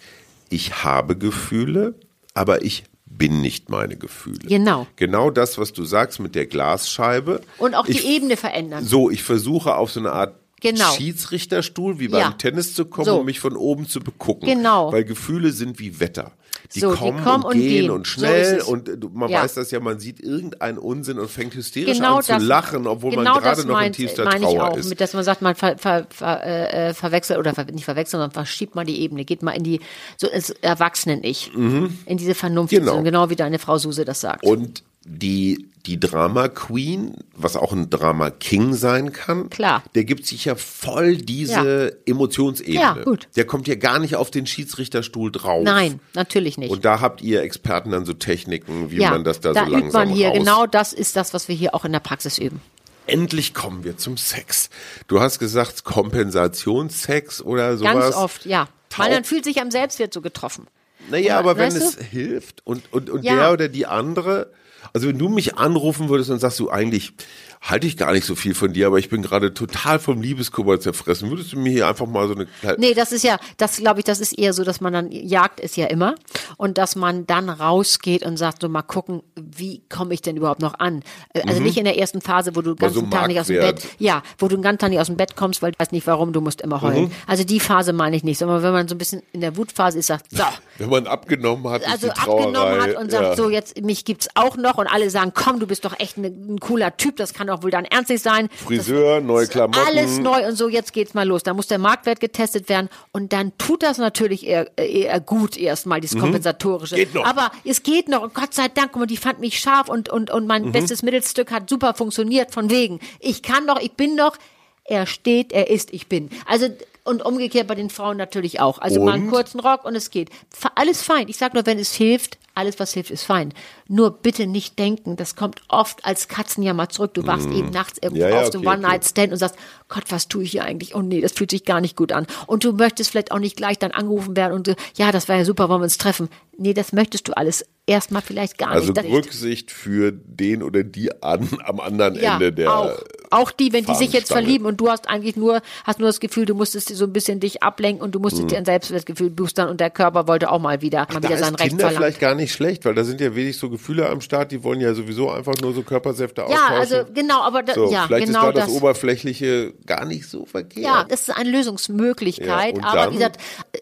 ich 0.50 0.84
habe 0.84 1.16
Gefühle, 1.16 1.94
aber 2.34 2.62
ich 2.62 2.84
bin 3.06 3.40
nicht 3.40 3.70
meine 3.70 3.96
Gefühle. 3.96 4.38
Genau. 4.46 4.86
Genau 4.96 5.30
das, 5.30 5.56
was 5.58 5.72
du 5.72 5.84
sagst 5.84 6.20
mit 6.20 6.34
der 6.34 6.46
Glasscheibe. 6.46 7.40
Und 7.56 7.74
auch 7.74 7.86
die 7.86 7.92
ich, 7.92 8.06
Ebene 8.06 8.36
verändern. 8.36 8.84
So, 8.84 9.10
ich 9.10 9.22
versuche 9.22 9.74
auf 9.76 9.90
so 9.90 9.98
eine 10.00 10.12
Art 10.12 10.34
Genau. 10.60 10.90
Schiedsrichterstuhl 10.92 11.98
wie 12.00 12.08
beim 12.08 12.20
Ja. 12.20 12.30
Tennis 12.32 12.74
zu 12.74 12.84
kommen 12.84 13.04
So. 13.06 13.18
und 13.20 13.26
mich 13.26 13.40
von 13.40 13.56
oben 13.56 13.88
zu 13.88 14.00
begucken. 14.00 14.48
Genau. 14.48 14.92
Weil 14.92 15.04
Gefühle 15.04 15.52
sind 15.52 15.78
wie 15.78 16.00
Wetter. 16.00 16.32
Die, 16.74 16.80
So, 16.80 16.92
die 16.92 16.98
kommen, 16.98 17.22
kommen 17.22 17.44
und 17.44 17.54
und 17.54 17.60
gehen, 17.60 17.68
gehen. 17.82 17.90
und 17.90 18.06
So 18.06 18.12
schnell 18.20 18.56
es. 18.58 18.64
und 18.64 18.88
äh, 18.88 18.96
man 19.12 19.30
Ja. 19.30 19.42
weiß 19.42 19.54
das 19.54 19.70
ja, 19.70 19.78
man 19.80 20.00
sieht 20.00 20.20
irgendeinen 20.20 20.78
Unsinn 20.78 21.18
und 21.18 21.30
fängt 21.30 21.54
hysterisch 21.54 21.98
Genau 21.98 22.16
an 22.16 22.22
zu 22.22 22.32
das, 22.32 22.42
lachen, 22.42 22.86
obwohl 22.86 23.10
genau 23.12 23.34
man 23.34 23.42
gerade 23.42 23.64
noch 23.66 23.80
in 23.80 23.92
tiefster 23.92 24.24
meine 24.24 24.44
ich 24.46 24.54
Trauer 24.56 24.72
auch, 24.72 24.76
ist. 24.76 24.88
Mit, 24.88 25.00
dass 25.00 25.14
man 25.14 25.22
sagt, 25.24 25.40
man 25.42 25.54
ver, 25.54 25.78
ver, 25.78 26.06
ver, 26.10 26.44
äh, 26.88 26.94
verwechselt 26.94 27.38
oder 27.38 27.54
ver, 27.54 27.64
nicht 27.66 27.84
verwechselt, 27.84 28.10
sondern 28.12 28.32
verschiebt 28.32 28.74
mal 28.74 28.84
die 28.84 29.00
Ebene, 29.00 29.24
geht 29.24 29.42
mal 29.42 29.52
in 29.52 29.62
die 29.62 29.80
so 30.16 30.28
ins 30.28 30.50
Erwachsenen-Ich, 30.50 31.52
in 31.54 32.16
diese 32.16 32.34
Vernunft, 32.34 32.70
Genau. 32.72 32.92
genau. 32.92 33.02
genau 33.04 33.30
wie 33.30 33.36
deine 33.36 33.58
Frau 33.58 33.78
Suse 33.78 34.04
das 34.04 34.20
sagt. 34.20 34.44
Und 34.44 34.82
die, 35.08 35.68
die 35.86 35.98
Drama 35.98 36.48
Queen, 36.48 37.14
was 37.34 37.56
auch 37.56 37.72
ein 37.72 37.88
Drama 37.88 38.30
King 38.30 38.74
sein 38.74 39.12
kann, 39.12 39.48
Klar. 39.48 39.82
der 39.94 40.04
gibt 40.04 40.26
sich 40.26 40.44
ja 40.44 40.54
voll 40.54 41.16
diese 41.16 41.98
Emotionsebene. 42.06 42.74
Ja, 42.78 42.92
gut. 43.04 43.28
Der 43.36 43.46
kommt 43.46 43.66
ja 43.68 43.74
gar 43.74 43.98
nicht 43.98 44.14
auf 44.16 44.30
den 44.30 44.46
Schiedsrichterstuhl 44.46 45.32
drauf. 45.32 45.64
Nein, 45.64 46.00
natürlich 46.14 46.58
nicht. 46.58 46.70
Und 46.70 46.84
da 46.84 47.00
habt 47.00 47.22
ihr 47.22 47.42
Experten 47.42 47.90
dann 47.92 48.04
so 48.04 48.12
Techniken, 48.12 48.90
wie 48.90 48.98
ja, 48.98 49.10
man 49.10 49.24
das 49.24 49.40
da, 49.40 49.52
da 49.52 49.64
so 49.64 49.70
langsam 49.70 49.86
übt 49.86 49.92
man 49.98 50.08
hier, 50.10 50.28
raus. 50.28 50.38
genau 50.38 50.66
das 50.66 50.92
ist 50.92 51.16
das, 51.16 51.32
was 51.32 51.48
wir 51.48 51.54
hier 51.54 51.74
auch 51.74 51.84
in 51.84 51.92
der 51.92 52.00
Praxis 52.00 52.38
üben. 52.38 52.60
Endlich 53.06 53.54
kommen 53.54 53.84
wir 53.84 53.96
zum 53.96 54.18
Sex. 54.18 54.68
Du 55.06 55.20
hast 55.20 55.38
gesagt 55.38 55.84
Kompensationssex 55.84 57.42
oder 57.42 57.76
sowas. 57.78 57.94
Ganz 57.94 58.14
oft, 58.16 58.46
ja. 58.46 58.68
Weil 58.96 59.08
Tau- 59.08 59.14
man 59.14 59.24
fühlt 59.24 59.44
sich 59.44 59.60
am 59.60 59.70
Selbstwert 59.70 60.12
so 60.12 60.20
getroffen. 60.20 60.66
Naja, 61.10 61.38
aber 61.38 61.56
wenn 61.56 61.74
es 61.74 61.96
du? 61.96 62.04
hilft 62.04 62.66
und, 62.66 62.92
und, 62.92 63.08
und 63.08 63.22
Ja. 63.24 63.36
der 63.36 63.52
oder 63.52 63.68
die 63.68 63.86
andere, 63.86 64.50
also 64.92 65.08
wenn 65.08 65.18
du 65.18 65.28
mich 65.28 65.56
anrufen 65.56 66.08
würdest 66.08 66.30
und 66.30 66.38
sagst 66.38 66.58
du 66.58 66.70
eigentlich, 66.70 67.12
halte 67.60 67.86
ich 67.86 67.96
gar 67.96 68.12
nicht 68.12 68.24
so 68.24 68.34
viel 68.34 68.54
von 68.54 68.72
dir, 68.72 68.86
aber 68.86 68.98
ich 68.98 69.08
bin 69.08 69.22
gerade 69.22 69.52
total 69.54 69.98
vom 69.98 70.20
Liebeskummer 70.20 70.80
zerfressen, 70.80 71.30
würdest 71.30 71.52
du 71.52 71.58
mir 71.58 71.72
hier 71.72 71.88
einfach 71.88 72.06
mal 72.06 72.26
so 72.28 72.34
eine 72.34 72.46
kleine, 72.46 72.78
Nee, 72.78 72.94
das 72.94 73.12
ist 73.12 73.24
ja, 73.24 73.38
das 73.56 73.76
glaube 73.76 74.00
ich, 74.00 74.04
das 74.04 74.20
ist 74.20 74.32
eher 74.32 74.52
so, 74.52 74.64
dass 74.64 74.80
man 74.80 74.92
dann, 74.92 75.10
Jagd 75.10 75.60
ist 75.60 75.76
ja 75.76 75.86
immer, 75.86 76.14
und 76.56 76.78
dass 76.78 76.96
man 76.96 77.26
dann 77.26 77.48
rausgeht 77.48 78.22
und 78.24 78.36
sagt, 78.36 78.62
so 78.62 78.68
mal 78.68 78.82
gucken, 78.82 79.22
wie 79.36 79.82
komme 79.88 80.14
ich 80.14 80.22
denn 80.22 80.36
überhaupt 80.36 80.60
noch 80.60 80.78
an? 80.78 81.02
Äh, 81.34 81.42
Also 81.46 81.60
nicht 81.60 81.76
in 81.76 81.84
der 81.84 81.98
ersten 81.98 82.20
Phase, 82.20 82.54
wo 82.56 82.62
du 82.62 82.74
den 82.74 82.78
ganzen 82.78 83.10
Tag 83.10 83.28
nicht 83.28 83.40
aus 83.40 83.46
dem. 83.48 83.60
Bett, 83.60 83.82
ja, 83.98 84.22
wo 84.38 84.48
du 84.48 84.56
den 84.56 84.62
ganzen 84.62 84.78
Tag 84.78 84.90
nicht 84.90 85.00
aus 85.00 85.06
dem 85.06 85.16
Bett 85.16 85.36
kommst, 85.36 85.62
weil 85.62 85.72
du 85.72 85.78
weißt 85.78 85.92
nicht 85.92 86.06
warum, 86.06 86.32
du 86.32 86.40
musst 86.40 86.60
immer 86.60 86.80
heulen. 86.82 87.12
Also 87.26 87.44
die 87.44 87.60
Phase 87.60 87.92
meine 87.92 88.16
ich 88.16 88.24
nicht, 88.24 88.38
sondern 88.38 88.62
wenn 88.62 88.72
man 88.72 88.88
so 88.88 88.94
ein 88.94 88.98
bisschen 88.98 89.22
in 89.32 89.40
der 89.40 89.56
Wutphase 89.56 89.98
ist, 89.98 90.06
sagt, 90.06 90.26
so, 90.30 90.42
wenn 90.78 90.88
man 90.90 91.06
abgenommen 91.06 91.68
hat, 91.70 91.86
also 91.86 92.08
abgenommen 92.10 92.80
hat 92.80 92.96
und 92.96 93.10
sagt, 93.10 93.24
ja. 93.24 93.36
so 93.36 93.50
jetzt, 93.50 93.80
mich 93.82 94.04
gibt's 94.04 94.28
auch 94.34 94.56
noch 94.56 94.78
und 94.78 94.86
alle 94.86 95.10
sagen, 95.10 95.32
komm, 95.34 95.60
du 95.60 95.66
bist 95.66 95.84
doch 95.84 95.98
echt 95.98 96.18
ne, 96.18 96.28
ein 96.28 96.60
cooler 96.60 96.96
Typ, 96.96 97.16
das 97.16 97.34
kann 97.34 97.47
doch 97.48 97.62
wohl 97.62 97.70
dann 97.70 97.84
ernst 97.84 98.10
nicht 98.10 98.22
sein. 98.22 98.48
Friseur, 98.64 99.20
neue 99.20 99.46
Klamotten. 99.46 99.80
Alles 99.86 100.18
neu 100.18 100.46
und 100.46 100.56
so, 100.56 100.68
jetzt 100.68 100.92
geht's 100.92 101.14
mal 101.14 101.26
los. 101.26 101.42
Da 101.42 101.54
muss 101.54 101.66
der 101.66 101.78
Marktwert 101.78 102.20
getestet 102.20 102.68
werden 102.68 102.88
und 103.12 103.32
dann 103.32 103.56
tut 103.58 103.82
das 103.82 103.98
natürlich 103.98 104.46
eher, 104.46 104.70
eher 104.78 105.18
gut 105.20 105.56
erstmal, 105.56 106.00
dieses 106.00 106.18
kompensatorische. 106.20 106.94
Mhm. 106.94 106.98
Geht 106.98 107.14
noch. 107.14 107.24
Aber 107.24 107.50
es 107.64 107.82
geht 107.82 108.08
noch 108.08 108.22
und 108.22 108.34
Gott 108.34 108.54
sei 108.54 108.68
Dank, 108.68 108.92
guck 108.92 109.00
mal, 109.00 109.06
die 109.06 109.16
fand 109.16 109.40
mich 109.40 109.58
scharf 109.58 109.88
und, 109.88 110.08
und, 110.08 110.30
und 110.30 110.42
Mhm. 110.42 110.46
mein 110.48 110.72
bestes 110.72 111.02
Mittelstück 111.02 111.50
hat 111.50 111.68
super 111.68 111.94
funktioniert 111.94 112.52
von 112.52 112.70
wegen. 112.70 113.00
Ich 113.20 113.42
kann 113.42 113.66
doch, 113.66 113.80
ich 113.80 113.92
bin 113.92 114.16
doch, 114.16 114.36
er 114.84 115.06
steht, 115.06 115.52
er 115.52 115.68
ist, 115.70 115.92
ich 115.92 116.06
bin. 116.08 116.30
Also, 116.46 116.68
und 117.08 117.24
umgekehrt 117.24 117.66
bei 117.66 117.74
den 117.74 117.90
Frauen 117.90 118.16
natürlich 118.16 118.60
auch. 118.60 118.78
Also 118.78 119.02
mal 119.04 119.14
einen 119.14 119.24
Und? 119.24 119.30
kurzen 119.30 119.60
Rock 119.60 119.84
und 119.84 119.94
es 119.96 120.10
geht. 120.10 120.30
Alles 120.74 121.02
fein. 121.02 121.28
Ich 121.28 121.38
sag 121.38 121.54
nur, 121.54 121.64
wenn 121.66 121.78
es 121.78 121.92
hilft, 121.94 122.38
alles 122.54 122.78
was 122.78 122.92
hilft, 122.92 123.10
ist 123.10 123.22
fein. 123.24 123.54
Nur 123.86 124.10
bitte 124.10 124.46
nicht 124.46 124.78
denken, 124.78 125.16
das 125.16 125.36
kommt 125.36 125.62
oft 125.68 126.04
als 126.04 126.28
Katzenjammer 126.28 126.88
zurück. 126.88 127.14
Du 127.14 127.26
wachst 127.26 127.48
eben 127.50 127.70
nachts 127.70 127.98
irgendwo. 128.02 128.22
Ja, 128.22 128.28
ja, 128.30 128.40
auf, 128.42 128.52
so 128.52 128.58
okay, 128.58 128.68
One-Night-Stand 128.68 129.32
und 129.32 129.38
sagst, 129.38 129.56
Gott, 129.88 130.04
was 130.10 130.28
tue 130.28 130.42
ich 130.42 130.50
hier 130.50 130.64
eigentlich? 130.64 130.94
Oh 130.94 131.00
nee, 131.02 131.20
das 131.20 131.32
fühlt 131.32 131.50
sich 131.50 131.64
gar 131.64 131.80
nicht 131.80 131.96
gut 131.96 132.12
an. 132.12 132.26
Und 132.46 132.64
du 132.64 132.72
möchtest 132.72 133.10
vielleicht 133.10 133.32
auch 133.32 133.38
nicht 133.38 133.56
gleich 133.56 133.78
dann 133.78 133.92
angerufen 133.92 134.36
werden 134.36 134.52
und 134.54 134.66
du, 134.66 134.74
ja, 134.96 135.12
das 135.12 135.28
war 135.28 135.36
ja 135.36 135.44
super, 135.44 135.68
wollen 135.68 135.80
wir 135.80 135.84
uns 135.84 135.98
treffen. 135.98 136.28
Nee, 136.58 136.74
das 136.74 136.92
möchtest 136.92 137.28
du 137.28 137.36
alles 137.36 137.64
erstmal 137.86 138.20
vielleicht 138.22 138.58
gar 138.58 138.70
Also 138.70 138.88
nicht. 138.92 138.96
Das- 138.98 139.06
Rücksicht 139.06 139.70
für 139.70 140.10
den 140.12 140.62
oder 140.64 140.82
die 140.82 141.22
an, 141.22 141.48
am 141.64 141.78
anderen 141.80 142.16
ja, 142.16 142.34
Ende 142.34 142.52
der 142.52 142.76
auch. 142.76 142.98
Auch 143.30 143.50
die, 143.52 143.72
wenn 143.72 143.84
die 143.84 143.94
sich 143.94 144.12
jetzt 144.12 144.32
verlieben 144.32 144.66
und 144.66 144.78
du 144.78 144.90
hast 144.90 145.08
eigentlich 145.08 145.36
nur, 145.36 145.60
hast 145.84 145.98
nur 146.00 146.08
das 146.08 146.18
Gefühl, 146.18 146.44
du 146.46 146.54
musstest 146.54 146.88
so 146.98 147.04
ein 147.06 147.12
bisschen 147.12 147.40
dich 147.40 147.62
ablenken 147.62 148.02
und 148.04 148.14
du 148.14 148.18
musstest 148.20 148.50
dir 148.50 148.58
ein 148.58 148.64
Selbstwertgefühl 148.64 149.30
boostern 149.30 149.68
und 149.70 149.80
der 149.80 149.90
Körper 149.90 150.28
wollte 150.28 150.50
auch 150.50 150.58
mal 150.58 150.82
wieder, 150.82 151.06
mal 151.08 151.16
Mhm. 151.18 151.20
Da 151.22 151.28
wieder 151.28 151.38
sein 151.38 151.54
ist 151.54 151.60
Recht 151.60 151.68
Tinder 151.70 151.84
verlangen. 151.84 151.96
vielleicht 152.04 152.20
gar 152.20 152.34
nicht 152.34 152.52
schlecht, 152.52 152.84
weil 152.84 152.94
da 152.94 153.04
sind 153.04 153.20
ja 153.20 153.34
wenig 153.34 153.56
so 153.56 153.70
Gefühle 153.70 154.08
am 154.08 154.20
Start, 154.20 154.52
die 154.52 154.62
wollen 154.64 154.80
ja 154.80 154.92
sowieso 154.94 155.30
einfach 155.30 155.54
nur 155.62 155.72
so 155.72 155.82
Körpersäfte 155.82 156.42
Ja, 156.42 156.46
austauschen. 156.46 156.76
also 156.76 156.96
genau, 157.14 157.40
aber 157.42 157.62
da, 157.62 157.74
so, 157.74 157.90
ja, 157.90 158.04
vielleicht 158.06 158.26
genau 158.26 158.40
ist 158.48 158.56
da 158.56 158.60
das, 158.60 158.66
das. 158.66 158.74
Oberflächliche 158.74 159.72
gar 159.86 160.04
nicht 160.04 160.28
so 160.28 160.44
verkehrt. 160.44 160.84
Ja, 160.84 161.04
das 161.08 161.22
ist 161.28 161.30
eine 161.36 161.48
Lösungsmöglichkeit, 161.50 162.76
Ja, 162.78 162.84
aber 162.84 162.96
dann? 163.02 163.10
wie 163.10 163.14
gesagt, 163.16 163.38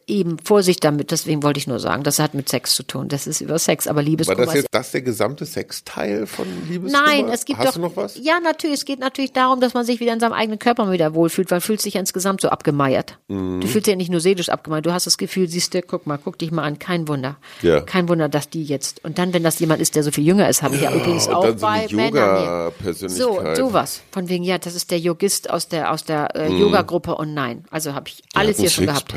eben 0.07 0.39
Vorsicht 0.39 0.85
damit, 0.85 1.11
deswegen 1.11 1.43
wollte 1.43 1.59
ich 1.59 1.67
nur 1.67 1.81
sagen, 1.81 2.03
das 2.03 2.19
hat 2.19 2.35
mit 2.35 2.49
Sex 2.49 2.75
zu 2.75 2.83
tun. 2.83 3.09
Das 3.09 3.27
ist 3.27 3.41
über 3.41 3.59
Sex, 3.59 3.87
aber 3.87 3.97
War 3.99 4.03
Liebeskummer 4.05 4.45
das 4.47 4.49
ist 4.55 4.63
jetzt 4.63 4.69
das 4.75 4.91
der 4.93 5.03
gesamte 5.03 5.47
Sexteil 5.47 6.27
von 6.27 6.47
Liebeskummer? 6.69 7.07
Nein, 7.07 7.29
es 7.29 7.45
gibt 7.45 7.59
Hast 7.59 7.69
doch. 7.69 7.75
du 7.75 7.81
noch 7.81 7.97
was? 7.97 8.19
Ja, 8.23 8.41
natürlich. 8.41 8.77
Es 8.77 8.85
geht 8.85 8.99
natürlich 9.01 9.33
darum, 9.33 9.61
dass 9.61 9.75
man 9.75 9.85
sich 9.85 10.01
wieder 10.01 10.13
in 10.13 10.21
seinem 10.21 10.33
eigenen 10.33 10.59
Körper 10.59 10.91
wieder 10.91 11.15
wohlfühlt. 11.15 11.51
Man 11.51 11.61
fühlt 11.61 11.81
sich 11.81 11.95
ja 11.95 12.01
insgesamt 12.01 12.41
so 12.41 12.49
abgemeiert. 12.49 13.06
Mhm. 13.29 13.61
Du 13.61 13.67
fühlst 13.67 13.87
dich 13.87 13.93
ja 13.93 13.97
nicht 13.97 14.11
nur 14.11 14.21
seelisch 14.21 14.49
abgemeiert. 14.49 14.87
Du 14.87 14.93
hast 14.93 15.07
das 15.07 15.19
Gefühl, 15.19 15.49
siehst 15.49 15.75
du, 15.75 15.83
guck 15.83 16.07
mal, 16.07 16.19
guck 16.19 16.39
dich 16.39 16.51
mal 16.51 16.63
an. 16.63 16.79
Kein 16.79 17.07
Wunder. 17.09 17.37
Ja. 17.63 17.81
Kein 17.81 18.09
Wunder, 18.09 18.29
dass 18.29 18.49
die 18.49 18.65
jetzt. 18.65 19.05
Und 19.05 19.19
dann, 19.19 19.33
wenn 19.33 19.43
das 19.43 19.59
jemand 19.61 19.81
ist, 19.81 19.95
der 19.95 20.03
so 20.03 20.11
viel 20.11 20.27
jünger 20.27 20.49
ist, 20.49 20.63
habe 20.63 20.75
ich 20.77 20.83
ja, 20.83 20.95
übrigens 20.95 21.27
und 21.29 21.35
auch 21.35 21.47
so 21.47 21.55
bei 21.57 21.87
Männern. 21.91 22.73
So, 22.95 23.41
sowas. 23.55 24.03
Von 24.11 24.29
wegen, 24.29 24.45
ja, 24.45 24.59
das 24.59 24.75
ist 24.75 24.91
der 24.91 24.99
Yogist 24.99 25.51
aus 25.51 25.69
der, 25.69 25.93
aus 25.93 26.05
der 26.05 26.35
äh, 26.35 26.47
Mhm. 26.49 26.61
Yoga-Gruppe 26.61 27.15
und 27.15 27.35
nein. 27.35 27.65
Also 27.71 27.95
habe 27.95 28.09
ich 28.09 28.23
alles 28.35 28.59
hier 28.59 28.71
schon 28.71 28.87
gehabt. 28.87 29.15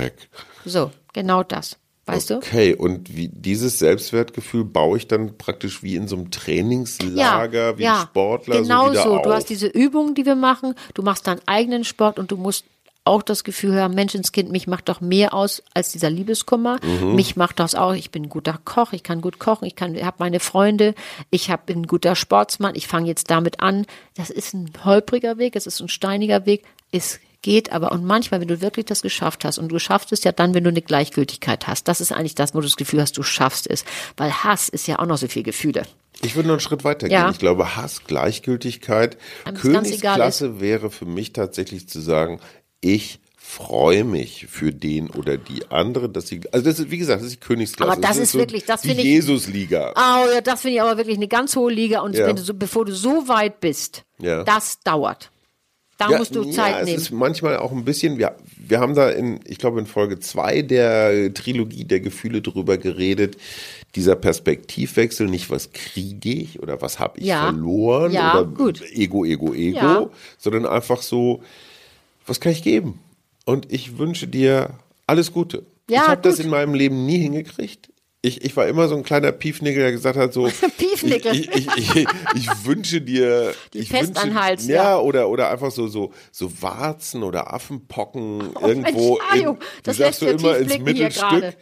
So, 0.66 0.92
genau 1.14 1.44
das. 1.44 1.78
Weißt 2.06 2.32
du? 2.32 2.38
Okay, 2.38 2.74
und 2.74 3.16
wie 3.16 3.28
dieses 3.28 3.78
Selbstwertgefühl 3.78 4.66
baue 4.66 4.98
ich 4.98 5.08
dann 5.08 5.38
praktisch 5.38 5.84
wie 5.84 5.96
in 5.96 6.08
so 6.08 6.16
einem 6.16 6.32
Trainingslager, 6.32 7.78
wie 7.78 7.88
ein 7.88 8.02
Sportler 8.02 8.62
genau 8.62 8.92
so 8.94 9.02
so. 9.04 9.22
Du 9.22 9.32
hast 9.32 9.50
diese 9.50 9.68
Übungen, 9.68 10.16
die 10.16 10.26
wir 10.26 10.36
machen. 10.36 10.74
Du 10.96 11.04
machst 11.04 11.28
deinen 11.28 11.42
eigenen 11.46 11.84
Sport 11.84 12.18
und 12.18 12.32
du 12.32 12.38
musst 12.38 12.66
auch 13.06 13.24
das 13.24 13.44
Gefühl 13.44 13.80
haben, 13.82 13.96
Menschenskind, 13.96 14.52
mich 14.52 14.68
macht 14.68 14.90
doch 14.90 15.02
mehr 15.02 15.34
aus 15.34 15.64
als 15.74 15.92
dieser 15.92 16.10
Liebeskummer. 16.10 16.78
Mhm. 16.84 17.16
Mich 17.16 17.36
macht 17.36 17.60
das 17.60 17.76
auch, 17.76 17.94
ich 17.94 18.12
bin 18.12 18.24
ein 18.24 18.30
guter 18.30 18.60
Koch, 18.64 18.94
ich 18.94 19.04
kann 19.04 19.22
gut 19.22 19.40
kochen, 19.40 19.66
ich 19.66 19.76
kann, 19.76 19.96
habe 20.04 20.18
meine 20.20 20.40
Freunde, 20.40 20.94
ich 21.32 21.50
hab, 21.50 21.66
bin 21.66 21.82
ein 21.82 21.88
guter 21.88 22.16
Sportsmann, 22.16 22.76
ich 22.76 22.88
fange 22.88 23.08
jetzt 23.08 23.32
damit 23.32 23.62
an. 23.62 23.86
Das 24.16 24.30
ist 24.30 24.54
ein 24.54 24.72
holpriger 24.86 25.38
Weg, 25.38 25.56
es 25.56 25.66
ist 25.66 25.80
ein 25.80 25.90
steiniger 25.90 26.46
Weg. 26.46 26.64
Es 26.92 27.20
geht 27.42 27.72
aber 27.72 27.92
und 27.92 28.06
manchmal, 28.06 28.42
wenn 28.42 28.48
du 28.48 28.62
wirklich 28.62 28.86
das 28.86 29.02
geschafft 29.02 29.46
hast 29.46 29.58
und 29.58 29.70
du 29.70 29.80
schaffst 29.80 30.12
es 30.12 30.24
ja 30.24 30.32
dann, 30.32 30.54
wenn 30.54 30.64
du 30.64 30.70
eine 30.70 30.82
Gleichgültigkeit 30.82 31.68
hast. 31.68 31.88
Das 31.88 32.02
ist 32.02 32.12
eigentlich 32.12 32.36
das, 32.36 32.54
wo 32.54 32.60
du 32.60 32.66
das 32.66 32.76
Gefühl 32.76 33.02
hast, 33.02 33.18
du 33.18 33.24
schaffst 33.24 33.70
es. 33.70 33.86
Weil 34.18 34.32
Hass 34.32 34.70
ist 34.70 34.88
ja 34.88 35.00
auch 35.00 35.06
noch 35.06 35.18
so 35.18 35.28
viel 35.28 35.44
Gefühle. 35.44 35.84
Ich 36.22 36.36
würde 36.36 36.50
noch 36.50 36.56
einen 36.56 36.60
Schritt 36.60 36.84
weiter 36.84 37.08
gehen. 37.08 37.18
Ja. 37.18 37.30
Ich 37.30 37.40
glaube, 37.40 37.78
Hass, 37.78 38.04
Gleichgültigkeit, 38.04 39.18
Königsklasse 39.62 40.60
wäre 40.60 40.90
für 40.90 41.06
mich 41.06 41.32
tatsächlich 41.32 41.88
zu 41.88 42.02
sagen, 42.02 42.42
ich 42.82 43.20
freue 43.38 44.04
mich 44.04 44.46
für 44.48 44.72
den 44.72 45.10
oder 45.10 45.38
die 45.38 45.64
andere, 45.72 46.08
dass 46.08 46.28
sie, 46.28 46.42
also 46.52 46.64
das 46.66 46.78
ist, 46.80 46.92
wie 46.92 47.00
gesagt, 47.00 47.22
das 47.22 47.28
ist 47.30 47.36
die 47.42 47.46
Königsklasse. 47.48 47.92
Aber 47.94 48.02
das 48.02 48.18
ist 48.18 48.36
wirklich- 48.36 48.66
das 48.66 48.82
die 48.82 48.90
finde 48.90 49.02
ich- 49.04 49.08
Jesus-Liga. 49.10 49.92
Oh, 49.96 50.32
ja, 50.34 50.42
das 50.42 50.62
finde 50.62 50.76
ich 50.76 50.82
aber 50.82 50.98
wirklich 50.98 51.18
eine 51.18 51.28
ganz 51.28 51.56
hohe 51.56 51.72
Liga. 51.74 52.02
Und 52.02 52.16
Ja. 52.16 52.28
wenn 52.28 52.36
du 52.36 52.44
so, 52.44 52.54
bevor 52.54 52.86
du 52.86 52.94
so 52.94 53.28
weit 53.28 53.60
bist, 53.60 54.04
Ja. 54.20 54.44
das 54.44 54.80
dauert. 54.84 55.32
Da 55.98 56.08
musst 56.18 56.34
du 56.34 56.46
Zeit 56.46 56.72
ja, 56.76 56.80
es 56.80 56.86
nehmen. 56.86 56.98
ist 56.98 57.12
manchmal 57.12 57.58
auch 57.58 57.74
ein 57.74 57.84
bisschen, 57.84 58.18
wir, 58.20 58.34
wir 58.56 58.80
haben 58.80 58.94
da 58.96 59.10
in, 59.10 59.42
ich 59.46 59.58
glaube 59.58 59.80
in 59.82 59.86
Folge 59.86 60.20
zwei 60.20 60.62
der 60.62 61.34
Trilogie 61.34 61.84
der 61.84 62.00
Gefühle 62.00 62.42
drüber 62.42 62.78
geredet, 62.78 63.36
dieser 63.96 64.16
Perspektivwechsel, 64.16 65.28
nicht 65.28 65.50
was 65.50 65.74
kriege 65.74 66.30
ich 66.30 66.62
oder 66.62 66.82
was 66.82 67.00
habe 67.00 67.20
ich 67.20 67.26
Ja. 67.26 67.46
verloren 67.50 68.14
Ja, 68.14 68.40
oder 68.40 68.46
gut. 68.50 68.82
Ego, 68.94 69.26
Ego, 69.26 69.54
Ego, 69.54 69.78
Ja. 69.78 70.10
sondern 70.38 70.66
einfach 70.68 71.02
so, 71.02 71.42
was 72.30 72.40
kann 72.40 72.52
ich 72.52 72.64
geben? 72.64 73.00
Und 73.46 73.72
ich 73.72 73.98
wünsche 73.98 74.28
dir 74.28 74.76
alles 75.08 75.34
Gute. 75.34 75.66
Ja, 75.90 76.04
ich 76.04 76.08
habe 76.10 76.22
das 76.22 76.40
in 76.40 76.50
meinem 76.50 76.74
Leben 76.76 77.06
nie 77.06 77.18
hingekriegt. 77.18 77.90
Ich, 78.22 78.44
ich 78.44 78.58
war 78.58 78.68
immer 78.68 78.90
so 78.90 78.98
ein 78.98 79.04
kleiner 79.04 79.32
Piefnickel, 79.32 79.82
der 79.82 79.92
gesagt 79.94 80.18
hat 80.18 80.34
so, 80.34 80.50
Piefnickel. 80.78 81.34
Ich, 81.34 81.50
ich, 81.56 81.68
ich, 81.78 82.08
ich, 82.36 82.66
wünsche 82.66 83.00
dir, 83.00 83.54
Die 83.74 83.80
ich 83.80 83.90
Pest 83.90 84.22
wünsche, 84.22 84.34
Hals, 84.38 84.68
ja, 84.68 84.76
ja. 84.76 84.98
oder 85.00 85.30
oder 85.30 85.50
einfach 85.50 85.72
so 85.72 85.88
so 85.88 86.12
so 86.30 86.52
Warzen 86.62 87.24
oder 87.24 87.54
Affenpocken 87.54 88.42
Oh, 88.56 88.68
irgendwo, 88.68 89.20
Mensch, 89.32 89.46
in, 89.46 89.58
das 89.84 89.98
sagst 89.98 90.22
du 90.22 90.26
ja 90.26 90.32
immer 90.34 90.58
ins 90.58 90.80
Mittelstück. 90.80 91.56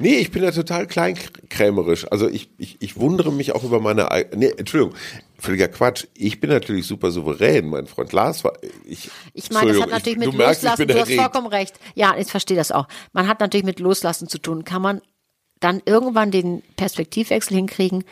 nee, 0.00 0.16
ich 0.16 0.30
bin 0.30 0.42
da 0.42 0.50
total 0.50 0.86
kleinkrämerisch. 0.86 2.06
Also 2.12 2.28
ich, 2.28 2.50
ich, 2.58 2.76
ich 2.80 2.96
wundere 2.98 3.32
mich 3.32 3.52
auch 3.52 3.64
über 3.64 3.80
meine, 3.80 4.10
ei- 4.12 4.26
nee, 4.34 4.52
Entschuldigung. 4.54 4.94
Völliger 5.38 5.66
Quatsch. 5.68 6.06
Ich 6.14 6.38
bin 6.40 6.50
natürlich 6.50 6.86
super 6.86 7.10
souverän. 7.10 7.68
Mein 7.68 7.86
Freund 7.88 8.12
Lars 8.12 8.44
war, 8.44 8.52
ich, 8.84 9.10
Ich 9.32 9.50
meine, 9.50 9.72
das 9.72 9.82
hat 9.82 9.90
natürlich 9.90 10.18
ich, 10.18 10.26
mit 10.26 10.32
du 10.34 10.36
merkst, 10.36 10.62
Loslassen, 10.62 10.82
ich 10.82 10.86
bin 10.86 10.94
du 10.96 11.00
hast 11.02 11.08
erregt. 11.08 11.20
vollkommen 11.22 11.46
recht. 11.48 11.74
Ja, 11.96 12.14
ich 12.16 12.28
verstehe 12.28 12.56
das 12.56 12.70
auch. 12.70 12.86
Man 13.12 13.26
hat 13.26 13.40
natürlich 13.40 13.64
mit 13.64 13.80
Loslassen 13.80 14.28
zu 14.28 14.38
tun. 14.38 14.62
Kann 14.64 14.82
man 14.82 15.00
dann 15.62 15.80
irgendwann 15.86 16.30
den 16.30 16.62
Perspektivwechsel 16.76 17.56
hinkriegen? 17.56 18.04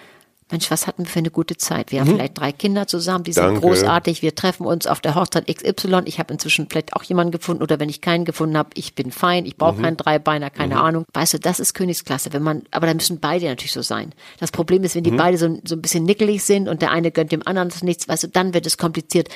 Mensch, 0.52 0.68
was 0.68 0.88
hatten 0.88 1.04
wir 1.04 1.08
für 1.10 1.20
eine 1.20 1.30
gute 1.30 1.56
Zeit? 1.56 1.92
Wir 1.92 2.00
haben 2.00 2.08
vielleicht 2.10 2.36
drei 2.36 2.50
Kinder 2.50 2.88
zusammen, 2.88 3.22
die 3.22 3.32
sind 3.32 3.44
Mhm. 3.44 3.48
Danke. 3.54 3.60
großartig. 3.68 4.20
Wir 4.20 4.34
treffen 4.34 4.66
uns 4.66 4.88
auf 4.88 5.00
der 5.00 5.14
Hochzeit 5.14 5.46
XY. 5.46 6.02
Ich 6.06 6.18
habe 6.18 6.32
inzwischen 6.32 6.66
vielleicht 6.68 6.92
auch 6.94 7.04
jemanden 7.04 7.30
gefunden 7.30 7.62
oder 7.62 7.78
wenn 7.78 7.88
ich 7.88 8.00
keinen 8.00 8.24
gefunden 8.24 8.58
habe, 8.58 8.70
ich 8.74 8.96
bin 8.96 9.12
fein, 9.12 9.46
ich 9.46 9.52
Mhm. 9.52 9.58
brauche 9.58 9.80
keinen 9.80 9.96
Dreibeiner, 9.96 10.50
keine 10.50 10.80
Ahnung. 10.80 11.04
Weißt 11.12 11.34
du, 11.34 11.38
das 11.38 11.60
ist 11.60 11.74
Königsklasse. 11.74 12.32
Wenn 12.32 12.42
man, 12.42 12.62
aber 12.72 12.88
da 12.88 12.94
müssen 12.94 13.20
beide 13.20 13.46
natürlich 13.46 13.70
so 13.72 13.82
sein. 13.82 14.12
Das 14.40 14.50
Problem 14.50 14.82
ist, 14.82 14.96
wenn 14.96 15.02
Mhm. 15.02 15.10
die 15.10 15.16
beide 15.16 15.38
so, 15.38 15.60
so 15.64 15.76
ein 15.76 15.82
bisschen 15.82 16.02
nickelig 16.02 16.42
sind 16.42 16.66
und 16.68 16.82
der 16.82 16.90
eine 16.90 17.12
gönnt 17.12 17.30
dem 17.30 17.46
anderen 17.46 17.70
nichts, 17.82 18.08
weißt 18.08 18.24
du, 18.24 18.28
dann 18.28 18.52
wird 18.52 18.66
es 18.66 18.76
kompliziert. 18.76 19.28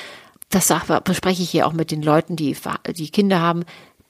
Das 0.51 0.67
sag- 0.67 1.05
bespreche 1.05 1.45
ich 1.45 1.51
hier 1.51 1.69
auch 1.69 1.73
mit 1.75 1.93
den 1.93 2.03
Leuten, 2.03 2.35
die, 2.35 2.57
die 2.97 3.11
Kinder 3.11 3.41
haben. 3.41 3.65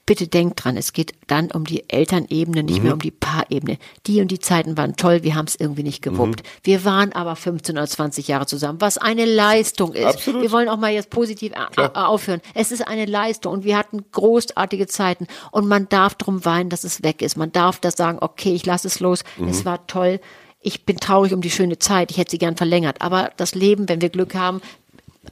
Bitte 0.06 0.28
denkt 0.28 0.62
dran, 0.62 0.76
es 0.76 0.92
geht 0.92 1.12
dann 1.28 1.50
um 1.50 1.64
die 1.64 1.88
Elternebene, 1.88 2.62
nicht 2.62 2.78
Mhm. 2.78 2.84
mehr 2.84 2.92
um 2.92 2.98
die 3.00 3.10
Paarebene. 3.10 3.78
Die 4.06 4.20
und 4.20 4.28
die 4.30 4.38
Zeiten 4.38 4.76
waren 4.76 4.96
toll, 4.96 5.22
wir 5.22 5.34
haben 5.34 5.46
es 5.46 5.56
irgendwie 5.58 5.82
nicht 5.82 6.02
gewuppt. 6.02 6.42
Mhm. 6.42 6.48
Wir 6.62 6.84
waren 6.84 7.12
aber 7.14 7.36
15 7.36 7.78
oder 7.78 7.86
20 7.86 8.28
Jahre 8.28 8.44
zusammen, 8.46 8.80
was 8.82 8.98
eine 8.98 9.24
Leistung 9.24 9.94
ist. 9.94 10.04
Absolut. 10.04 10.42
Wir 10.42 10.52
wollen 10.52 10.68
auch 10.68 10.76
mal 10.76 10.92
jetzt 10.92 11.08
positiv 11.08 11.52
a- 11.54 11.68
a- 11.80 12.06
aufhören. 12.06 12.42
Es 12.52 12.70
ist 12.70 12.86
eine 12.86 13.06
Leistung 13.06 13.52
und 13.54 13.64
wir 13.64 13.78
hatten 13.78 14.04
großartige 14.12 14.86
Zeiten 14.88 15.26
und 15.52 15.66
man 15.66 15.88
darf 15.88 16.14
drum 16.16 16.44
weinen, 16.44 16.68
dass 16.68 16.84
es 16.84 17.02
weg 17.02 17.22
ist. 17.22 17.36
Man 17.38 17.52
darf 17.52 17.80
das 17.80 17.94
sagen, 17.94 18.18
okay, 18.20 18.52
ich 18.54 18.66
lasse 18.66 18.88
es 18.88 19.00
los, 19.00 19.24
Mhm. 19.38 19.48
es 19.48 19.64
war 19.64 19.86
toll. 19.86 20.20
Ich 20.66 20.84
bin 20.86 20.96
traurig 20.96 21.32
um 21.34 21.40
die 21.42 21.50
schöne 21.50 21.78
Zeit, 21.78 22.10
ich 22.10 22.16
hätte 22.18 22.30
sie 22.30 22.38
gern 22.38 22.56
verlängert. 22.56 23.02
Aber 23.02 23.30
das 23.36 23.54
Leben, 23.54 23.88
wenn 23.88 24.00
wir 24.00 24.08
Glück 24.08 24.34
haben, 24.34 24.60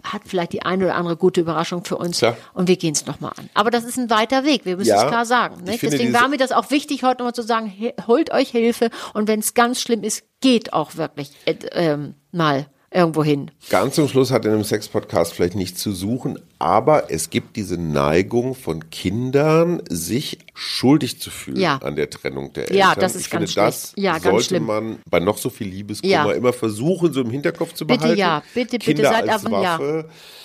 hat 0.02 0.22
vielleicht 0.26 0.52
die 0.52 0.62
eine 0.62 0.85
oder 0.85 0.94
andere 0.94 1.16
gute 1.16 1.40
Überraschung 1.40 1.85
für 1.85 1.96
uns 1.96 2.18
Klar. 2.18 2.37
und 2.55 2.68
wir 2.68 2.76
gehen 2.76 2.92
es 2.92 3.07
nochmal 3.07 3.33
an. 3.37 3.48
Aber 3.55 3.70
das 3.70 3.85
ist 3.85 3.98
ein 3.98 4.11
weiter 4.11 4.44
Weg, 4.44 4.64
wir 4.64 4.76
müssen 4.76 4.90
Ja, 4.90 5.02
es 5.02 5.09
klar 5.09 5.24
sagen. 5.26 5.57
ich 5.64 5.70
Nicht? 5.70 5.83
Deswegen 5.83 6.12
war 6.12 6.28
mir 6.28 6.38
das 6.38 6.52
auch 6.52 6.70
wichtig, 6.70 7.02
heute 7.02 7.18
nochmal 7.18 7.35
zu 7.35 7.42
sagen, 7.42 7.72
holt 8.07 8.33
euch 8.33 8.50
Hilfe 8.50 8.90
und 9.14 9.28
wenn 9.28 9.40
es 9.40 9.55
ganz 9.55 9.81
schlimm 9.81 10.02
ist, 10.02 10.24
geht 10.40 10.72
auch 10.72 10.96
wirklich 10.96 11.31
äh, 11.46 11.55
ähm, 11.72 12.14
mal 12.33 12.66
irgendwo 12.94 13.22
hin. 13.24 13.50
Ganz 13.70 13.94
zum 13.94 14.09
Schluss 14.09 14.31
hat 14.31 14.44
in 14.44 14.52
einem 14.52 14.64
Sex-Podcast 14.64 15.33
vielleicht 15.33 15.55
nichts 15.55 15.81
zu 15.81 15.92
suchen, 15.92 16.38
aber 16.59 17.11
es 17.11 17.31
gibt 17.31 17.57
diese 17.57 17.76
Neigung 17.78 18.55
von 18.55 18.90
Kindern, 18.90 19.83
sich 19.88 20.38
schuldig 20.55 21.20
zu 21.20 21.31
fühlen 21.31 21.61
Ja. 21.61 21.76
an 21.78 21.96
der 21.96 22.11
Trennung 22.11 22.52
der 22.52 22.64
Eltern. 22.64 22.76
Ja, 22.78 22.94
das 22.94 23.14
ist 23.14 23.22
ich 23.22 23.31
ganz 23.31 23.52
finde, 23.52 23.66
das. 23.66 23.92
Ja, 23.96 24.12
ganz 24.12 24.24
sollte 24.24 24.44
schlimm. 24.44 24.66
man 24.66 24.98
bei 25.11 25.20
noch 25.20 25.38
so 25.38 25.50
viel 25.50 25.68
Liebeskummer 25.68 26.12
Ja. 26.12 26.31
immer 26.33 26.52
versuchen, 26.52 27.12
so 27.12 27.20
im 27.22 27.31
Hinterkopf 27.31 27.74
zu 27.74 27.87
Bitte 27.87 28.00
behalten. 28.00 28.18
ja, 28.20 28.42
bitte, 28.55 28.72
bitte, 28.78 28.85
Kinder 28.94 29.11
seid 29.11 29.28
als 29.28 29.46
aber- 29.46 29.62
ja. 29.62 30.05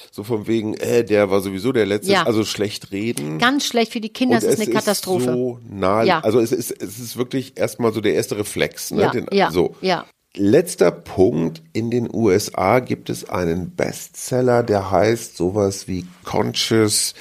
So 0.09 0.23
von 0.23 0.47
wegen, 0.47 0.73
äh, 0.75 1.03
der 1.03 1.29
war 1.29 1.41
sowieso 1.41 1.71
der 1.71 1.85
Letzte, 1.85 2.11
Ja. 2.13 2.23
also 2.23 2.43
schlecht 2.43 2.91
reden. 2.91 3.37
Ganz 3.37 3.65
schlecht 3.67 3.91
für 3.93 4.01
die 4.01 4.09
Kinder, 4.09 4.37
es 4.37 4.45
ist 4.45 4.59
eine 4.59 4.71
Katastrophe. 4.71 5.25
Ist 5.25 5.31
so 5.35 5.59
nah, 5.69 6.01
Ja. 6.01 6.21
Also 6.21 6.39
es 6.39 6.51
ist, 6.51 6.71
es 6.71 6.97
ist 6.97 7.17
wirklich 7.17 7.53
erstmal 7.55 7.93
so 7.93 8.01
der 8.01 8.15
erste 8.15 8.35
Reflex. 8.35 8.89
Ne? 8.89 9.01
Ja, 9.03 9.09
Den, 9.11 9.27
ja, 9.31 9.51
so. 9.51 9.75
ja. 9.81 10.05
Letzter 10.37 10.91
Punkt. 10.91 11.61
In 11.73 11.89
den 11.91 12.09
USA 12.13 12.79
gibt 12.79 13.09
es 13.09 13.29
einen 13.29 13.75
Bestseller, 13.75 14.63
der 14.63 14.91
heißt 14.91 15.35
sowas 15.37 15.87
wie 15.87 16.05
Conscious 16.23 17.13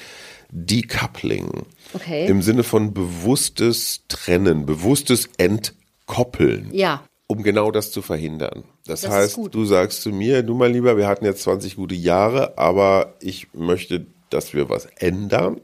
Decoupling. 0.51 1.67
Okay. 1.93 2.27
Im 2.27 2.43
Sinne 2.43 2.63
von 2.63 2.95
bewusstes 2.95 4.03
Trennen, 4.09 4.67
bewusstes 4.67 5.29
Entkoppeln. 5.39 6.69
Ja. 6.73 7.03
Um 7.27 7.43
genau 7.43 7.71
das 7.73 7.91
zu 7.91 8.03
verhindern. 8.03 8.65
Das, 8.87 9.01
Das 9.01 9.11
heißt, 9.11 9.39
du 9.51 9.65
sagst 9.65 10.03
zu 10.03 10.11
mir, 10.11 10.43
du 10.43 10.55
mein 10.55 10.73
Lieber, 10.73 10.97
wir 10.97 11.09
hatten 11.09 11.25
jetzt 11.25 11.43
20 11.43 11.77
gute 11.77 11.97
Jahre, 11.97 12.57
aber 12.57 13.15
ich 13.21 13.53
möchte, 13.53 14.07
dass 14.31 14.55
wir 14.55 14.69
was 14.69 14.87
ändern. 14.97 15.61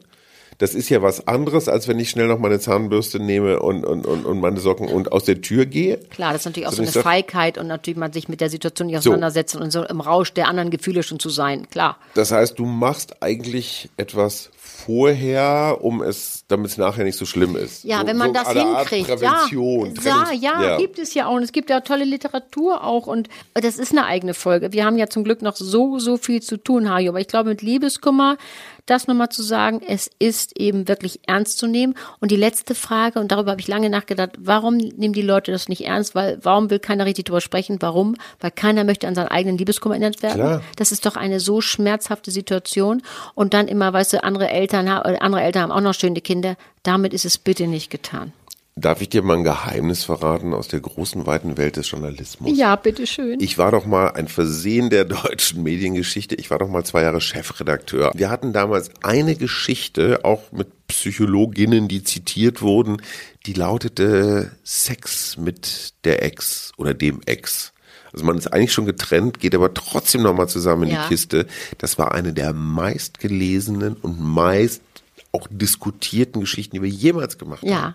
Das 0.62 0.76
ist 0.76 0.90
ja 0.90 1.02
was 1.02 1.26
anderes, 1.26 1.68
als 1.68 1.88
wenn 1.88 1.98
ich 1.98 2.08
schnell 2.08 2.28
noch 2.28 2.38
meine 2.38 2.60
Zahnbürste 2.60 3.18
nehme 3.18 3.58
und, 3.58 3.84
und, 3.84 4.06
und, 4.06 4.24
und 4.24 4.38
meine 4.38 4.60
Socken 4.60 4.86
und 4.86 5.10
aus 5.10 5.24
der 5.24 5.40
Tür 5.40 5.66
gehe. 5.66 5.96
Klar, 5.96 6.32
das 6.32 6.42
ist 6.42 6.44
natürlich 6.44 6.68
auch 6.68 6.70
so 6.70 6.84
Sondern 6.84 6.94
eine 6.94 7.02
Feigheit 7.02 7.58
und 7.58 7.66
natürlich 7.66 7.98
man 7.98 8.12
sich 8.12 8.28
mit 8.28 8.40
der 8.40 8.48
Situation 8.48 8.86
nicht 8.86 8.96
auseinandersetzen 8.96 9.60
und 9.60 9.72
so 9.72 9.82
im 9.82 10.00
Rausch 10.00 10.32
der 10.34 10.46
anderen 10.46 10.70
Gefühle 10.70 11.02
schon 11.02 11.18
zu 11.18 11.30
sein. 11.30 11.68
Klar. 11.68 11.96
Das 12.14 12.30
heißt, 12.30 12.60
du 12.60 12.64
machst 12.64 13.24
eigentlich 13.24 13.90
etwas 13.96 14.50
vorher, 14.56 15.78
um 15.80 16.00
es, 16.00 16.41
damit 16.52 16.70
es 16.70 16.78
nachher 16.78 17.04
nicht 17.04 17.18
so 17.18 17.26
schlimm 17.26 17.56
ist. 17.56 17.84
Ja, 17.84 18.00
so, 18.00 18.06
wenn 18.06 18.16
man 18.16 18.28
so 18.28 18.34
das 18.34 18.46
Art 18.46 18.88
hinkriegt. 18.88 19.08
Prävention, 19.08 19.94
ja, 19.94 20.02
Trennungs- 20.02 20.32
ja, 20.40 20.62
ja, 20.62 20.76
gibt 20.78 20.98
es 20.98 21.14
ja 21.14 21.26
auch. 21.26 21.34
Und 21.34 21.42
es 21.42 21.52
gibt 21.52 21.70
ja 21.70 21.80
tolle 21.80 22.04
Literatur 22.04 22.84
auch. 22.84 23.06
Und 23.06 23.28
das 23.54 23.78
ist 23.78 23.92
eine 23.92 24.04
eigene 24.06 24.34
Folge. 24.34 24.72
Wir 24.72 24.84
haben 24.84 24.98
ja 24.98 25.08
zum 25.08 25.24
Glück 25.24 25.42
noch 25.42 25.56
so, 25.56 25.98
so 25.98 26.16
viel 26.16 26.42
zu 26.42 26.56
tun, 26.56 26.88
Hajo. 26.90 27.10
Aber 27.10 27.20
ich 27.20 27.28
glaube, 27.28 27.50
mit 27.50 27.62
Liebeskummer, 27.62 28.36
das 28.86 29.06
nochmal 29.06 29.28
zu 29.28 29.42
sagen, 29.44 29.80
es 29.86 30.10
ist 30.18 30.58
eben 30.58 30.88
wirklich 30.88 31.20
ernst 31.26 31.58
zu 31.58 31.66
nehmen. 31.68 31.94
Und 32.18 32.30
die 32.32 32.36
letzte 32.36 32.74
Frage, 32.74 33.20
und 33.20 33.30
darüber 33.30 33.52
habe 33.52 33.60
ich 33.60 33.68
lange 33.68 33.88
nachgedacht, 33.88 34.32
warum 34.38 34.76
nehmen 34.76 35.14
die 35.14 35.22
Leute 35.22 35.52
das 35.52 35.68
nicht 35.68 35.84
ernst? 35.86 36.16
Weil, 36.16 36.38
warum 36.42 36.68
will 36.68 36.80
keiner 36.80 37.06
richtig 37.06 37.26
drüber 37.26 37.40
sprechen? 37.40 37.76
Warum? 37.80 38.16
Weil 38.40 38.50
keiner 38.50 38.82
möchte 38.82 39.06
an 39.06 39.14
seinen 39.14 39.28
eigenen 39.28 39.56
Liebeskummer 39.56 39.94
erinnert 39.94 40.22
werden. 40.22 40.34
Klar. 40.40 40.62
Das 40.76 40.90
ist 40.90 41.06
doch 41.06 41.14
eine 41.16 41.38
so 41.38 41.60
schmerzhafte 41.60 42.32
Situation. 42.32 43.02
Und 43.34 43.54
dann 43.54 43.68
immer, 43.68 43.92
weißt 43.92 44.14
du, 44.14 44.24
andere 44.24 44.50
Eltern, 44.50 44.88
äh, 44.88 45.18
andere 45.20 45.42
Eltern 45.42 45.62
haben 45.62 45.72
auch 45.72 45.80
noch 45.80 45.94
schöne 45.94 46.20
Kinder. 46.20 46.41
Damit 46.82 47.14
ist 47.14 47.24
es 47.24 47.38
bitte 47.38 47.66
nicht 47.66 47.90
getan. 47.90 48.32
Darf 48.74 49.02
ich 49.02 49.10
dir 49.10 49.20
mal 49.22 49.36
ein 49.36 49.44
Geheimnis 49.44 50.04
verraten 50.04 50.54
aus 50.54 50.66
der 50.66 50.80
großen, 50.80 51.26
weiten 51.26 51.58
Welt 51.58 51.76
des 51.76 51.90
Journalismus? 51.90 52.56
Ja, 52.56 52.74
bitteschön. 52.76 53.38
Ich 53.38 53.58
war 53.58 53.70
doch 53.70 53.84
mal 53.84 54.12
ein 54.12 54.28
Versehen 54.28 54.88
der 54.88 55.04
deutschen 55.04 55.62
Mediengeschichte. 55.62 56.34
Ich 56.36 56.50
war 56.50 56.58
doch 56.58 56.68
mal 56.68 56.82
zwei 56.82 57.02
Jahre 57.02 57.20
Chefredakteur. 57.20 58.12
Wir 58.14 58.30
hatten 58.30 58.54
damals 58.54 58.90
eine 59.02 59.36
Geschichte, 59.36 60.20
auch 60.24 60.52
mit 60.52 60.68
Psychologinnen, 60.88 61.86
die 61.86 62.02
zitiert 62.02 62.62
wurden, 62.62 63.02
die 63.44 63.52
lautete 63.52 64.52
Sex 64.64 65.36
mit 65.36 65.92
der 66.04 66.22
Ex 66.22 66.72
oder 66.78 66.94
dem 66.94 67.20
Ex. 67.26 67.72
Also 68.12 68.24
man 68.24 68.38
ist 68.38 68.46
eigentlich 68.52 68.72
schon 68.72 68.86
getrennt, 68.86 69.38
geht 69.40 69.54
aber 69.54 69.72
trotzdem 69.74 70.22
nochmal 70.22 70.48
zusammen 70.48 70.84
in 70.84 70.90
Ja. 70.94 71.02
die 71.02 71.08
Kiste. 71.08 71.46
Das 71.76 71.98
war 71.98 72.12
eine 72.12 72.32
der 72.32 72.54
meistgelesenen 72.54 73.94
und 73.94 74.18
meist 74.20 74.80
auch 75.32 75.48
diskutierten 75.50 76.40
Geschichten, 76.40 76.76
die 76.76 76.82
wir 76.82 76.88
jemals 76.88 77.38
gemacht 77.38 77.62
haben. 77.62 77.94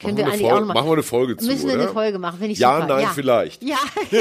Ja. 0.00 0.06
Können 0.08 0.16
wir 0.16 0.24
Machen 0.24 0.32
wir 0.32 0.32
eigentlich 0.32 0.46
eine 0.46 0.52
auch 0.52 0.56
Folge- 0.56 0.66
noch 0.68 0.74
machen 0.74 0.86
wir 0.88 0.92
eine 0.94 1.02
Folge 1.02 1.36
zu, 1.36 1.46
Müssen 1.46 1.66
wir 1.66 1.74
eine 1.74 1.82
oder? 1.84 1.92
Folge 1.92 2.18
machen, 2.18 2.38
finde 2.38 2.52
ich 2.52 2.58
Ja, 2.58 2.80
super. 2.80 2.94
nein, 2.96 3.08
vielleicht. 3.14 3.62
Ja, 3.62 3.76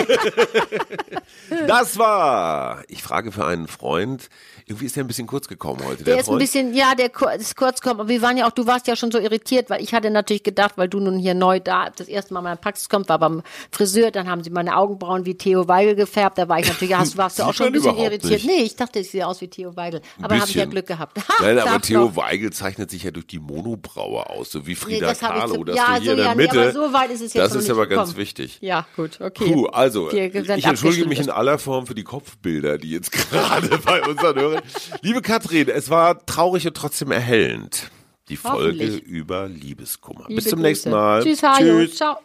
Das 1.68 1.98
war, 1.98 2.84
ich 2.88 3.02
frage 3.02 3.32
für 3.32 3.46
einen 3.46 3.68
Freund, 3.68 4.30
irgendwie 4.68 4.86
ist 4.86 4.96
der 4.96 5.04
ein 5.04 5.08
bisschen 5.08 5.26
kurz 5.28 5.48
gekommen 5.48 5.82
heute. 5.86 6.04
der 6.04 6.06
der 6.06 6.15
ist 6.15 6.20
ein 6.22 6.26
Freund. 6.26 6.39
bisschen, 6.42 6.74
ja, 6.76 6.94
der 6.96 7.12
ist 7.38 7.56
kurz 7.56 7.82
kommt. 7.82 8.00
Aber 8.00 8.08
wir 8.10 8.22
waren 8.22 8.38
ja 8.38 8.48
auch, 8.48 8.52
du 8.52 8.68
warst 8.68 8.88
ja 8.88 8.96
schon 8.96 9.12
so 9.12 9.18
irritiert, 9.20 9.70
weil 9.70 9.82
ich 9.82 9.94
hatte 9.94 10.12
natürlich 10.12 10.44
gedacht, 10.44 10.74
weil 10.76 10.88
du 10.88 11.00
nun 11.00 11.18
hier 11.18 11.34
neu 11.34 11.60
da 11.60 11.89
das 11.96 12.08
erste 12.08 12.34
Mal 12.34 12.42
in 12.42 12.44
meiner 12.46 12.56
Praxis 12.58 12.88
kommst, 12.88 13.10
war 13.10 13.18
beim 13.20 13.42
Friseur, 13.72 14.12
dann 14.12 14.30
haben 14.30 14.44
sie 14.44 14.52
meine 14.52 14.78
Augenbrauen 14.78 15.26
wie 15.26 15.36
Theo 15.36 15.68
Weigel 15.68 15.96
gefärbt. 15.96 16.38
Da 16.38 16.48
war 16.48 16.60
ich 16.60 16.68
natürlich, 16.68 16.96
hast, 16.96 17.18
warst 17.18 17.39
du 17.39 17.44
auch 17.44 17.54
schon 17.54 17.68
ein 17.68 17.74
bisschen 17.74 17.98
irritiert. 17.98 18.32
nicht. 18.44 18.46
Nee, 18.46 18.63
ich 18.63 18.76
dachte, 18.76 19.00
ich 19.00 19.10
sehe 19.10 19.26
aus 19.26 19.42
wie 19.42 19.48
Theo 19.48 19.76
Weigel. 19.76 20.02
Aber 20.22 20.36
habe 20.39 20.48
ich 20.48 20.56
ja. 20.56 20.65
Glück 20.65 20.86
gehabt. 20.88 21.18
Nein, 21.42 21.58
aber 21.58 21.82
Theo. 21.82 22.15
Weigel 22.15 22.52
zeichnet 22.52 22.92
sich 22.92 23.04
ja 23.04 23.12
durch 23.12 23.28
die 23.28 23.39
Monobraue 23.39 24.30
aus, 24.30 24.52
so 24.52 24.68
wie 24.68 24.76
Frida 24.76 25.12
ich 25.13 25.20
Kahlo. 25.20 25.63
Dass 25.69 25.77
ja, 25.77 25.95
du 25.95 26.01
hier 26.01 26.03
so, 26.03 26.12
in 26.12 26.17
der 26.17 26.25
ja, 26.25 26.36
nee, 26.36 26.41
Mitte. 26.43 26.62
aber 26.62 26.71
so 26.71 26.93
weit 26.93 27.12
ist 27.12 27.21
es 27.21 27.34
jetzt 27.34 27.36
das 27.38 27.53
noch 27.53 27.60
ist 27.60 27.63
nicht 27.63 27.71
aber 27.71 27.88
ganz 27.88 28.10
gekommen. 28.10 28.17
wichtig. 28.21 28.58
Ja, 28.62 28.86
gut, 28.95 29.19
okay. 29.21 29.45
Puh, 29.45 29.65
also, 29.67 30.12
ich 30.12 30.65
entschuldige 30.65 31.08
mich 31.08 31.19
in 31.19 31.29
aller 31.29 31.58
Form 31.58 31.88
für 31.88 31.95
die 31.95 32.03
Kopfbilder, 32.03 32.77
die 32.77 32.91
jetzt 32.91 33.12
gerade 33.32 33.77
bei 33.79 34.03
unseren 34.05 34.36
Hörern. 34.36 34.62
Liebe 35.01 35.21
Katrin, 35.21 35.69
es 35.69 35.89
war 35.89 36.25
traurig 36.25 36.67
und 36.67 36.75
trotzdem 36.75 37.12
erhellend. 37.12 37.89
Die 38.29 38.38
Folge 38.38 38.86
über 38.86 39.47
Liebeskummer. 39.47 40.25
Liebe 40.27 40.41
Bis 40.41 40.49
zum 40.49 40.60
Grüße. 40.60 40.67
nächsten 40.67 40.91
Mal. 40.91 41.23
Tschüss, 41.23 41.41
Hajo. 41.41 41.79
Tschüss. 41.79 41.95
Ciao. 41.95 42.17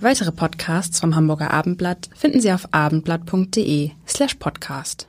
Weitere 0.00 0.30
Podcasts 0.30 1.00
vom 1.00 1.16
Hamburger 1.16 1.50
Abendblatt 1.50 2.08
finden 2.14 2.40
Sie 2.40 2.52
auf 2.52 2.68
abendblatt.de 2.72 3.90
slash 4.06 4.34
podcast. 4.36 5.08